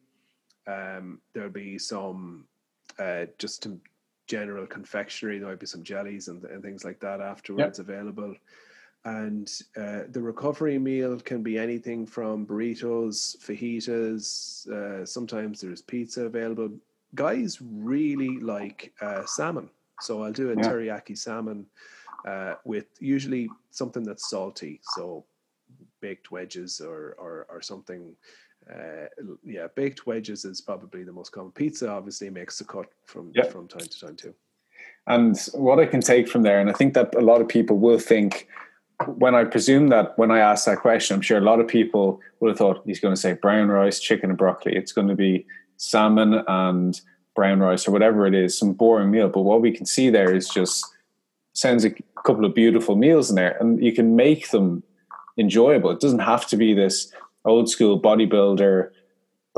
Um, 0.66 1.20
there'll 1.32 1.50
be 1.50 1.78
some 1.78 2.44
uh, 2.98 3.26
just 3.38 3.62
some 3.62 3.80
general 4.28 4.66
confectionery. 4.66 5.38
There 5.38 5.48
might 5.48 5.58
be 5.58 5.66
some 5.66 5.82
jellies 5.82 6.28
and, 6.28 6.44
and 6.44 6.62
things 6.62 6.84
like 6.84 7.00
that 7.00 7.20
afterwards 7.20 7.78
yep. 7.78 7.88
available. 7.88 8.34
And 9.04 9.50
uh, 9.76 10.02
the 10.10 10.20
recovery 10.20 10.78
meal 10.78 11.18
can 11.20 11.42
be 11.42 11.58
anything 11.58 12.06
from 12.06 12.46
burritos, 12.46 13.38
fajitas. 13.38 14.68
Uh, 14.68 15.06
sometimes 15.06 15.60
there's 15.60 15.82
pizza 15.82 16.26
available. 16.26 16.70
Guys 17.14 17.58
really 17.62 18.38
like 18.40 18.92
uh, 19.00 19.24
salmon, 19.24 19.70
so 20.00 20.22
I'll 20.22 20.32
do 20.32 20.50
a 20.50 20.56
yeah. 20.56 20.62
teriyaki 20.62 21.16
salmon 21.16 21.64
uh, 22.26 22.54
with 22.64 22.86
usually 23.00 23.48
something 23.70 24.02
that's 24.02 24.28
salty. 24.28 24.80
So 24.94 25.24
baked 26.00 26.30
wedges 26.30 26.80
or 26.80 27.16
or, 27.18 27.46
or 27.48 27.62
something 27.62 28.14
uh, 28.72 29.06
yeah, 29.44 29.66
baked 29.74 30.06
wedges 30.06 30.44
is 30.44 30.60
probably 30.60 31.04
the 31.04 31.12
most 31.12 31.32
common. 31.32 31.52
Pizza 31.52 31.90
obviously 31.90 32.30
makes 32.30 32.58
the 32.58 32.64
cut 32.64 32.86
from 33.04 33.32
yep. 33.34 33.50
from 33.52 33.68
time 33.68 33.86
to 33.86 34.00
time 34.00 34.16
too. 34.16 34.34
And 35.06 35.38
what 35.54 35.80
I 35.80 35.86
can 35.86 36.00
take 36.00 36.28
from 36.28 36.42
there, 36.42 36.60
and 36.60 36.68
I 36.68 36.74
think 36.74 36.94
that 36.94 37.14
a 37.14 37.20
lot 37.20 37.40
of 37.40 37.48
people 37.48 37.78
will 37.78 37.98
think, 37.98 38.46
when 39.06 39.34
I 39.34 39.44
presume 39.44 39.88
that 39.88 40.18
when 40.18 40.30
I 40.30 40.38
asked 40.38 40.66
that 40.66 40.80
question, 40.80 41.14
I'm 41.14 41.22
sure 41.22 41.38
a 41.38 41.42
lot 41.42 41.60
of 41.60 41.68
people 41.68 42.20
would 42.40 42.48
have 42.48 42.58
thought 42.58 42.82
he's 42.84 43.00
going 43.00 43.14
to 43.14 43.20
say 43.20 43.32
brown 43.32 43.68
rice, 43.68 44.00
chicken, 44.00 44.30
and 44.30 44.38
broccoli. 44.38 44.76
It's 44.76 44.92
going 44.92 45.08
to 45.08 45.14
be 45.14 45.46
salmon 45.76 46.42
and 46.46 47.00
brown 47.34 47.60
rice 47.60 47.86
or 47.86 47.92
whatever 47.92 48.26
it 48.26 48.34
is, 48.34 48.58
some 48.58 48.72
boring 48.72 49.10
meal. 49.10 49.28
But 49.28 49.42
what 49.42 49.62
we 49.62 49.70
can 49.70 49.86
see 49.86 50.10
there 50.10 50.34
is 50.34 50.48
just 50.48 50.84
sounds 51.52 51.84
like 51.84 52.04
a 52.18 52.22
couple 52.22 52.44
of 52.44 52.54
beautiful 52.54 52.96
meals 52.96 53.30
in 53.30 53.36
there, 53.36 53.56
and 53.60 53.82
you 53.82 53.92
can 53.92 54.14
make 54.16 54.50
them 54.50 54.82
enjoyable. 55.38 55.90
It 55.90 56.00
doesn't 56.00 56.18
have 56.18 56.46
to 56.48 56.56
be 56.56 56.74
this 56.74 57.12
old 57.48 57.68
school 57.68 58.00
bodybuilder 58.00 58.90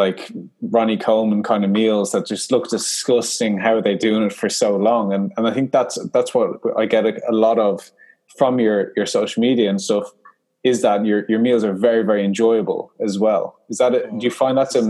like 0.00 0.32
Ronnie 0.62 0.96
Coleman 0.96 1.42
kind 1.42 1.62
of 1.62 1.70
meals 1.70 2.12
that 2.12 2.26
just 2.26 2.50
look 2.50 2.70
disgusting. 2.70 3.58
How 3.58 3.74
are 3.74 3.82
they 3.82 3.96
doing 3.96 4.22
it 4.22 4.32
for 4.32 4.48
so 4.48 4.76
long? 4.76 5.12
And 5.12 5.32
and 5.36 5.46
I 5.46 5.52
think 5.52 5.72
that's 5.72 6.02
that's 6.14 6.34
what 6.34 6.60
I 6.76 6.86
get 6.86 7.04
a, 7.04 7.20
a 7.28 7.34
lot 7.46 7.58
of 7.58 7.90
from 8.38 8.58
your 8.58 8.92
your 8.96 9.06
social 9.06 9.40
media 9.40 9.68
and 9.68 9.80
stuff. 9.80 10.10
Is 10.64 10.82
that 10.82 11.04
your 11.04 11.24
your 11.28 11.38
meals 11.38 11.64
are 11.64 11.74
very 11.74 12.02
very 12.02 12.24
enjoyable 12.24 12.92
as 13.00 13.18
well? 13.18 13.44
Is 13.68 13.78
that 13.78 13.94
it? 13.94 14.06
Oh, 14.10 14.18
do 14.18 14.24
you 14.24 14.30
find 14.30 14.56
that's 14.56 14.74
a, 14.74 14.84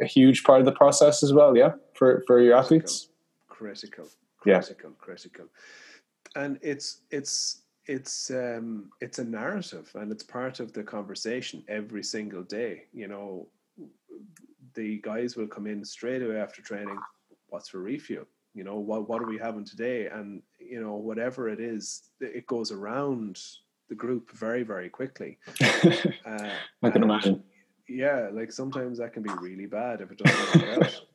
a 0.00 0.06
huge 0.06 0.42
part 0.44 0.60
of 0.60 0.66
the 0.66 0.72
process 0.72 1.22
as 1.22 1.32
well? 1.32 1.56
Yeah, 1.56 1.72
for 1.94 2.22
for 2.26 2.40
your 2.40 2.56
athletes. 2.56 3.08
Critical, 3.48 4.06
critical, 4.38 4.90
yeah. 4.90 5.04
critical, 5.04 5.46
and 6.34 6.58
it's 6.62 7.02
it's 7.10 7.60
it's 7.90 8.30
um 8.30 8.90
it's 9.00 9.18
a 9.18 9.24
narrative 9.24 9.90
and 9.96 10.12
it's 10.12 10.22
part 10.22 10.60
of 10.60 10.72
the 10.72 10.82
conversation 10.82 11.64
every 11.68 12.04
single 12.04 12.44
day. 12.44 12.84
You 12.92 13.08
know, 13.08 13.48
the 14.74 14.98
guys 14.98 15.36
will 15.36 15.48
come 15.48 15.66
in 15.66 15.84
straight 15.84 16.22
away 16.22 16.40
after 16.40 16.62
training. 16.62 16.98
What's 17.48 17.68
for 17.68 17.80
refuel? 17.80 18.26
You 18.54 18.62
know, 18.62 18.78
what 18.78 19.08
what 19.08 19.20
are 19.20 19.26
we 19.26 19.38
having 19.38 19.64
today? 19.64 20.06
And 20.06 20.42
you 20.60 20.80
know, 20.80 20.94
whatever 20.94 21.48
it 21.48 21.58
is, 21.58 22.10
it 22.20 22.46
goes 22.46 22.70
around 22.70 23.40
the 23.88 23.96
group 23.96 24.30
very 24.30 24.62
very 24.62 24.88
quickly. 24.88 25.38
uh, 26.24 26.50
I 26.84 26.90
can 26.90 27.02
imagine. 27.02 27.42
Yeah, 27.88 28.28
like 28.32 28.52
sometimes 28.52 28.98
that 28.98 29.12
can 29.12 29.24
be 29.24 29.32
really 29.40 29.66
bad 29.66 30.00
if 30.00 30.12
it 30.12 30.18
doesn't 30.18 30.62
work 30.62 30.78
out. 30.78 31.00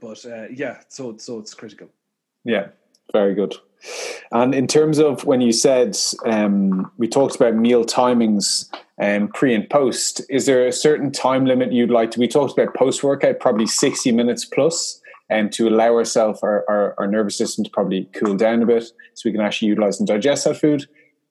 But 0.00 0.26
uh, 0.26 0.48
yeah, 0.52 0.80
so 0.88 1.16
so 1.16 1.38
it's 1.38 1.54
critical. 1.54 1.88
Yeah, 2.44 2.66
very 3.12 3.34
good. 3.34 3.54
And 4.32 4.54
in 4.54 4.66
terms 4.66 4.98
of 4.98 5.24
when 5.24 5.40
you 5.40 5.52
said 5.52 5.96
um, 6.26 6.90
we 6.98 7.08
talked 7.08 7.36
about 7.36 7.54
meal 7.54 7.84
timings 7.84 8.68
um, 9.00 9.28
pre 9.28 9.54
and 9.54 9.68
post, 9.68 10.20
is 10.28 10.46
there 10.46 10.66
a 10.66 10.72
certain 10.72 11.10
time 11.10 11.46
limit 11.46 11.72
you'd 11.72 11.90
like 11.90 12.10
to? 12.12 12.20
We 12.20 12.28
talked 12.28 12.58
about 12.58 12.74
post 12.74 13.02
workout, 13.02 13.40
probably 13.40 13.66
60 13.66 14.12
minutes 14.12 14.44
plus, 14.44 15.00
and 15.30 15.52
to 15.52 15.68
allow 15.68 15.94
ourselves, 15.94 16.40
our, 16.42 16.64
our, 16.68 16.94
our, 16.98 17.06
nervous 17.06 17.36
system 17.36 17.64
to 17.64 17.70
probably 17.70 18.08
cool 18.14 18.34
down 18.34 18.62
a 18.62 18.66
bit 18.66 18.84
so 19.14 19.22
we 19.24 19.32
can 19.32 19.40
actually 19.40 19.68
utilize 19.68 19.98
and 19.98 20.06
digest 20.06 20.44
that 20.44 20.56
food. 20.56 20.86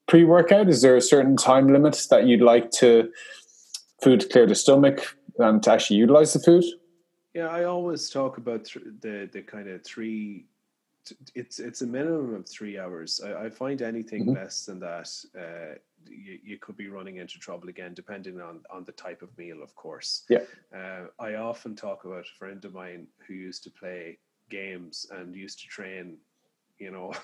Pre 0.08 0.24
workout, 0.24 0.70
is 0.70 0.82
there 0.82 0.96
a 0.96 1.02
certain 1.02 1.36
time 1.36 1.68
limit 1.68 2.00
that 2.10 2.26
you'd 2.26 2.42
like 2.42 2.72
to 2.72 3.10
food 4.02 4.22
to 4.22 4.28
clear 4.28 4.48
the 4.48 4.56
stomach 4.56 5.18
and 5.38 5.62
to 5.64 5.72
actually 5.72 5.98
utilize 5.98 6.34
the 6.34 6.40
food? 6.40 6.64
Yeah, 7.34 7.48
I 7.50 7.66
always 7.66 8.10
talk 8.10 8.38
about 8.38 8.66
th- 8.66 8.86
the 9.02 9.30
the 9.32 9.42
kind 9.42 9.68
of 9.68 9.84
three 9.84 10.46
it's 11.36 11.60
it's 11.60 11.82
a 11.82 11.88
minimum 11.88 12.34
of 12.36 12.48
three 12.48 12.78
hours. 12.78 13.22
I, 13.24 13.46
I 13.46 13.50
find 13.50 13.82
anything 13.82 14.24
mm-hmm. 14.24 14.36
less 14.36 14.66
than 14.66 14.80
that, 14.80 15.10
uh, 15.38 15.78
you, 16.10 16.40
you 16.44 16.58
could 16.58 16.78
be 16.78 16.88
running 16.88 17.18
into 17.18 17.40
trouble 17.40 17.70
again, 17.70 17.94
depending 17.94 18.40
on 18.42 18.62
on 18.70 18.84
the 18.84 18.92
type 18.94 19.22
of 19.22 19.36
meal, 19.38 19.62
of 19.64 19.76
course. 19.76 20.24
Yeah. 20.30 20.40
Uh, 20.76 21.08
I 21.20 21.36
often 21.36 21.76
talk 21.76 22.06
about 22.06 22.26
a 22.26 22.38
friend 22.38 22.64
of 22.66 22.74
mine 22.74 23.08
who 23.28 23.34
used 23.34 23.64
to 23.64 23.72
play 23.72 24.20
games 24.50 25.06
and 25.12 25.36
used 25.36 25.60
to 25.62 25.68
train, 25.68 26.18
you 26.80 26.92
know. 26.92 27.14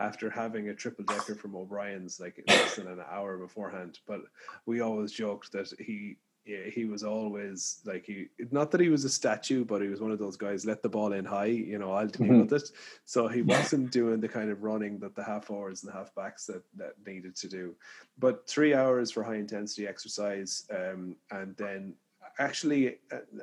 after 0.00 0.28
having 0.28 0.70
a 0.70 0.74
triple 0.74 1.04
decker 1.04 1.36
from 1.36 1.54
O'Brien's 1.54 2.18
like 2.18 2.42
less 2.48 2.74
than 2.74 2.88
an 2.88 2.98
hour 3.08 3.38
beforehand. 3.38 4.00
But 4.04 4.22
we 4.66 4.80
always 4.80 5.12
joked 5.12 5.52
that 5.52 5.72
he 5.78 6.16
yeah, 6.46 6.68
he 6.70 6.84
was 6.84 7.02
always 7.02 7.80
like 7.86 8.04
he 8.04 8.26
not 8.50 8.70
that 8.70 8.80
he 8.80 8.90
was 8.90 9.04
a 9.04 9.08
statue, 9.08 9.64
but 9.64 9.80
he 9.80 9.88
was 9.88 10.00
one 10.00 10.10
of 10.10 10.18
those 10.18 10.36
guys 10.36 10.66
let 10.66 10.82
the 10.82 10.88
ball 10.88 11.12
in 11.14 11.24
high, 11.24 11.46
you 11.46 11.78
know, 11.78 11.92
I'll 11.92 12.06
deal 12.06 12.26
mm-hmm. 12.26 12.40
with 12.40 12.52
it. 12.52 12.70
So 13.06 13.28
he 13.28 13.42
wasn't 13.42 13.90
doing 13.90 14.20
the 14.20 14.28
kind 14.28 14.50
of 14.50 14.62
running 14.62 14.98
that 14.98 15.14
the 15.14 15.24
half 15.24 15.50
hours 15.50 15.82
and 15.82 15.92
the 15.92 15.96
half 15.96 16.14
backs 16.14 16.44
that, 16.46 16.62
that 16.76 16.94
needed 17.06 17.34
to 17.36 17.48
do. 17.48 17.74
But 18.18 18.46
three 18.46 18.74
hours 18.74 19.10
for 19.10 19.22
high 19.22 19.36
intensity 19.36 19.86
exercise, 19.86 20.64
um, 20.70 21.16
and 21.30 21.56
then 21.56 21.94
actually 22.38 22.96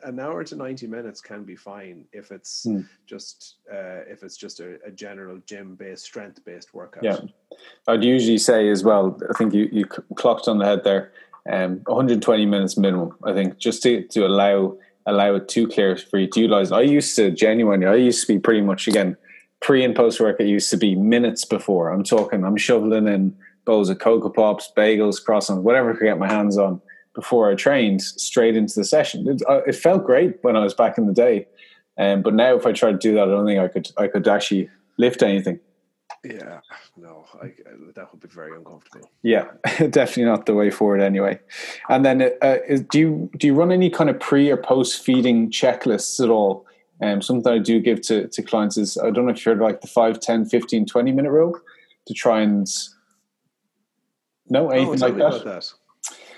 an 0.04 0.20
hour 0.20 0.43
to 0.43 0.56
90 0.56 0.86
minutes 0.88 1.22
can 1.22 1.43
be 1.43 1.56
fine 1.56 2.06
if 2.12 2.32
it's 2.32 2.66
mm. 2.66 2.86
just 3.06 3.56
uh, 3.72 4.04
if 4.08 4.24
it's 4.24 4.38
just 4.38 4.60
a, 4.60 4.80
a 4.86 4.91
general 4.91 5.39
gym 5.45 5.76
based 5.76 6.04
strength 6.04 6.43
based 6.43 6.74
workout 6.74 7.04
yeah 7.04 7.20
i'd 7.88 8.04
usually 8.04 8.38
say 8.38 8.70
as 8.70 8.84
well 8.84 9.18
i 9.30 9.38
think 9.38 9.54
you, 9.54 9.70
you 9.72 9.86
clocked 9.86 10.47
on 10.47 10.58
the 10.58 10.66
head 10.66 10.84
there 10.84 11.14
um, 11.49 11.81
120 11.85 12.45
minutes 12.45 12.77
minimum, 12.77 13.15
I 13.23 13.33
think, 13.33 13.57
just 13.57 13.83
to, 13.83 14.03
to 14.09 14.25
allow 14.25 14.77
allow 15.07 15.33
it 15.33 15.47
to 15.49 15.67
clear 15.67 15.97
for 15.97 16.19
you 16.19 16.27
to 16.27 16.41
utilize. 16.41 16.71
I 16.71 16.81
used 16.81 17.15
to 17.15 17.31
genuinely, 17.31 17.87
I 17.87 17.95
used 17.95 18.21
to 18.27 18.33
be 18.33 18.39
pretty 18.39 18.61
much 18.61 18.87
again 18.87 19.17
pre 19.59 19.83
and 19.83 19.95
post 19.95 20.19
work. 20.19 20.39
It 20.39 20.47
used 20.47 20.69
to 20.69 20.77
be 20.77 20.95
minutes 20.95 21.45
before. 21.45 21.89
I'm 21.89 22.03
talking, 22.03 22.43
I'm 22.43 22.57
shoveling 22.57 23.07
in 23.07 23.35
bowls 23.65 23.89
of 23.89 23.99
cocoa 23.99 24.29
pops, 24.29 24.71
bagels, 24.75 25.23
croissants, 25.23 25.61
whatever 25.61 25.91
I 25.91 25.93
could 25.95 26.05
get 26.05 26.19
my 26.19 26.27
hands 26.27 26.57
on 26.57 26.81
before 27.13 27.49
I 27.49 27.55
trained 27.55 28.01
straight 28.01 28.55
into 28.55 28.75
the 28.75 28.85
session. 28.85 29.27
It, 29.27 29.41
uh, 29.49 29.61
it 29.67 29.75
felt 29.75 30.05
great 30.05 30.37
when 30.43 30.55
I 30.55 30.63
was 30.63 30.73
back 30.73 30.97
in 30.97 31.07
the 31.07 31.13
day, 31.13 31.47
um, 31.97 32.21
but 32.21 32.33
now 32.33 32.55
if 32.55 32.65
I 32.65 32.71
try 32.71 32.91
to 32.91 32.97
do 32.97 33.13
that, 33.15 33.23
I 33.23 33.31
don't 33.31 33.45
think 33.45 33.59
I 33.59 33.67
could 33.67 33.91
I 33.97 34.07
could 34.07 34.27
actually 34.27 34.69
lift 34.97 35.23
anything. 35.23 35.59
Yeah, 36.24 36.59
no, 36.97 37.26
I, 37.41 37.51
that 37.95 38.11
would 38.11 38.22
be 38.22 38.28
very 38.28 38.55
uncomfortable. 38.55 39.09
Yeah, 39.24 39.45
definitely 39.89 40.26
not 40.26 40.45
the 40.45 40.53
way 40.53 40.69
forward 40.69 41.01
anyway. 41.01 41.39
And 41.89 42.05
then, 42.05 42.22
uh, 42.43 42.57
is, 42.67 42.82
do 42.82 42.99
you 42.99 43.32
do 43.38 43.47
you 43.47 43.55
run 43.55 43.72
any 43.72 43.89
kind 43.89 44.07
of 44.09 44.19
pre 44.19 44.51
or 44.51 44.57
post 44.57 45.03
feeding 45.03 45.49
checklists 45.49 46.24
at 46.24 46.30
all? 46.30 46.67
Um, 47.01 47.24
something 47.24 47.51
I 47.51 47.57
do 47.57 47.80
give 47.80 48.01
to, 48.03 48.28
to 48.28 48.41
clients 48.43 48.78
is 48.78 48.99
I 48.99 49.09
don't 49.09 49.26
know 49.26 49.32
if 49.32 49.43
you're 49.43 49.55
like 49.55 49.82
the 49.82 49.88
5, 49.88 50.19
10, 50.19 50.45
15, 50.45 50.86
20 50.86 51.11
minute 51.11 51.32
rule 51.32 51.59
to 52.05 52.13
try 52.13 52.41
and 52.41 52.67
no 54.47 54.69
anything 54.69 55.03
oh, 55.03 55.07
like 55.07 55.17
that? 55.17 55.43
that? 55.43 55.74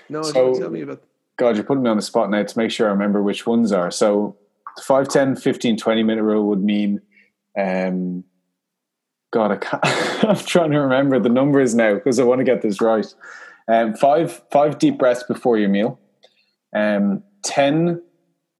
No, 0.08 0.22
so, 0.22 0.58
tell 0.58 0.70
me 0.70 0.80
about. 0.80 1.02
God, 1.36 1.56
you're 1.56 1.64
putting 1.64 1.82
me 1.82 1.90
on 1.90 1.96
the 1.96 2.02
spot 2.02 2.30
now 2.30 2.42
to 2.42 2.58
make 2.58 2.70
sure 2.70 2.88
I 2.88 2.92
remember 2.92 3.22
which 3.22 3.46
ones 3.46 3.72
are. 3.72 3.90
So, 3.90 4.36
5, 4.82 5.08
10, 5.08 5.36
15, 5.36 5.76
20 5.76 6.02
minute 6.02 6.22
rule 6.22 6.46
would 6.46 6.64
mean. 6.64 7.02
Um, 7.58 8.24
God, 9.34 9.50
I 9.50 9.56
can't, 9.56 9.84
I'm 10.24 10.36
trying 10.36 10.70
to 10.70 10.78
remember 10.78 11.18
the 11.18 11.28
numbers 11.28 11.74
now 11.74 11.94
because 11.94 12.20
I 12.20 12.22
want 12.22 12.38
to 12.38 12.44
get 12.44 12.62
this 12.62 12.80
right. 12.80 13.12
Um, 13.66 13.92
five 13.94 14.44
five 14.52 14.78
deep 14.78 14.96
breaths 14.96 15.24
before 15.24 15.58
your 15.58 15.68
meal. 15.68 15.98
Um, 16.72 17.24
10, 17.42 18.00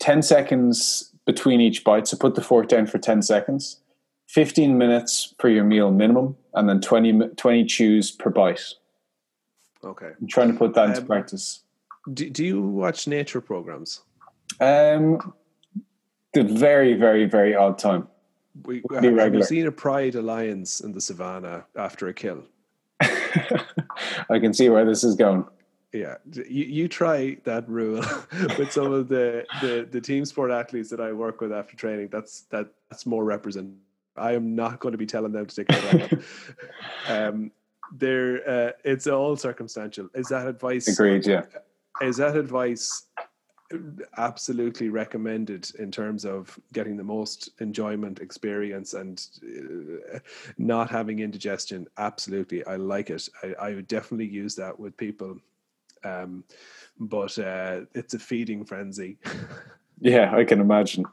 10 0.00 0.22
seconds 0.22 1.12
between 1.26 1.60
each 1.60 1.84
bite. 1.84 2.08
So 2.08 2.16
put 2.16 2.34
the 2.34 2.42
fork 2.42 2.66
down 2.66 2.86
for 2.86 2.98
10 2.98 3.22
seconds. 3.22 3.82
15 4.26 4.76
minutes 4.76 5.32
for 5.38 5.48
your 5.48 5.62
meal 5.62 5.92
minimum. 5.92 6.36
And 6.54 6.68
then 6.68 6.80
20, 6.80 7.28
20 7.36 7.64
chews 7.66 8.10
per 8.10 8.30
bite. 8.30 8.64
Okay. 9.84 10.10
I'm 10.20 10.26
trying 10.26 10.50
to 10.50 10.58
put 10.58 10.74
that 10.74 10.88
into 10.88 11.02
um, 11.02 11.06
practice. 11.06 11.62
Do, 12.12 12.28
do 12.28 12.44
you 12.44 12.60
watch 12.60 13.06
nature 13.06 13.40
programs? 13.40 14.02
Um, 14.58 15.34
the 16.32 16.42
very, 16.42 16.94
very, 16.94 17.26
very 17.26 17.54
odd 17.54 17.78
time 17.78 18.08
we 18.62 18.82
have 18.92 19.32
we 19.32 19.42
seen 19.42 19.66
a 19.66 19.72
pride 19.72 20.14
alliance 20.14 20.80
in 20.80 20.92
the 20.92 21.00
savannah 21.00 21.64
after 21.76 22.08
a 22.08 22.14
kill. 22.14 22.44
I 23.00 24.38
can 24.38 24.54
see 24.54 24.68
where 24.68 24.84
this 24.84 25.02
is 25.02 25.16
going. 25.16 25.44
Yeah, 25.92 26.16
you, 26.32 26.64
you 26.64 26.88
try 26.88 27.36
that 27.44 27.68
rule 27.68 28.04
with 28.58 28.72
some 28.72 28.92
of 28.92 29.08
the, 29.08 29.44
the 29.60 29.88
the 29.90 30.00
team 30.00 30.24
sport 30.24 30.50
athletes 30.50 30.90
that 30.90 31.00
I 31.00 31.12
work 31.12 31.40
with 31.40 31.52
after 31.52 31.76
training. 31.76 32.08
That's 32.10 32.42
that 32.50 32.68
that's 32.90 33.06
more 33.06 33.24
representative. 33.24 33.78
I 34.16 34.32
am 34.32 34.54
not 34.54 34.80
going 34.80 34.92
to 34.92 34.98
be 34.98 35.06
telling 35.06 35.32
them 35.32 35.46
to 35.46 35.54
take 35.54 35.68
that. 35.68 36.24
um, 37.08 37.50
there, 37.92 38.48
uh, 38.48 38.72
it's 38.84 39.06
all 39.06 39.36
circumstantial. 39.36 40.08
Is 40.14 40.28
that 40.28 40.46
advice? 40.46 40.88
Agreed. 40.88 41.26
Yeah. 41.26 41.42
Is 42.00 42.16
that 42.16 42.36
advice 42.36 43.04
absolutely 44.16 44.88
recommended 44.88 45.70
in 45.78 45.90
terms 45.90 46.24
of 46.24 46.58
getting 46.72 46.96
the 46.96 47.04
most 47.04 47.50
enjoyment 47.60 48.20
experience 48.20 48.94
and 48.94 49.26
uh, 50.14 50.18
not 50.58 50.90
having 50.90 51.20
indigestion. 51.20 51.86
Absolutely 51.98 52.64
i 52.66 52.76
like 52.76 53.10
it. 53.10 53.28
I, 53.42 53.54
I, 53.60 53.74
would 53.74 53.88
definitely 53.88 54.26
use 54.26 54.54
that 54.56 54.78
with 54.78 54.96
people 54.96 55.38
um, 56.04 56.44
but 57.00 57.38
uh, 57.38 57.80
it's 57.94 58.14
a 58.14 58.18
feeding 58.18 58.64
frenzy. 58.64 59.18
Yeah 60.00 60.34
i 60.34 60.42
can 60.44 60.60
imagine. 60.60 61.04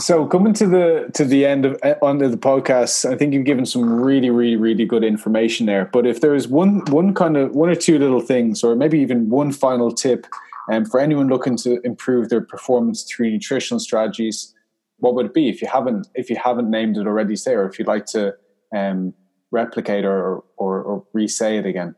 So 0.00 0.26
coming 0.26 0.54
to 0.54 0.66
the 0.66 1.10
to 1.14 1.24
the 1.24 1.44
end 1.44 1.64
of 1.64 1.76
under 2.02 2.26
uh, 2.26 2.28
the 2.28 2.36
podcast 2.36 3.04
i 3.04 3.16
think 3.16 3.34
you've 3.34 3.44
given 3.44 3.66
some 3.66 4.00
really 4.00 4.30
really 4.30 4.54
really 4.54 4.84
good 4.84 5.02
information 5.02 5.66
there 5.66 5.86
but 5.86 6.06
if 6.06 6.20
there's 6.20 6.46
one 6.46 6.82
one 6.90 7.14
kind 7.14 7.36
of 7.36 7.52
one 7.54 7.68
or 7.68 7.74
two 7.74 7.98
little 7.98 8.20
things 8.20 8.62
or 8.62 8.76
maybe 8.76 9.00
even 9.00 9.28
one 9.28 9.50
final 9.50 9.90
tip 9.90 10.26
and 10.70 10.90
for 10.90 11.00
anyone 11.00 11.28
looking 11.28 11.56
to 11.58 11.80
improve 11.82 12.28
their 12.28 12.40
performance 12.40 13.04
through 13.04 13.30
nutritional 13.30 13.80
strategies, 13.80 14.54
what 14.98 15.14
would 15.14 15.26
it 15.26 15.34
be 15.34 15.48
if 15.48 15.62
you 15.62 15.68
haven't 15.68 16.08
if 16.14 16.28
you 16.30 16.36
haven't 16.36 16.70
named 16.70 16.96
it 16.96 17.06
already? 17.06 17.36
Say, 17.36 17.54
or 17.54 17.66
if 17.66 17.78
you'd 17.78 17.88
like 17.88 18.06
to 18.06 18.34
um, 18.74 19.14
replicate 19.50 20.04
or, 20.04 20.44
or, 20.56 20.82
or 20.82 21.06
re-say 21.12 21.56
it 21.58 21.66
again? 21.66 21.94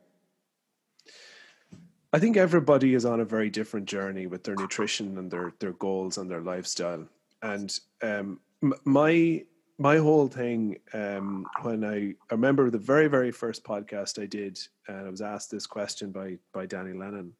I 2.12 2.18
think 2.18 2.36
everybody 2.36 2.94
is 2.94 3.04
on 3.04 3.20
a 3.20 3.24
very 3.24 3.50
different 3.50 3.86
journey 3.86 4.26
with 4.26 4.42
their 4.42 4.56
nutrition 4.56 5.16
and 5.18 5.30
their 5.30 5.52
their 5.60 5.72
goals 5.72 6.18
and 6.18 6.30
their 6.30 6.40
lifestyle. 6.40 7.06
And 7.42 7.76
um, 8.02 8.40
my 8.84 9.44
my 9.78 9.96
whole 9.96 10.28
thing 10.28 10.78
um, 10.92 11.46
when 11.62 11.84
I, 11.84 12.10
I 12.30 12.34
remember 12.34 12.68
the 12.68 12.78
very 12.78 13.08
very 13.08 13.30
first 13.30 13.64
podcast 13.64 14.20
I 14.22 14.26
did, 14.26 14.58
and 14.88 15.06
I 15.06 15.10
was 15.10 15.22
asked 15.22 15.50
this 15.50 15.66
question 15.66 16.10
by 16.10 16.38
by 16.52 16.66
Danny 16.66 16.92
Lennon, 16.92 17.32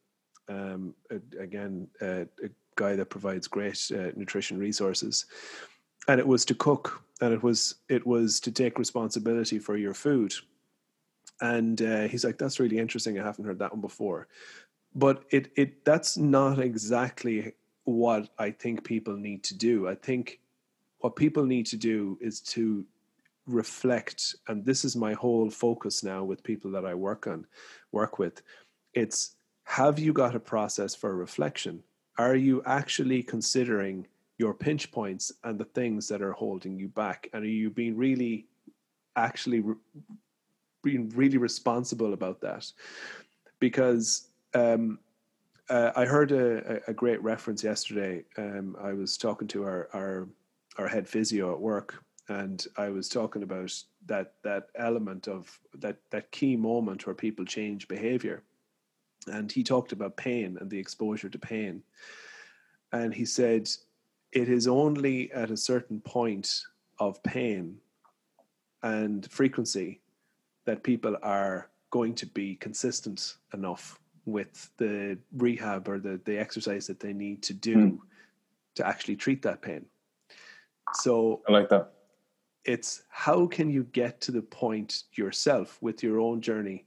um, 0.51 0.93
again 1.39 1.87
uh, 2.01 2.25
a 2.43 2.49
guy 2.75 2.95
that 2.95 3.09
provides 3.09 3.47
great 3.47 3.91
uh, 3.93 4.11
nutrition 4.15 4.57
resources, 4.57 5.25
and 6.07 6.19
it 6.19 6.27
was 6.27 6.45
to 6.45 6.55
cook, 6.55 7.03
and 7.21 7.33
it 7.33 7.43
was 7.43 7.75
it 7.89 8.05
was 8.05 8.39
to 8.41 8.51
take 8.51 8.79
responsibility 8.79 9.59
for 9.59 9.77
your 9.77 9.93
food. 9.93 10.33
And 11.41 11.81
uh, 11.81 12.07
he's 12.07 12.23
like, 12.23 12.37
"That's 12.37 12.59
really 12.59 12.77
interesting. 12.77 13.19
I 13.19 13.23
haven't 13.23 13.45
heard 13.45 13.59
that 13.59 13.71
one 13.71 13.81
before." 13.81 14.27
But 14.93 15.23
it 15.31 15.51
it 15.55 15.85
that's 15.85 16.17
not 16.17 16.59
exactly 16.59 17.53
what 17.85 18.29
I 18.37 18.51
think 18.51 18.83
people 18.83 19.15
need 19.15 19.43
to 19.45 19.57
do. 19.57 19.87
I 19.87 19.95
think 19.95 20.39
what 20.99 21.15
people 21.15 21.45
need 21.45 21.65
to 21.67 21.77
do 21.77 22.17
is 22.21 22.41
to 22.41 22.85
reflect, 23.47 24.35
and 24.47 24.63
this 24.63 24.85
is 24.85 24.95
my 24.95 25.13
whole 25.13 25.49
focus 25.49 26.03
now 26.03 26.23
with 26.23 26.43
people 26.43 26.71
that 26.71 26.85
I 26.85 26.93
work 26.93 27.27
on, 27.27 27.45
work 27.91 28.19
with. 28.19 28.41
It's 28.93 29.35
have 29.63 29.99
you 29.99 30.13
got 30.13 30.35
a 30.35 30.39
process 30.39 30.95
for 30.95 31.15
reflection? 31.15 31.83
Are 32.17 32.35
you 32.35 32.61
actually 32.65 33.23
considering 33.23 34.07
your 34.37 34.53
pinch 34.53 34.91
points 34.91 35.31
and 35.43 35.59
the 35.59 35.65
things 35.65 36.07
that 36.07 36.21
are 36.21 36.33
holding 36.33 36.77
you 36.77 36.87
back? 36.87 37.29
And 37.33 37.43
are 37.43 37.47
you 37.47 37.69
being 37.69 37.95
really, 37.95 38.47
actually, 39.15 39.61
re- 39.61 39.75
being 40.83 41.09
really 41.09 41.37
responsible 41.37 42.13
about 42.13 42.41
that? 42.41 42.71
Because 43.59 44.27
um, 44.53 44.99
uh, 45.69 45.91
I 45.95 46.05
heard 46.05 46.31
a, 46.31 46.81
a, 46.89 46.93
great 46.93 47.21
reference 47.23 47.63
yesterday. 47.63 48.25
Um, 48.37 48.75
I 48.81 48.91
was 48.93 49.17
talking 49.17 49.47
to 49.49 49.63
our, 49.63 49.87
our 49.93 50.27
our 50.77 50.87
head 50.87 51.07
physio 51.07 51.53
at 51.53 51.59
work, 51.59 52.03
and 52.27 52.65
I 52.77 52.89
was 52.89 53.07
talking 53.07 53.43
about 53.43 53.73
that 54.07 54.33
that 54.43 54.67
element 54.75 55.27
of 55.27 55.59
that 55.75 55.97
that 56.09 56.31
key 56.31 56.55
moment 56.57 57.05
where 57.05 57.15
people 57.15 57.45
change 57.45 57.87
behavior, 57.87 58.43
and 59.27 59.51
he 59.51 59.63
talked 59.63 59.91
about 59.91 60.17
pain 60.17 60.57
and 60.59 60.69
the 60.69 60.79
exposure 60.79 61.29
to 61.29 61.39
pain, 61.39 61.83
and 62.91 63.13
he 63.13 63.25
said 63.25 63.69
it 64.31 64.49
is 64.49 64.67
only 64.67 65.31
at 65.31 65.51
a 65.51 65.57
certain 65.57 65.99
point 66.01 66.63
of 66.99 67.21
pain 67.23 67.77
and 68.83 69.29
frequency 69.31 70.01
that 70.65 70.83
people 70.83 71.17
are 71.21 71.69
going 71.89 72.15
to 72.15 72.25
be 72.25 72.55
consistent 72.55 73.35
enough 73.53 73.99
with 74.25 74.69
the 74.77 75.17
rehab 75.37 75.87
or 75.87 75.99
the, 75.99 76.19
the 76.25 76.37
exercise 76.37 76.87
that 76.87 76.99
they 76.99 77.13
need 77.13 77.41
to 77.43 77.53
do 77.53 77.75
mm. 77.75 77.97
to 78.75 78.87
actually 78.87 79.15
treat 79.15 79.41
that 79.41 79.61
pain. 79.61 79.85
So 80.93 81.41
I 81.47 81.51
like 81.51 81.69
that. 81.69 81.91
It's 82.63 83.03
how 83.09 83.47
can 83.47 83.69
you 83.69 83.83
get 83.85 84.21
to 84.21 84.31
the 84.31 84.41
point 84.41 85.03
yourself 85.13 85.77
with 85.81 86.03
your 86.03 86.19
own 86.19 86.41
journey 86.41 86.85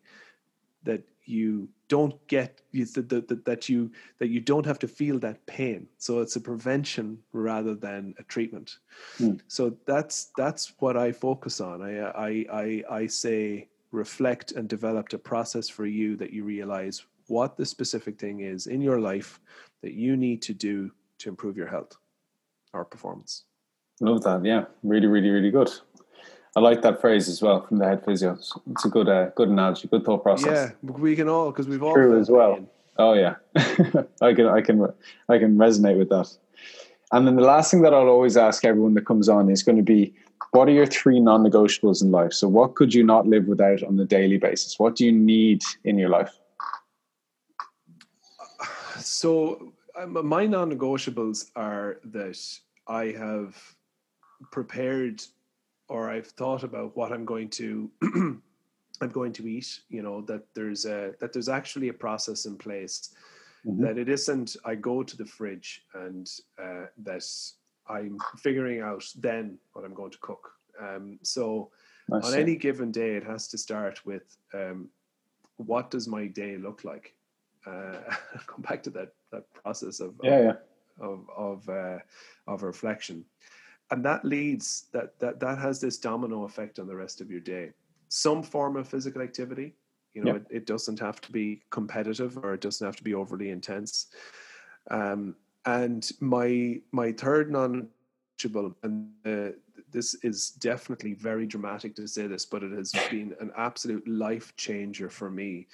that 0.84 1.02
you 1.26 1.68
don't 1.88 2.14
get 2.26 2.60
that, 2.72 3.08
that, 3.28 3.44
that 3.44 3.68
you 3.68 3.90
that 4.18 4.28
you 4.28 4.40
don't 4.40 4.66
have 4.66 4.78
to 4.78 4.88
feel 4.88 5.18
that 5.18 5.44
pain 5.46 5.86
so 5.98 6.20
it's 6.20 6.36
a 6.36 6.40
prevention 6.40 7.18
rather 7.32 7.74
than 7.74 8.14
a 8.18 8.22
treatment 8.24 8.78
mm. 9.18 9.40
so 9.48 9.76
that's 9.86 10.30
that's 10.36 10.72
what 10.78 10.96
i 10.96 11.12
focus 11.12 11.60
on 11.60 11.82
I, 11.82 12.00
I 12.00 12.46
i 12.52 12.84
i 12.90 13.06
say 13.06 13.68
reflect 13.92 14.52
and 14.52 14.68
develop 14.68 15.12
a 15.12 15.18
process 15.18 15.68
for 15.68 15.86
you 15.86 16.16
that 16.16 16.32
you 16.32 16.44
realize 16.44 17.04
what 17.28 17.56
the 17.56 17.64
specific 17.64 18.18
thing 18.18 18.40
is 18.40 18.66
in 18.66 18.80
your 18.80 19.00
life 19.00 19.40
that 19.82 19.94
you 19.94 20.16
need 20.16 20.42
to 20.42 20.54
do 20.54 20.90
to 21.18 21.28
improve 21.28 21.56
your 21.56 21.66
health 21.68 21.96
or 22.72 22.84
performance. 22.84 23.44
Love 24.00 24.22
that. 24.22 24.44
Yeah, 24.44 24.64
really, 24.82 25.06
really, 25.06 25.30
really 25.30 25.50
good. 25.50 25.70
I 26.56 26.60
like 26.60 26.82
that 26.82 27.00
phrase 27.00 27.28
as 27.28 27.42
well 27.42 27.66
from 27.66 27.78
the 27.78 27.86
head 27.86 28.04
physio. 28.04 28.38
It's 28.70 28.84
a 28.84 28.88
good, 28.88 29.08
uh, 29.08 29.30
good 29.30 29.48
analogy, 29.48 29.88
good 29.88 30.04
thought 30.04 30.22
process. 30.22 30.72
Yeah, 30.82 30.92
we 30.92 31.16
can 31.16 31.28
all 31.28 31.50
because 31.50 31.66
we've 31.66 31.82
all 31.82 31.94
true 31.94 32.18
as 32.18 32.30
well. 32.30 32.54
Pain. 32.54 32.68
Oh 32.96 33.14
yeah, 33.14 33.34
I 33.56 34.34
can, 34.34 34.46
I 34.46 34.60
can, 34.60 34.86
I 35.28 35.38
can 35.38 35.56
resonate 35.56 35.98
with 35.98 36.10
that. 36.10 36.30
And 37.10 37.26
then 37.26 37.36
the 37.36 37.42
last 37.42 37.70
thing 37.70 37.82
that 37.82 37.92
I'll 37.92 38.08
always 38.08 38.36
ask 38.36 38.64
everyone 38.64 38.94
that 38.94 39.06
comes 39.06 39.28
on 39.28 39.50
is 39.50 39.62
going 39.62 39.76
to 39.76 39.82
be, 39.82 40.14
what 40.52 40.68
are 40.68 40.72
your 40.72 40.86
three 40.86 41.20
non-negotiables 41.20 42.02
in 42.02 42.10
life? 42.12 42.32
So, 42.32 42.48
what 42.48 42.76
could 42.76 42.94
you 42.94 43.02
not 43.02 43.26
live 43.26 43.46
without 43.46 43.82
on 43.82 43.98
a 43.98 44.04
daily 44.04 44.38
basis? 44.38 44.78
What 44.78 44.94
do 44.94 45.04
you 45.04 45.12
need 45.12 45.62
in 45.84 45.98
your 45.98 46.08
life? 46.08 46.32
so 48.98 49.72
um, 49.96 50.26
my 50.26 50.46
non-negotiables 50.46 51.50
are 51.56 51.98
that 52.04 52.38
I 52.86 53.06
have 53.06 53.56
prepared 54.52 55.22
or 55.88 56.10
I've 56.10 56.26
thought 56.26 56.64
about 56.64 56.96
what 56.96 57.12
I'm 57.12 57.24
going 57.24 57.50
to 57.50 57.90
I'm 59.00 59.10
going 59.12 59.32
to 59.34 59.46
eat. 59.46 59.80
You 59.88 60.02
know 60.02 60.20
that 60.22 60.42
there's 60.54 60.86
a 60.86 61.14
that 61.20 61.32
there's 61.32 61.48
actually 61.48 61.88
a 61.88 61.94
process 61.94 62.46
in 62.46 62.56
place. 62.56 63.14
Mm-hmm. 63.66 63.82
That 63.82 63.98
it 63.98 64.08
isn't 64.08 64.56
I 64.64 64.74
go 64.74 65.02
to 65.02 65.16
the 65.16 65.24
fridge 65.24 65.84
and 65.94 66.30
uh, 66.62 66.86
that 66.98 67.24
I'm 67.88 68.18
figuring 68.38 68.80
out 68.80 69.04
then 69.16 69.58
what 69.72 69.84
I'm 69.84 69.94
going 69.94 70.10
to 70.10 70.18
cook. 70.18 70.52
Um, 70.80 71.18
so 71.22 71.70
on 72.10 72.34
any 72.34 72.56
given 72.56 72.90
day, 72.90 73.16
it 73.16 73.24
has 73.24 73.48
to 73.48 73.58
start 73.58 74.04
with 74.04 74.36
um, 74.52 74.88
what 75.56 75.90
does 75.90 76.06
my 76.06 76.26
day 76.26 76.56
look 76.56 76.84
like 76.84 77.14
uh, 77.66 77.96
come 78.46 78.62
back 78.62 78.82
to 78.84 78.90
that 78.90 79.12
that 79.32 79.52
process 79.54 80.00
of 80.00 80.14
yeah, 80.22 80.34
of, 80.34 80.44
yeah. 80.44 81.06
of 81.06 81.30
of, 81.36 81.68
uh, 81.68 81.98
of 82.46 82.62
reflection, 82.62 83.24
and 83.94 84.04
that 84.04 84.24
leads 84.24 84.86
that 84.92 85.18
that 85.18 85.40
that 85.40 85.58
has 85.58 85.80
this 85.80 85.98
domino 85.98 86.44
effect 86.44 86.78
on 86.78 86.86
the 86.86 86.96
rest 86.96 87.20
of 87.20 87.30
your 87.30 87.40
day. 87.40 87.70
Some 88.08 88.42
form 88.42 88.76
of 88.76 88.88
physical 88.88 89.22
activity, 89.22 89.74
you 90.14 90.22
know, 90.24 90.36
it, 90.36 90.46
it, 90.50 90.66
doesn't 90.66 91.00
have 91.00 91.20
to 91.22 91.32
be 91.32 91.62
competitive 91.70 92.38
or 92.38 92.54
it 92.54 92.60
doesn't 92.60 92.86
have 92.86 92.96
to 92.96 93.02
be 93.02 93.14
overly 93.14 93.50
intense. 93.50 94.08
Um, 94.90 95.36
and 95.64 96.08
my 96.20 96.80
my 96.92 97.12
third 97.12 97.50
non-negotiable, 97.50 98.76
and 98.82 99.08
uh, 99.24 99.56
this 99.90 100.14
is 100.22 100.50
definitely 100.50 101.14
very 101.14 101.46
dramatic 101.46 101.96
to 101.96 102.06
say 102.06 102.26
this, 102.26 102.44
but 102.44 102.62
it 102.62 102.72
has 102.72 102.92
been 103.10 103.34
an 103.40 103.50
absolute 103.56 104.06
life 104.06 104.54
changer 104.56 105.08
for 105.08 105.30
me 105.30 105.66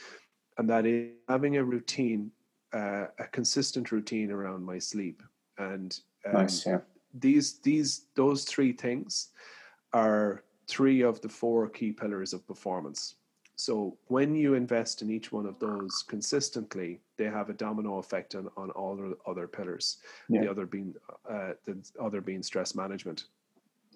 and 0.60 0.68
that 0.68 0.84
is 0.84 1.08
having 1.26 1.56
a 1.56 1.64
routine, 1.64 2.30
uh, 2.74 3.06
a 3.18 3.24
consistent 3.32 3.92
routine 3.92 4.30
around 4.30 4.62
my 4.62 4.78
sleep. 4.78 5.22
And 5.56 5.98
um, 6.26 6.34
nice, 6.34 6.66
yeah. 6.66 6.80
These 7.14 7.58
these 7.61 8.06
those 8.14 8.44
three 8.44 8.72
things 8.72 9.28
are 9.92 10.44
three 10.68 11.02
of 11.02 11.20
the 11.20 11.28
four 11.28 11.68
key 11.68 11.92
pillars 11.92 12.32
of 12.32 12.46
performance. 12.46 13.16
So 13.56 13.98
when 14.06 14.34
you 14.34 14.54
invest 14.54 15.02
in 15.02 15.11
each 15.11 15.32
one 15.32 15.44
of 15.44 15.58
those 15.58 16.02
consistently, 16.08 17.00
they 17.18 17.26
have 17.26 17.50
a 17.50 17.52
domino 17.52 17.98
effect 17.98 18.34
on, 18.34 18.48
on 18.56 18.70
all 18.70 18.96
the 18.96 19.16
other 19.26 19.46
pillars. 19.46 19.98
Yeah. 20.28 20.42
The 20.42 20.50
other 20.50 20.66
being 20.66 20.94
uh, 21.28 21.52
the 21.66 21.76
other 22.00 22.20
being 22.20 22.42
stress 22.42 22.74
management. 22.74 23.24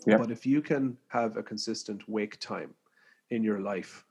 Yeah. 0.07 0.19
But 0.19 0.31
if 0.31 0.45
you 0.45 0.61
can 0.61 0.99
have 1.09 1.37
a 1.37 1.43
consistent 1.43 2.07
wake 2.09 2.39
time 2.41 2.75
in 3.31 3.43
your 3.43 3.61
life, 3.61 4.05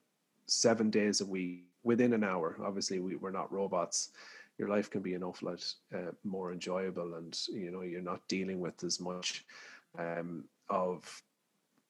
seven 0.47 0.89
days 0.89 1.21
a 1.21 1.25
week, 1.25 1.65
within 1.83 2.13
an 2.13 2.23
hour. 2.23 2.57
Obviously, 2.63 2.99
we, 2.99 3.15
we're 3.15 3.31
not 3.31 3.51
robots. 3.51 4.09
Your 4.57 4.69
life 4.69 4.89
can 4.89 5.01
be 5.01 5.13
an 5.13 5.23
awful 5.23 5.49
lot 5.49 5.73
uh, 5.93 6.11
more 6.23 6.51
enjoyable, 6.51 7.15
and 7.15 7.37
you 7.49 7.71
know 7.71 7.81
you're 7.81 8.01
not 8.01 8.27
dealing 8.27 8.59
with 8.59 8.83
as 8.83 8.99
much 8.99 9.45
um, 9.97 10.45
of 10.69 11.21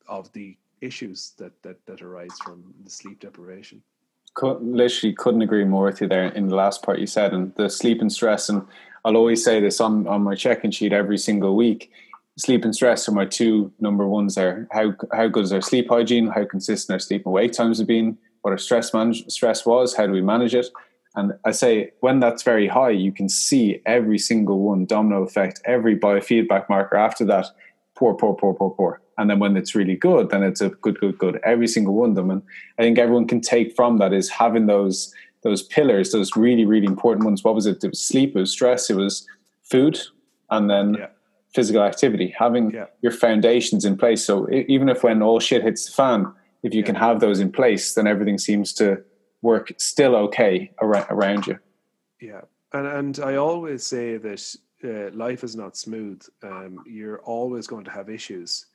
of 0.07 0.31
the 0.33 0.57
issues 0.81 1.33
that, 1.37 1.61
that 1.63 1.85
that 1.85 2.01
arise 2.01 2.37
from 2.43 2.73
the 2.83 2.89
sleep 2.89 3.19
deprivation. 3.19 3.81
Could, 4.35 4.61
literally 4.61 5.13
couldn't 5.13 5.43
agree 5.43 5.63
more 5.63 5.85
with 5.85 6.01
you 6.01 6.07
there 6.07 6.27
in 6.29 6.47
the 6.47 6.55
last 6.55 6.83
part 6.83 6.99
you 6.99 7.07
said, 7.07 7.33
and 7.33 7.53
the 7.55 7.69
sleep 7.69 8.01
and 8.01 8.11
stress. 8.11 8.49
And 8.49 8.65
I'll 9.05 9.17
always 9.17 9.43
say 9.43 9.59
this 9.59 9.81
on 9.81 10.07
on 10.07 10.23
my 10.23 10.35
check-in 10.35 10.71
sheet 10.71 10.93
every 10.93 11.17
single 11.17 11.55
week. 11.55 11.91
Sleep 12.37 12.65
and 12.65 12.73
stress 12.73 13.07
are 13.07 13.11
my 13.11 13.25
two 13.25 13.71
number 13.79 14.07
ones 14.07 14.35
there. 14.35 14.67
How 14.71 14.95
how 15.11 15.27
good 15.27 15.43
is 15.43 15.53
our 15.53 15.61
sleep 15.61 15.89
hygiene? 15.89 16.27
How 16.27 16.45
consistent 16.45 16.95
our 16.95 16.99
sleep 16.99 17.25
and 17.25 17.33
wake 17.33 17.51
times 17.51 17.79
have 17.79 17.87
been? 17.87 18.17
what 18.43 18.51
our 18.51 18.57
stress 18.57 18.93
manage, 18.93 19.25
stress 19.29 19.65
was, 19.65 19.95
how 19.95 20.05
do 20.05 20.11
we 20.11 20.21
manage 20.21 20.53
it? 20.53 20.67
And 21.15 21.33
I 21.45 21.51
say 21.51 21.91
when 21.99 22.19
that's 22.19 22.43
very 22.43 22.67
high, 22.67 22.89
you 22.89 23.11
can 23.11 23.29
see 23.29 23.81
every 23.85 24.17
single 24.17 24.59
one 24.59 24.85
domino 24.85 25.23
effect, 25.23 25.61
every 25.65 25.97
biofeedback 25.97 26.69
marker 26.69 26.95
after 26.95 27.23
that, 27.25 27.47
poor, 27.95 28.15
poor, 28.15 28.33
poor, 28.33 28.53
poor, 28.53 28.71
poor. 28.71 29.01
And 29.17 29.29
then 29.29 29.39
when 29.39 29.55
it's 29.55 29.75
really 29.75 29.95
good, 29.95 30.31
then 30.31 30.41
it's 30.41 30.61
a 30.61 30.69
good, 30.69 30.99
good, 30.99 31.17
good. 31.19 31.39
Every 31.43 31.67
single 31.67 31.93
one 31.93 32.09
of 32.09 32.15
them. 32.15 32.31
And 32.31 32.41
I 32.79 32.81
think 32.81 32.97
everyone 32.97 33.27
can 33.27 33.41
take 33.41 33.75
from 33.75 33.99
that 33.99 34.13
is 34.13 34.29
having 34.29 34.65
those 34.65 35.13
those 35.43 35.61
pillars, 35.61 36.13
those 36.13 36.35
really, 36.37 36.65
really 36.65 36.85
important 36.85 37.25
ones. 37.25 37.43
What 37.43 37.53
was 37.53 37.65
it? 37.65 37.83
It 37.83 37.89
was 37.89 38.01
sleep, 38.01 38.33
it 38.33 38.39
was 38.39 38.51
stress, 38.51 38.89
it 38.89 38.95
was 38.95 39.27
food, 39.61 39.99
and 40.49 40.69
then 40.69 40.93
yeah. 40.93 41.07
physical 41.53 41.83
activity. 41.83 42.33
Having 42.39 42.71
yeah. 42.71 42.85
your 43.01 43.11
foundations 43.11 43.83
in 43.83 43.97
place. 43.97 44.23
So 44.23 44.49
even 44.49 44.87
if 44.87 45.03
when 45.03 45.21
all 45.21 45.41
shit 45.41 45.61
hits 45.61 45.85
the 45.85 45.91
fan, 45.91 46.33
if 46.63 46.73
you 46.73 46.79
yeah. 46.79 46.85
can 46.85 46.95
have 46.95 47.19
those 47.19 47.41
in 47.41 47.51
place, 47.51 47.93
then 47.93 48.07
everything 48.07 48.37
seems 48.37 48.71
to 48.75 49.03
work 49.43 49.73
still 49.77 50.15
okay 50.15 50.71
around, 50.81 51.05
around 51.11 51.45
you. 51.45 51.59
Yeah, 52.19 52.41
and 52.71 52.87
and 52.87 53.19
I 53.19 53.35
always 53.35 53.85
say 53.85 54.17
that 54.17 54.55
uh, 54.83 55.15
life 55.15 55.43
is 55.43 55.55
not 55.55 55.77
smooth. 55.77 56.23
Um, 56.41 56.83
you're 56.87 57.21
always 57.21 57.67
going 57.67 57.83
to 57.83 57.91
have 57.91 58.09
issues, 58.09 58.65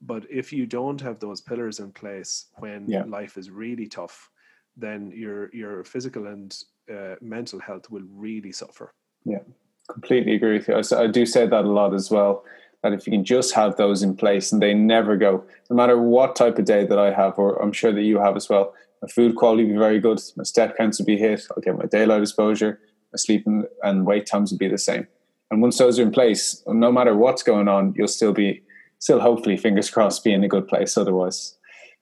but 0.00 0.24
if 0.30 0.52
you 0.52 0.66
don't 0.66 1.00
have 1.00 1.18
those 1.18 1.40
pillars 1.40 1.80
in 1.80 1.90
place 1.90 2.46
when 2.58 2.88
yeah. 2.88 3.04
life 3.04 3.36
is 3.36 3.50
really 3.50 3.88
tough, 3.88 4.30
then 4.76 5.10
your 5.14 5.50
your 5.52 5.82
physical 5.82 6.26
and 6.26 6.56
uh, 6.92 7.16
mental 7.20 7.58
health 7.58 7.90
will 7.90 8.06
really 8.12 8.52
suffer. 8.52 8.92
Yeah, 9.24 9.42
completely 9.90 10.34
agree 10.34 10.58
with 10.58 10.68
you. 10.68 10.74
I, 10.74 11.04
I 11.04 11.06
do 11.06 11.26
say 11.26 11.46
that 11.46 11.64
a 11.64 11.68
lot 11.68 11.94
as 11.94 12.10
well. 12.10 12.44
That 12.82 12.92
if 12.92 13.06
you 13.06 13.12
can 13.12 13.24
just 13.24 13.54
have 13.54 13.76
those 13.76 14.02
in 14.02 14.16
place 14.16 14.50
and 14.50 14.60
they 14.60 14.74
never 14.74 15.16
go, 15.16 15.44
no 15.70 15.76
matter 15.76 15.96
what 15.96 16.34
type 16.34 16.58
of 16.58 16.64
day 16.64 16.84
that 16.84 16.98
I 16.98 17.12
have, 17.12 17.38
or 17.38 17.62
I'm 17.62 17.72
sure 17.72 17.92
that 17.92 18.02
you 18.02 18.18
have 18.18 18.36
as 18.36 18.48
well, 18.48 18.74
my 19.02 19.08
food 19.08 19.34
quality 19.34 19.64
will 19.64 19.72
be 19.72 19.78
very 19.78 20.00
good, 20.00 20.20
my 20.36 20.44
step 20.44 20.76
counts 20.76 20.98
will 20.98 21.06
be 21.06 21.18
hit, 21.18 21.44
I'll 21.50 21.62
get 21.62 21.76
my 21.76 21.86
daylight 21.86 22.22
exposure, 22.22 22.80
my 23.12 23.16
sleep 23.16 23.46
and, 23.82 24.06
wait 24.06 24.26
times 24.26 24.52
will 24.52 24.58
be 24.58 24.68
the 24.68 24.78
same. 24.78 25.06
And 25.50 25.60
once 25.60 25.76
those 25.76 25.98
are 25.98 26.02
in 26.02 26.12
place, 26.12 26.62
no 26.66 26.90
matter 26.90 27.14
what's 27.14 27.42
going 27.42 27.68
on, 27.68 27.94
you'll 27.96 28.08
still 28.08 28.32
be, 28.32 28.62
still 29.00 29.20
hopefully, 29.20 29.56
fingers 29.56 29.90
crossed, 29.90 30.24
be 30.24 30.32
in 30.32 30.44
a 30.44 30.48
good 30.48 30.66
place 30.66 30.96
otherwise. 30.96 31.56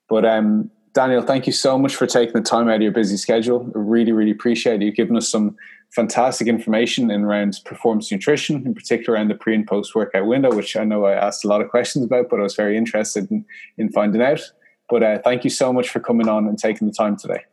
But 0.08 0.24
um, 0.24 0.70
Daniel, 0.92 1.22
thank 1.22 1.46
you 1.46 1.52
so 1.52 1.78
much 1.78 1.96
for 1.96 2.06
taking 2.06 2.34
the 2.34 2.42
time 2.42 2.68
out 2.68 2.76
of 2.76 2.82
your 2.82 2.92
busy 2.92 3.16
schedule. 3.16 3.70
I 3.74 3.78
really, 3.78 4.12
really 4.12 4.30
appreciate 4.30 4.82
you 4.82 4.92
giving 4.92 5.16
us 5.16 5.28
some 5.28 5.56
fantastic 5.90 6.46
information 6.46 7.10
in 7.10 7.24
around 7.24 7.58
performance 7.64 8.12
nutrition, 8.12 8.64
in 8.66 8.74
particular 8.74 9.14
around 9.14 9.28
the 9.28 9.34
pre 9.34 9.54
and 9.54 9.66
post 9.66 9.94
workout 9.94 10.26
window, 10.26 10.54
which 10.54 10.76
I 10.76 10.84
know 10.84 11.04
I 11.04 11.14
asked 11.14 11.44
a 11.44 11.48
lot 11.48 11.60
of 11.60 11.70
questions 11.70 12.04
about, 12.04 12.28
but 12.28 12.38
I 12.38 12.42
was 12.42 12.54
very 12.54 12.76
interested 12.76 13.30
in, 13.30 13.44
in 13.78 13.90
finding 13.90 14.22
out. 14.22 14.42
But 14.90 15.02
uh, 15.02 15.18
thank 15.22 15.44
you 15.44 15.50
so 15.50 15.72
much 15.72 15.88
for 15.88 16.00
coming 16.00 16.28
on 16.28 16.48
and 16.48 16.58
taking 16.58 16.88
the 16.88 16.92
time 16.92 17.16
today. 17.16 17.44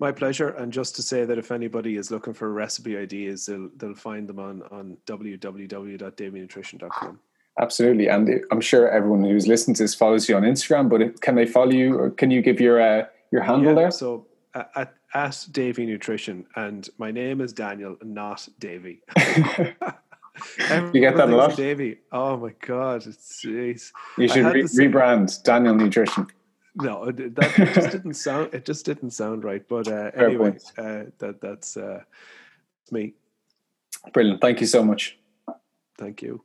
My 0.00 0.10
pleasure. 0.10 0.48
And 0.48 0.72
just 0.72 0.96
to 0.96 1.02
say 1.02 1.24
that 1.24 1.38
if 1.38 1.52
anybody 1.52 1.96
is 1.96 2.10
looking 2.10 2.34
for 2.34 2.52
recipe 2.52 2.96
ideas, 2.96 3.46
they'll, 3.46 3.70
they'll 3.76 3.94
find 3.94 4.28
them 4.28 4.40
on, 4.40 4.62
on 4.70 4.96
www.daveynutrition.com. 5.06 7.20
Absolutely, 7.60 8.08
and 8.08 8.44
I'm 8.50 8.60
sure 8.60 8.90
everyone 8.90 9.22
who's 9.22 9.46
listening 9.46 9.76
to 9.76 9.84
this 9.84 9.94
follows 9.94 10.28
you 10.28 10.34
on 10.34 10.42
Instagram. 10.42 10.88
But 10.88 11.20
can 11.20 11.36
they 11.36 11.46
follow 11.46 11.70
you, 11.70 11.96
or 11.96 12.10
can 12.10 12.32
you 12.32 12.42
give 12.42 12.60
your 12.60 12.80
uh, 12.80 13.06
your 13.30 13.42
handle 13.42 13.68
yeah, 13.68 13.74
there? 13.74 13.92
So 13.92 14.26
at 14.54 14.92
at 15.14 15.46
Davey 15.52 15.86
Nutrition, 15.86 16.46
and 16.56 16.90
my 16.98 17.12
name 17.12 17.40
is 17.40 17.52
Daniel, 17.52 17.96
not 18.02 18.48
Davey. 18.58 19.02
you 20.92 21.00
get 21.00 21.16
that 21.16 21.30
a 21.30 21.36
lot, 21.36 21.56
Davey. 21.56 21.98
Oh 22.10 22.36
my 22.36 22.52
god, 22.60 23.06
it's, 23.06 23.44
it's 23.44 23.92
you 24.18 24.28
should 24.28 24.46
re- 24.46 24.62
rebrand 24.62 25.42
Daniel 25.44 25.74
Nutrition. 25.74 26.26
No, 26.76 27.10
that 27.10 27.52
just 27.74 27.90
didn't 27.92 28.14
sound. 28.14 28.52
It 28.52 28.64
just 28.64 28.84
didn't 28.84 29.10
sound 29.10 29.44
right. 29.44 29.66
But 29.68 29.86
uh, 29.86 30.10
anyway, 30.16 30.58
uh, 30.76 31.04
that 31.18 31.40
that's 31.40 31.76
uh, 31.76 32.02
me. 32.90 33.14
Brilliant. 34.12 34.40
Thank 34.40 34.60
you 34.60 34.66
so 34.66 34.84
much. 34.84 35.18
Thank 35.98 36.20
you. 36.22 36.42